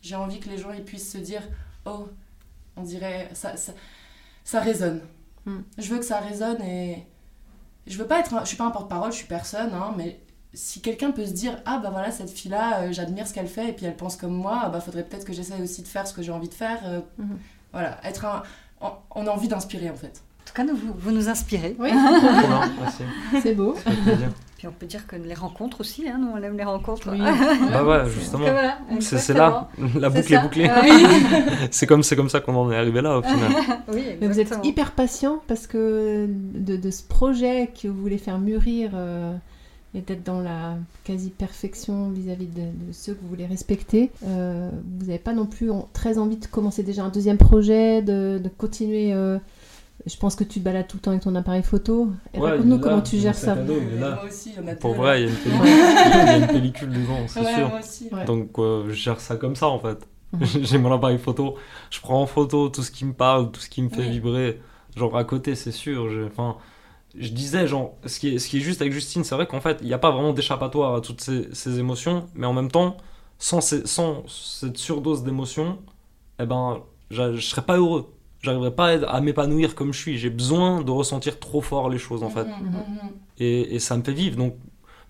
J'ai 0.00 0.16
envie 0.16 0.40
que 0.40 0.48
les 0.48 0.58
gens 0.58 0.72
ils 0.72 0.84
puissent 0.84 1.12
se 1.12 1.18
dire 1.18 1.42
Oh, 1.86 2.08
on 2.76 2.82
dirait, 2.82 3.28
ça, 3.34 3.56
ça, 3.56 3.72
ça 4.44 4.60
résonne. 4.60 5.00
Mm. 5.46 5.58
Je 5.78 5.88
veux 5.88 5.98
que 5.98 6.04
ça 6.04 6.18
résonne 6.20 6.60
et. 6.62 7.06
Je 7.86 7.98
veux 7.98 8.06
pas 8.06 8.20
être. 8.20 8.34
un- 8.34 8.40
je 8.42 8.48
suis 8.48 8.56
pas 8.56 8.66
un 8.66 8.70
porte-parole, 8.70 9.12
je 9.12 9.16
suis 9.18 9.26
personne, 9.26 9.72
hein, 9.74 9.94
mais 9.96 10.20
si 10.54 10.80
quelqu'un 10.80 11.10
peut 11.12 11.24
se 11.26 11.32
dire 11.32 11.56
Ah, 11.64 11.78
bah 11.82 11.90
voilà, 11.90 12.10
cette 12.10 12.30
fille-là, 12.30 12.80
euh, 12.82 12.88
j'admire 12.92 13.26
ce 13.26 13.32
qu'elle 13.34 13.46
fait 13.48 13.68
et 13.70 13.72
puis 13.72 13.86
elle 13.86 13.96
pense 13.96 14.16
comme 14.16 14.34
moi, 14.34 14.68
bah 14.72 14.80
faudrait 14.80 15.02
peut-être 15.04 15.24
que 15.24 15.32
j'essaye 15.32 15.62
aussi 15.62 15.82
de 15.82 15.88
faire 15.88 16.06
ce 16.06 16.12
que 16.14 16.22
j'ai 16.22 16.32
envie 16.32 16.48
de 16.48 16.54
faire. 16.54 16.78
euh, 16.86 17.00
Mhm. 17.18 17.38
Voilà, 17.72 17.98
être 18.04 18.24
un. 18.26 18.42
On, 18.80 18.88
on 19.14 19.26
a 19.26 19.30
envie 19.30 19.48
d'inspirer 19.48 19.88
en 19.90 19.94
fait. 19.94 20.22
En 20.42 20.44
tout 20.48 20.52
cas, 20.54 20.64
nous, 20.64 20.76
vous, 20.76 20.92
vous 20.98 21.10
nous 21.12 21.28
inspirez. 21.28 21.74
Oui, 21.78 21.90
c'est 23.42 23.54
beau. 23.54 23.74
Puis 24.58 24.68
on 24.68 24.72
peut 24.72 24.86
dire 24.86 25.06
que 25.06 25.16
les 25.16 25.34
rencontres 25.34 25.80
aussi, 25.80 26.08
hein, 26.08 26.18
nous 26.20 26.28
on 26.34 26.36
aime 26.42 26.56
les 26.56 26.64
rencontres. 26.64 27.10
Oui. 27.10 27.18
Bah 27.72 27.84
ouais, 27.84 28.10
justement. 28.10 28.46
C'est, 29.00 29.32
là, 29.34 29.68
la 29.98 30.08
boucle 30.10 30.34
est 30.34 30.38
bouclée. 30.42 30.70
Oui, 30.82 31.06
c'est, 31.70 31.86
comme, 31.86 32.02
c'est 32.02 32.14
comme 32.16 32.28
ça 32.28 32.40
qu'on 32.40 32.54
en 32.54 32.70
est 32.70 32.76
arrivé 32.76 33.00
là, 33.00 33.18
au 33.18 33.22
final. 33.22 33.50
oui, 33.92 34.04
Mais 34.20 34.26
vous 34.28 34.38
êtes 34.38 34.54
hyper 34.62 34.92
patient 34.92 35.40
parce 35.48 35.66
que 35.66 36.26
de, 36.28 36.76
de 36.76 36.90
ce 36.90 37.02
projet 37.02 37.70
que 37.80 37.88
vous 37.88 38.00
voulez 38.00 38.18
faire 38.18 38.38
mûrir 38.38 38.90
euh, 38.94 39.34
et 39.94 40.00
d'être 40.00 40.24
dans 40.24 40.40
la 40.40 40.76
quasi-perfection 41.04 42.10
vis-à-vis 42.10 42.46
de, 42.46 42.60
de 42.62 42.92
ceux 42.92 43.14
que 43.14 43.20
vous 43.22 43.28
voulez 43.28 43.46
respecter, 43.46 44.10
euh, 44.26 44.70
vous 44.98 45.06
n'avez 45.06 45.18
pas 45.18 45.32
non 45.34 45.46
plus 45.46 45.70
en- 45.70 45.88
très 45.92 46.18
envie 46.18 46.36
de 46.36 46.46
commencer 46.46 46.82
déjà 46.82 47.04
un 47.04 47.08
deuxième 47.10 47.38
projet, 47.38 48.02
de, 48.02 48.40
de 48.42 48.48
continuer. 48.48 49.12
euh, 49.12 49.38
je 50.04 50.16
pense 50.16 50.34
que 50.34 50.42
tu 50.42 50.58
te 50.58 50.64
balades 50.64 50.88
tout 50.88 50.96
le 50.96 51.00
temps 51.00 51.10
avec 51.12 51.22
ton 51.22 51.34
appareil 51.36 51.62
photo. 51.62 52.08
Et 52.34 52.38
Ouais, 52.40 52.50
Raconte-nous 52.50 52.76
là, 52.76 52.82
comment 52.82 53.00
tu 53.02 53.18
gères 53.18 53.36
ça. 53.36 53.52
à 53.52 53.56
dos, 53.56 53.74
il 53.80 53.96
est 53.98 54.00
là. 54.00 54.16
Moi 54.16 54.24
aussi, 54.26 54.50
il 54.56 54.60
y 54.60 54.64
en 54.64 54.68
a 54.72 54.74
Pour 54.74 54.94
vrai, 54.94 55.22
il 55.22 55.28
y 55.28 55.28
a 55.28 55.30
une 55.30 55.36
pellicule, 55.36 55.68
il 56.06 56.26
y 56.26 56.28
a 56.28 56.36
une 56.38 56.46
pellicule 56.48 56.90
devant, 56.92 57.28
c'est 57.28 57.40
Ouais, 57.40 57.54
sûr. 57.54 57.68
moi 57.68 57.78
aussi. 57.78 58.04
ouais. 58.10 58.14
Ouais. 58.18 58.24
Donc 58.24 58.58
euh, 58.58 58.86
je 58.88 58.94
gère 58.94 59.20
ça 59.20 59.36
comme 59.36 59.54
ça 59.54 59.68
en 59.68 59.78
fait. 59.78 59.98
Mhm. 60.32 60.46
J'ai 60.62 60.78
mon 60.78 60.90
appareil 60.92 61.18
photo, 61.18 61.54
je 61.90 62.00
prends 62.00 62.20
en 62.22 62.26
photo 62.26 62.68
tout 62.70 62.82
ce 62.82 62.90
qui 62.90 63.04
me 63.04 63.12
parle, 63.12 63.52
tout 63.52 63.60
ce 63.60 63.68
qui 63.68 63.82
me 63.82 63.90
fait 63.90 63.98
Oui. 64.00 64.10
vibrer. 64.10 64.60
Genre 64.96 65.16
à 65.16 65.24
côté, 65.24 65.54
c'est 65.54 65.70
sûr. 65.72 66.08
Enfin, 66.26 66.56
je 67.18 67.28
disais, 67.30 67.66
genre, 67.66 67.94
ce 68.06 68.18
qui 68.18 68.34
est, 68.34 68.38
ce 68.38 68.48
qui 68.48 68.58
est 68.58 68.60
juste 68.60 68.80
avec 68.80 68.92
Justine, 68.92 69.24
c'est 69.24 69.34
vrai 69.34 69.46
qu'en 69.46 69.60
fait, 69.60 69.78
il 69.82 69.86
n'y 69.86 69.92
a 69.94 69.98
pas 69.98 70.10
vraiment 70.10 70.32
d'échappatoire 70.32 70.94
à 70.94 71.00
toutes 71.00 71.20
ces, 71.20 71.48
ces 71.52 71.78
émotions, 71.78 72.26
mais 72.34 72.46
en 72.46 72.52
même 72.54 72.70
temps, 72.70 72.96
sans, 73.38 73.60
ces- 73.60 73.86
sans 73.86 74.22
cette 74.28 74.78
surdose 74.78 75.22
d'émotions, 75.22 75.78
eh 76.40 76.46
ben, 76.46 76.80
je 77.10 77.36
serais 77.40 77.62
pas 77.62 77.76
heureux. 77.76 78.12
J'arriverais 78.40 78.74
pas 78.74 78.88
à, 79.06 79.20
m'épanouir 79.20 79.74
comme 79.74 79.92
je 79.92 79.98
suis. 80.00 80.18
J'ai 80.18 80.30
besoin 80.30 80.82
de 80.82 80.90
ressentir 80.90 81.38
trop 81.38 81.60
fort 81.60 81.88
les 81.90 81.98
choses 81.98 82.22
en 82.24 82.30
fait 82.30 82.44
Mhm, 82.60 82.66
mhm. 82.66 82.82
et, 83.38 83.74
et 83.76 83.78
ça 83.78 83.96
me 83.96 84.02
fait 84.02 84.12
vivre. 84.12 84.36
Donc, 84.36 84.54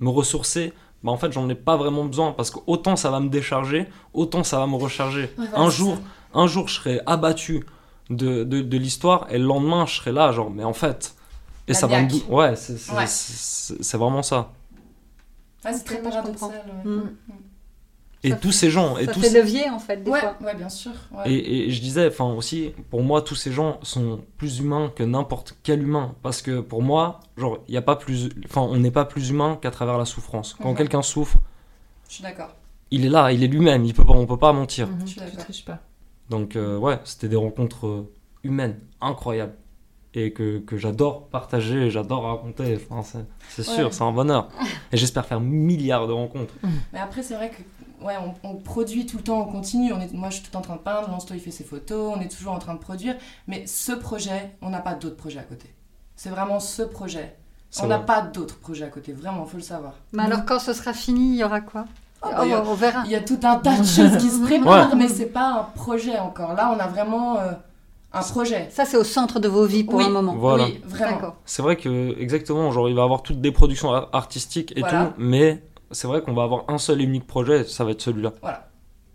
me 0.01 0.11
ressourcer, 0.11 0.73
bah 1.03 1.13
en 1.13 1.17
fait, 1.17 1.33
j'en 1.33 1.49
ai 1.49 1.55
pas 1.55 1.77
vraiment 1.77 2.05
besoin 2.05 2.33
parce 2.33 2.51
que 2.51 2.59
autant 2.67 2.97
ça 2.97 3.11
va 3.11 3.21
me 3.21 3.29
décharger, 3.31 3.87
autant 4.13 4.43
ça 4.45 4.59
va 4.59 4.67
me 4.67 4.75
recharger. 4.77 5.31
Ouais, 5.39 5.47
voilà, 5.51 5.61
un, 5.61 5.71
jour, 5.71 5.97
ça. 5.97 6.41
un 6.41 6.47
jour, 6.47 6.69
je 6.69 6.75
serai 6.75 7.01
abattu 7.07 7.65
de, 8.11 8.45
de, 8.45 8.61
de 8.61 8.77
l'histoire 8.77 9.27
et 9.31 9.39
le 9.39 9.45
lendemain, 9.45 9.87
je 9.87 9.95
serai 9.97 10.13
là, 10.13 10.33
genre, 10.33 10.51
mais 10.51 10.65
en 10.65 10.75
fait. 10.75 11.15
Et 11.69 11.75
ça 11.75 11.87
va 11.87 12.03
me. 12.03 12.09
Ouais, 12.33 12.57
c'est 12.57 12.75
Ouais. 12.93 13.99
vraiment 13.99 14.23
ça. 14.23 14.53
Ouais, 15.65 15.73
c'est 15.73 15.85
très 15.85 16.03
paradoxal. 16.03 16.33
comprends. 16.33 16.49
ouais. 16.49 16.85
Mm. 16.85 17.11
Et 18.25 18.31
Ça 18.31 18.37
tous 18.37 18.53
ces 18.53 18.71
gens, 18.71 18.99
et 18.99 19.07
Ça 19.07 19.13
tous 19.13 19.21
fait 19.21 19.31
levier 19.41 19.69
en 19.69 19.81
fait, 19.81 19.97
des 19.97 20.09
Ouais, 20.11 20.21
fois. 20.21 20.37
ouais, 20.45 20.55
bien 20.55 20.69
sûr. 20.69 20.93
ouais. 21.13 21.29
Et, 21.33 21.67
et 21.67 21.71
je 21.73 21.81
disais, 21.81 22.07
enfin 22.07 22.33
aussi, 22.33 22.73
pour 22.91 23.03
moi, 23.03 23.21
tous 23.21 23.35
ces 23.35 23.51
gens 23.51 23.81
sont 23.83 24.21
plus 24.37 24.61
humains 24.61 24.93
que 24.95 25.03
n'importe 25.03 25.57
quel 25.65 25.83
humain. 25.83 26.15
Parce 26.23 26.41
que 26.41 26.61
pour 26.61 26.83
moi, 26.83 27.19
genre, 27.37 27.59
il 27.67 27.75
y 27.75 27.77
a 27.77 27.83
pas 27.83 27.97
plus, 27.97 28.29
enfin, 28.45 28.61
on 28.61 28.77
n'est 28.77 28.93
pas 28.93 29.05
plus 29.05 29.31
humain 29.31 29.59
qu'à 29.61 29.73
travers 29.73 29.99
la 29.99 30.05
souffrance. 30.05 30.55
Quand 30.55 30.73
quelqu'un 30.75 31.03
souffre, 31.03 31.39
Je 32.09 32.15
suis 32.15 32.23
d'accord. 32.23 32.55
il 32.93 33.05
est 33.05 33.09
là, 33.09 33.33
il 33.33 33.43
est 33.43 33.49
lui-même, 33.49 33.85
il 33.85 33.93
peut 33.93 34.05
pas, 34.05 34.13
on 34.13 34.27
peut 34.27 34.37
pas 34.37 34.53
mentir. 34.53 34.87
Mhm, 34.89 35.01
Je 35.05 35.07
suis 35.11 35.21
d'accord. 35.21 35.77
Donc 36.31 36.55
euh, 36.55 36.79
ouais, 36.79 37.01
c'était 37.05 37.29
des 37.29 37.37
rencontres 37.37 37.87
euh, 37.89 38.13
humaines 38.45 38.79
incroyables. 39.01 39.55
Et 40.15 40.33
que, 40.33 40.59
que 40.59 40.77
j'adore 40.77 41.27
partager, 41.29 41.91
j'adore 41.91 42.25
raconter. 42.25 42.79
Enfin, 42.91 43.03
c'est- 43.03 43.27
c'est 43.49 43.63
sûr, 43.63 43.87
Ouais. 43.87 43.93
c'est 43.93 44.03
un 44.03 44.13
bonheur. 44.13 44.49
Et 44.93 44.97
j'espère 44.97 45.25
faire 45.27 45.41
milliards 45.41 46.07
de 46.07 46.13
rencontres. 46.13 46.55
Mais 46.93 46.99
après, 47.01 47.23
c'est 47.23 47.35
vrai 47.35 47.51
que 47.51 48.05
ouais, 48.05 48.15
on, 48.45 48.49
on 48.51 48.57
produit 48.57 49.07
tout 49.07 49.17
le 49.19 49.23
temps, 49.23 49.41
on 49.41 49.51
continue. 49.51 49.93
On 49.93 50.01
est, 50.01 50.13
moi, 50.13 50.29
je 50.31 50.35
suis 50.37 50.43
tout 50.43 50.49
le 50.49 50.53
temps 50.53 50.59
en 50.59 50.63
train 50.63 50.77
de 50.77 50.81
peindre, 50.81 51.09
Lansto, 51.11 51.33
il 51.35 51.41
fait 51.41 51.51
ses 51.51 51.65
photos, 51.65 52.13
on 52.17 52.21
est 52.21 52.29
toujours 52.29 52.53
en 52.53 52.59
train 52.59 52.75
de 52.75 52.79
produire. 52.81 53.15
Mais 53.47 53.67
ce 53.67 53.93
projet, 53.93 54.51
on 54.61 54.71
n'a 54.71 54.81
pas 54.81 54.95
d'autres 54.95 55.17
projets 55.17 55.39
à 55.41 55.45
côté. 55.45 55.73
C'est 56.17 56.31
vraiment 56.31 56.61
ce 56.61 56.83
projet. 56.83 57.37
C'est 57.71 57.85
On 57.85 57.87
n'a 57.87 57.99
pas 57.99 58.21
d'autres 58.21 58.59
projets 58.59 58.85
à 58.85 58.89
côté, 58.89 59.13
vraiment, 59.15 59.47
faut 59.47 59.57
le 59.57 59.63
savoir. 59.63 59.95
Mais 60.13 60.25
alors, 60.25 60.45
quand 60.45 60.59
ce 60.59 60.75
sera 60.75 60.93
fini, 60.93 61.31
il 61.31 61.37
y 61.39 61.45
aura 61.45 61.63
quoi? 61.63 61.87
Ah, 62.21 62.29
Oh, 62.29 62.35
bah, 62.37 62.43
il 62.45 62.51
y 62.51 62.53
a- 62.53 62.63
On 62.63 62.75
verra. 62.75 63.03
Il 63.07 63.11
y 63.11 63.15
a 63.17 63.21
tout 63.23 63.41
un 63.45 63.57
tas 63.57 63.79
de 63.79 63.83
choses 63.97 64.19
qui 64.19 64.29
se 64.29 64.43
préparent, 64.43 64.91
Ouais. 64.91 64.97
mais 64.97 65.09
c'est 65.09 65.27
pas 65.27 65.49
un 65.61 65.63
projet 65.75 66.19
encore. 66.19 66.53
Là, 66.53 66.71
on 66.77 66.79
a 66.79 66.87
vraiment 66.87 67.39
euh, 67.39 67.53
un 68.15 68.23
projet. 68.23 68.69
Ça, 68.71 68.85
c'est 68.85 68.97
au 68.97 69.05
centre 69.05 69.39
de 69.41 69.49
vos 69.49 69.65
vies 69.65 69.85
pour 69.85 69.97
Oui. 70.01 70.05
un 70.05 70.11
moment. 70.11 70.35
Voilà. 70.35 70.65
Oui, 70.65 70.81
vraiment. 70.85 71.13
D'accord. 71.13 71.37
C'est 71.45 71.63
vrai 71.63 71.77
que, 71.77 72.15
exactement, 72.21 72.71
genre, 72.71 72.89
il 72.89 72.95
va 72.95 73.03
y 73.03 73.05
avoir 73.05 73.23
toutes 73.23 73.41
des 73.41 73.53
productions 73.53 73.93
ar- 73.93 74.09
artistiques 74.13 74.73
et 74.77 74.81
Voilà. 74.81 75.07
tout, 75.07 75.13
mais 75.19 75.63
c'est 75.91 76.07
vrai 76.07 76.21
qu'on 76.23 76.35
va 76.35 76.43
avoir 76.43 76.65
un 76.69 76.79
seul 76.79 77.01
et 77.01 77.05
unique 77.05 77.27
projet, 77.27 77.65
ça 77.65 77.85
va 77.85 77.91
être 77.93 78.03
celui-là. 78.03 78.33
Voilà. 78.43 78.69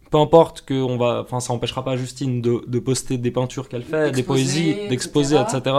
Peu 0.10 0.18
importe 0.20 0.62
que 0.62 0.74
on 0.74 0.98
va, 0.98 1.22
enfin, 1.22 1.40
ça 1.42 1.52
empêchera 1.54 1.84
pas 1.84 1.98
Justine 1.98 2.42
de, 2.42 2.64
de 2.66 2.80
poster 2.80 3.18
des 3.18 3.30
peintures 3.32 3.68
qu'elle 3.68 3.84
fait, 3.84 4.12
des 4.12 4.24
poésies, 4.24 4.74
d'exposer, 4.88 5.36
etc. 5.36 5.58
etc. 5.58 5.76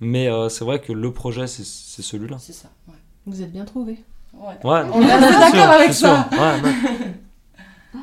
Mais 0.00 0.28
euh, 0.28 0.50
c'est 0.50 0.64
vrai 0.64 0.78
que 0.80 0.92
le 0.92 1.10
projet, 1.10 1.46
c'est 1.46 1.64
c'est 1.64 2.02
celui-là. 2.02 2.36
C'est 2.38 2.52
ça. 2.52 2.68
Ouais. 2.86 2.94
Vous 3.26 3.40
êtes 3.42 3.50
bien 3.50 3.64
trouvés. 3.64 3.98
Ouais. 4.34 4.48
Ouais. 4.62 4.82
On 4.92 5.00
est 5.00 5.06
d'accord 5.06 5.70
avec 5.70 5.94
ça. 5.94 6.28
Ouais, 6.32 6.38
ouais. 6.38 6.74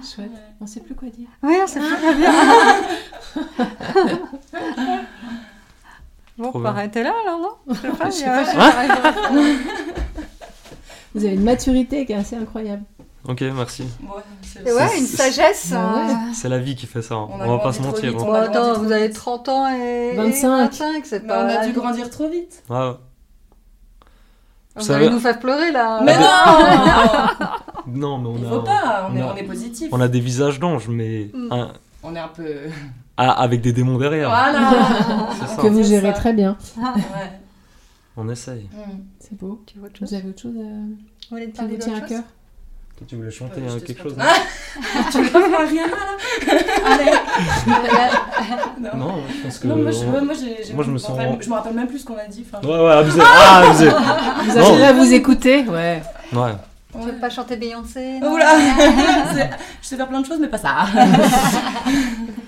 Chouette. 0.02 0.32
On 0.62 0.66
sait 0.68 0.80
plus 0.82 0.96
quoi 0.96 1.10
dire. 1.10 1.28
Oui, 1.42 1.56
c'est 1.68 1.80
très 1.80 2.14
bien. 2.16 2.32
Bon, 6.38 6.50
Trop 6.50 6.58
on 6.60 6.62
bien. 6.62 6.72
va 6.72 6.78
arrêter 6.78 7.04
là 7.04 7.14
alors, 7.24 7.40
non? 7.40 7.50
Je 7.70 7.74
sais 7.76 7.88
pas, 7.90 8.06
Je 8.10 8.12
sais 8.12 8.26
je- 8.26 9.58
Vous 11.14 11.26
avez 11.26 11.36
une 11.36 11.44
maturité 11.44 12.06
qui 12.08 12.12
est 12.14 12.16
assez 12.16 12.36
incroyable. 12.36 12.84
Ok, 13.28 13.42
merci. 13.42 13.84
Ouais, 14.66 14.98
une 15.00 15.06
sagesse. 15.06 15.72
Ah 15.76 15.94
ouais. 15.96 16.12
euh, 16.12 16.16
C'est 16.34 16.50
la 16.50 16.58
vie 16.60 16.76
qui 16.76 16.88
fait 16.88 17.02
ça. 17.04 17.16
hein. 17.16 17.28
On 17.30 17.40
On, 17.40 17.42
a 17.42 17.48
va 17.58 17.60
pas 17.60 17.72
se 17.72 17.82
mentir. 17.82 18.10
vite, 18.12 18.20
hein. 18.20 18.24
on 18.24 18.26
Bon, 18.26 18.32
grandi 18.34 18.48
attends, 18.58 18.74
vous 18.80 18.92
avez 18.92 19.08
vite. 19.08 19.16
30 19.16 19.48
ans 19.50 19.68
et 19.70 20.14
25. 20.16 20.58
25, 20.72 21.06
c'est 21.06 21.22
Mais 21.22 21.28
pas... 21.30 21.46
on 21.46 21.48
a 21.48 21.66
dû 21.68 21.72
grandir 21.74 22.10
trop 22.10 22.28
vite. 22.30 22.64
Ouais, 22.70 22.78
ouais. 22.78 22.96
Vous 24.76 24.82
Ça 24.82 24.96
allez 24.96 25.06
va. 25.06 25.12
nous 25.14 25.20
faire 25.20 25.40
pleurer 25.40 25.72
là. 25.72 26.02
Mais 26.04 26.18
non 26.18 26.26
Non, 27.88 28.18
mais 28.18 28.28
on 28.30 28.38
Il 28.38 28.46
a, 28.46 28.50
faut 28.50 28.60
pas, 28.62 29.08
on, 29.10 29.14
on 29.14 29.18
est, 29.18 29.22
a- 29.22 29.34
on 29.34 29.36
est 29.36 29.44
positif. 29.44 29.90
on 29.92 30.02
a 30.02 30.08
des 30.08 30.20
visages 30.20 30.60
d'anges, 30.60 30.88
mais 30.88 31.30
Mm. 31.34 31.48
hein, 31.52 31.74
On 32.04 32.16
est 32.16 32.20
un 32.20 32.28
peu. 32.28 32.46
ah, 33.18 33.32
avec 33.42 33.62
des 33.62 33.74
démons 33.74 33.98
derrière. 33.98 34.30
Voilà 34.30 35.30
ça. 35.56 35.62
que 35.62 35.68
vous 35.68 35.84
gérez 35.84 36.08
ça. 36.08 36.14
très 36.14 36.34
bien. 36.34 36.58
Ouais. 36.78 36.84
On 38.18 38.30
essaye. 38.30 38.70
Hmm. 38.72 39.00
C'est 39.20 39.36
beau. 39.40 39.64
Tu 39.66 39.80
vois 39.80 39.88
autre 39.88 39.98
Vous 40.00 40.06
chose 40.06 40.14
avez 40.14 40.30
autre 40.30 40.42
chose 40.42 40.56
à... 40.56 40.62
Vous 40.62 40.96
voulez 41.32 41.46
qui 41.48 41.52
parler 41.58 41.76
vous 41.78 41.82
tient 41.82 41.96
à 41.98 42.02
cœur 42.02 42.22
Tu 43.08 43.16
voulais 43.16 43.32
chanter 43.32 43.60
Euh, 43.68 43.80
quelque 43.80 44.04
chose 44.04 44.14
pas- 44.14 44.24
Tu 45.12 45.22
veux 45.24 45.30
pas 45.32 45.42
faire 45.50 45.68
Rihanna 45.68 45.88
là 45.88 46.18
Allez 46.86 47.12
Non, 48.80 48.98
Non, 48.98 49.16
je 49.36 49.42
pense 49.44 49.58
que. 49.58 49.68
Non, 49.68 49.78
moi, 49.78 49.90
je, 49.92 50.06
moi, 50.06 50.34
j'ai- 50.40 50.64
j'ai- 50.64 50.74
Moi, 50.76 50.84
je 50.84 50.92
me 50.92 50.98
sens- 51.00 51.18
rappelle- 51.18 51.38
je 51.42 51.50
me 51.50 51.54
rappelle 51.56 51.74
même 51.74 51.88
plus 51.88 52.00
ce 52.00 52.06
qu'on 52.06 52.18
a 52.18 52.28
dit. 52.28 52.46
enfin, 52.48 52.68
Ouais, 52.68 52.86
ouais, 52.86 52.92
abusé. 52.92 53.20
Ah, 53.24 53.64
abusé. 53.68 53.90
Vous 53.90 54.58
avez 54.60 54.84
à 54.86 54.94
vous 54.94 55.12
écouter 55.12 55.64
Ouais. 55.68 56.04
Ouais. 56.34 56.52
Tu 56.94 57.00
ouais. 57.00 57.06
veux 57.06 57.20
pas 57.20 57.30
chanter 57.30 57.56
Beyoncé 57.56 58.20
Oula 58.22 58.56
Je 59.82 59.88
sais 59.88 59.96
faire 59.96 60.08
plein 60.08 60.22
de 60.22 60.26
choses, 60.26 60.40
mais 60.40 60.48
pas 60.48 60.60
ça. 60.60 60.86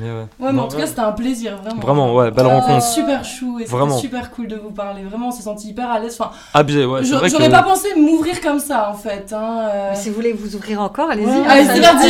Mais 0.00 0.06
ouais. 0.06 0.16
Ouais, 0.20 0.26
mais 0.40 0.52
Non, 0.54 0.62
en 0.62 0.68
tout 0.68 0.76
cas, 0.78 0.86
c'était 0.86 1.00
un 1.00 1.12
plaisir, 1.12 1.56
vraiment. 1.62 1.80
Vraiment, 1.80 2.14
ouais, 2.14 2.30
belle 2.30 2.46
Oh. 2.46 2.50
rencontre. 2.50 2.82
Super 2.84 3.22
chou 3.24 3.58
et 3.58 3.64
c'était 3.64 3.76
Vraiment. 3.76 3.98
super 3.98 4.30
cool 4.30 4.48
de 4.48 4.56
vous 4.56 4.70
parler. 4.70 5.02
Vraiment, 5.04 5.28
on 5.28 5.30
s'est 5.30 5.42
senti 5.42 5.68
hyper 5.68 5.90
à 5.90 5.98
l'aise. 5.98 6.16
Enfin, 6.18 6.30
Abusé, 6.54 6.84
ouais. 6.86 7.04
J'aurais 7.04 7.28
que. 7.30 7.50
pas 7.50 7.62
pensé 7.62 7.88
m'ouvrir 7.96 8.40
comme 8.40 8.58
ça 8.58 8.90
en 8.90 8.94
fait. 8.94 9.32
Hein, 9.32 9.58
euh. 9.70 9.90
Mais 9.90 9.96
si 9.96 10.08
vous 10.08 10.14
voulez 10.14 10.32
vous 10.32 10.56
ouvrir 10.56 10.80
encore, 10.80 11.10
allez-y. 11.10 11.26
Ouais. 11.26 11.46
Allez, 11.46 11.64
c'est 11.66 11.80
parti, 11.82 12.08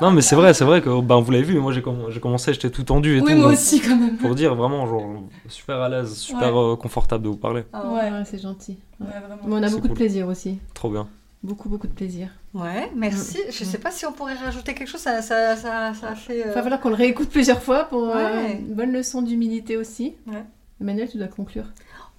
Non, 0.00 0.10
mais 0.12 0.20
c'est 0.22 0.36
vrai, 0.36 0.54
c'est 0.54 0.64
vrai 0.64 0.80
que 0.80 1.00
ben, 1.00 1.18
vous 1.20 1.30
l'avez 1.30 1.42
vu, 1.44 1.58
moi 1.58 1.72
j'ai 1.72 1.80
comm- 1.80 2.10
j'ai 2.10 2.20
commencé, 2.20 2.52
j'étais 2.52 2.70
tout 2.70 2.84
tendu 2.84 3.16
et 3.18 3.20
Oui, 3.20 3.32
tout. 3.32 3.36
moi 3.38 3.44
donc, 3.48 3.52
aussi 3.54 3.80
quand 3.80 3.96
même. 3.96 4.16
Pour 4.16 4.34
dire 4.34 4.54
vraiment, 4.54 4.86
genre, 4.86 5.02
super 5.48 5.80
à 5.80 5.88
l'aise, 5.88 6.14
super 6.16 6.56
euh, 6.60 6.76
confortable 6.76 7.24
de 7.24 7.28
vous 7.28 7.36
parler. 7.36 7.64
Ah, 7.72 7.82
Ouais. 7.86 8.10
Ouais, 8.10 8.22
c'est 8.24 8.40
gentil. 8.40 8.78
Ouais. 9.00 9.06
Ouais, 9.06 9.12
vraiment. 9.26 9.42
Mais 9.46 9.54
on 9.56 9.62
a 9.68 9.70
beaucoup 9.74 9.88
de 9.88 9.94
plaisir 9.94 10.28
aussi. 10.28 10.58
Trop 10.74 10.90
bien. 10.90 11.08
Beaucoup, 11.42 11.68
beaucoup 11.68 11.86
de 11.86 11.92
plaisir. 11.92 12.30
Ouais, 12.52 12.90
merci. 12.96 13.38
Je 13.48 13.62
sais 13.64 13.78
pas 13.78 13.90
si 13.92 14.04
on 14.06 14.12
pourrait 14.12 14.34
rajouter 14.34 14.74
quelque 14.74 14.88
chose, 14.88 15.00
ça, 15.00 15.22
ça, 15.22 15.54
ça, 15.56 15.94
ça 15.94 16.08
a 16.08 16.14
fait... 16.16 16.40
euh, 16.42 16.48
Il 16.48 16.52
va 16.54 16.62
falloir 16.62 16.80
qu'on 16.80 16.88
le 16.88 16.96
réécoute 16.96 17.28
plusieurs 17.30 17.62
fois 17.62 17.84
pour 17.84 18.08
euh, 18.08 18.14
Ouais. 18.42 18.58
une 18.58 18.74
bonne 18.74 18.92
leçon 18.92 19.22
d'humilité 19.22 19.76
aussi. 19.76 20.14
Ouais. 20.26 20.42
Emmanuel, 20.80 21.08
tu 21.08 21.16
dois 21.16 21.28
conclure. 21.28 21.66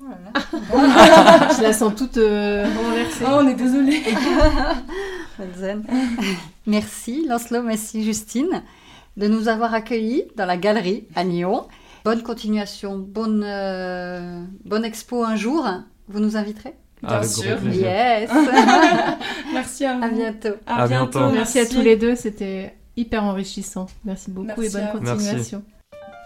oh 0.02 0.06
là 0.10 0.18
là. 0.34 1.50
Je 1.58 1.62
la 1.62 1.74
sens 1.74 1.94
toute 1.96 2.16
euh, 2.18 2.66
renversée. 2.66 3.24
Oh, 3.26 3.40
on 3.42 3.48
est 3.50 3.56
désolé. 3.56 4.02
Merci 6.66 7.26
Lancelot, 7.28 7.64
merci 7.64 8.04
Justine 8.04 8.64
de 9.18 9.28
nous 9.28 9.48
avoir 9.48 9.74
accueillis 9.74 10.24
dans 10.38 10.46
la 10.46 10.56
galerie 10.58 11.06
à 11.16 11.24
Nyon. 11.24 11.68
Bonne 12.06 12.24
continuation, 12.24 12.98
bonne, 12.98 13.44
euh, 13.46 14.44
bonne 14.64 14.86
expo 14.86 15.24
un 15.24 15.36
jour. 15.36 15.68
Vous 16.08 16.20
nous 16.20 16.38
inviterez? 16.38 16.74
Bien 17.04 17.18
Avec 17.18 17.30
sûr. 17.30 17.64
Yes 17.72 18.30
Merci 19.54 19.86
à 19.86 19.98
vous. 19.98 20.04
À 20.04 20.10
bientôt. 20.10 20.50
À 20.68 20.84
À 20.84 20.88
bientôt. 20.88 21.20
bientôt. 21.20 21.34
Merci 21.34 21.60
à 21.60 21.66
tous 21.66 21.82
les 21.82 21.96
deux, 21.96 22.16
c'était 22.16 22.76
hyper 22.98 23.24
enrichissant. 23.24 23.88
Merci 24.04 24.32
beaucoup 24.32 24.48
Merci 24.48 24.66
et 24.66 24.70
bonne 24.80 24.92
continuation. 24.92 25.64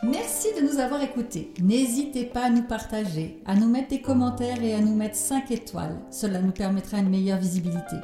Merci 0.04 0.48
de 0.60 0.68
nous 0.68 0.80
avoir 0.80 1.02
écoutés. 1.02 1.54
N'hésitez 1.62 2.26
pas 2.26 2.46
à 2.46 2.50
nous 2.50 2.64
partager, 2.64 3.42
à 3.46 3.56
nous 3.56 3.70
mettre 3.70 3.90
des 3.90 4.02
commentaires 4.02 4.62
et 4.62 4.74
à 4.74 4.82
nous 4.82 4.94
mettre 4.96 5.16
5 5.16 5.50
étoiles. 5.52 5.96
Cela 6.12 6.40
nous 6.40 6.52
permettra 6.52 6.98
une 6.98 7.10
meilleure 7.10 7.40
visibilité. 7.40 7.96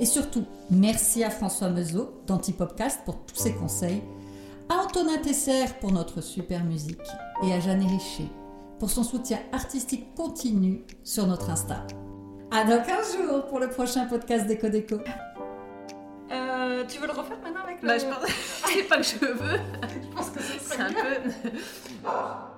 Et 0.00 0.06
surtout, 0.06 0.44
merci 0.70 1.24
à 1.24 1.30
François 1.30 1.68
Meuseau 1.68 2.10
d'Antipopcast 2.26 3.00
pour 3.04 3.16
tous 3.26 3.36
ses 3.36 3.52
conseils, 3.54 4.02
à 4.68 4.82
Antonin 4.82 5.18
Tesser 5.18 5.64
pour 5.80 5.92
notre 5.92 6.20
super 6.22 6.64
musique 6.64 6.98
et 7.44 7.52
à 7.52 7.60
Jeanne 7.60 7.82
Richer 7.86 8.28
pour 8.78 8.90
son 8.90 9.02
soutien 9.02 9.38
artistique 9.52 10.14
continu 10.14 10.82
sur 11.04 11.26
notre 11.26 11.50
Insta. 11.50 11.86
À 12.50 12.64
dans 12.64 12.82
15 12.82 13.16
jours 13.16 13.46
pour 13.46 13.58
le 13.58 13.68
prochain 13.68 14.06
podcast 14.06 14.46
d'Eco 14.46 14.68
Déco. 14.68 14.96
Euh, 16.30 16.84
tu 16.88 16.98
veux 16.98 17.06
le 17.06 17.12
refaire 17.12 17.38
maintenant 17.42 17.62
avec 17.62 17.82
le... 17.82 17.88
Bah, 17.88 17.98
je 17.98 18.04
pense... 18.04 18.30
C'est 18.66 18.82
pas 18.84 18.96
que 18.98 19.02
je 19.02 19.18
veux. 19.18 19.58
Je 20.02 20.14
pense 20.14 20.30
que 20.30 20.40
c'est 20.60 20.80
un 20.80 20.92
peu... 20.92 21.30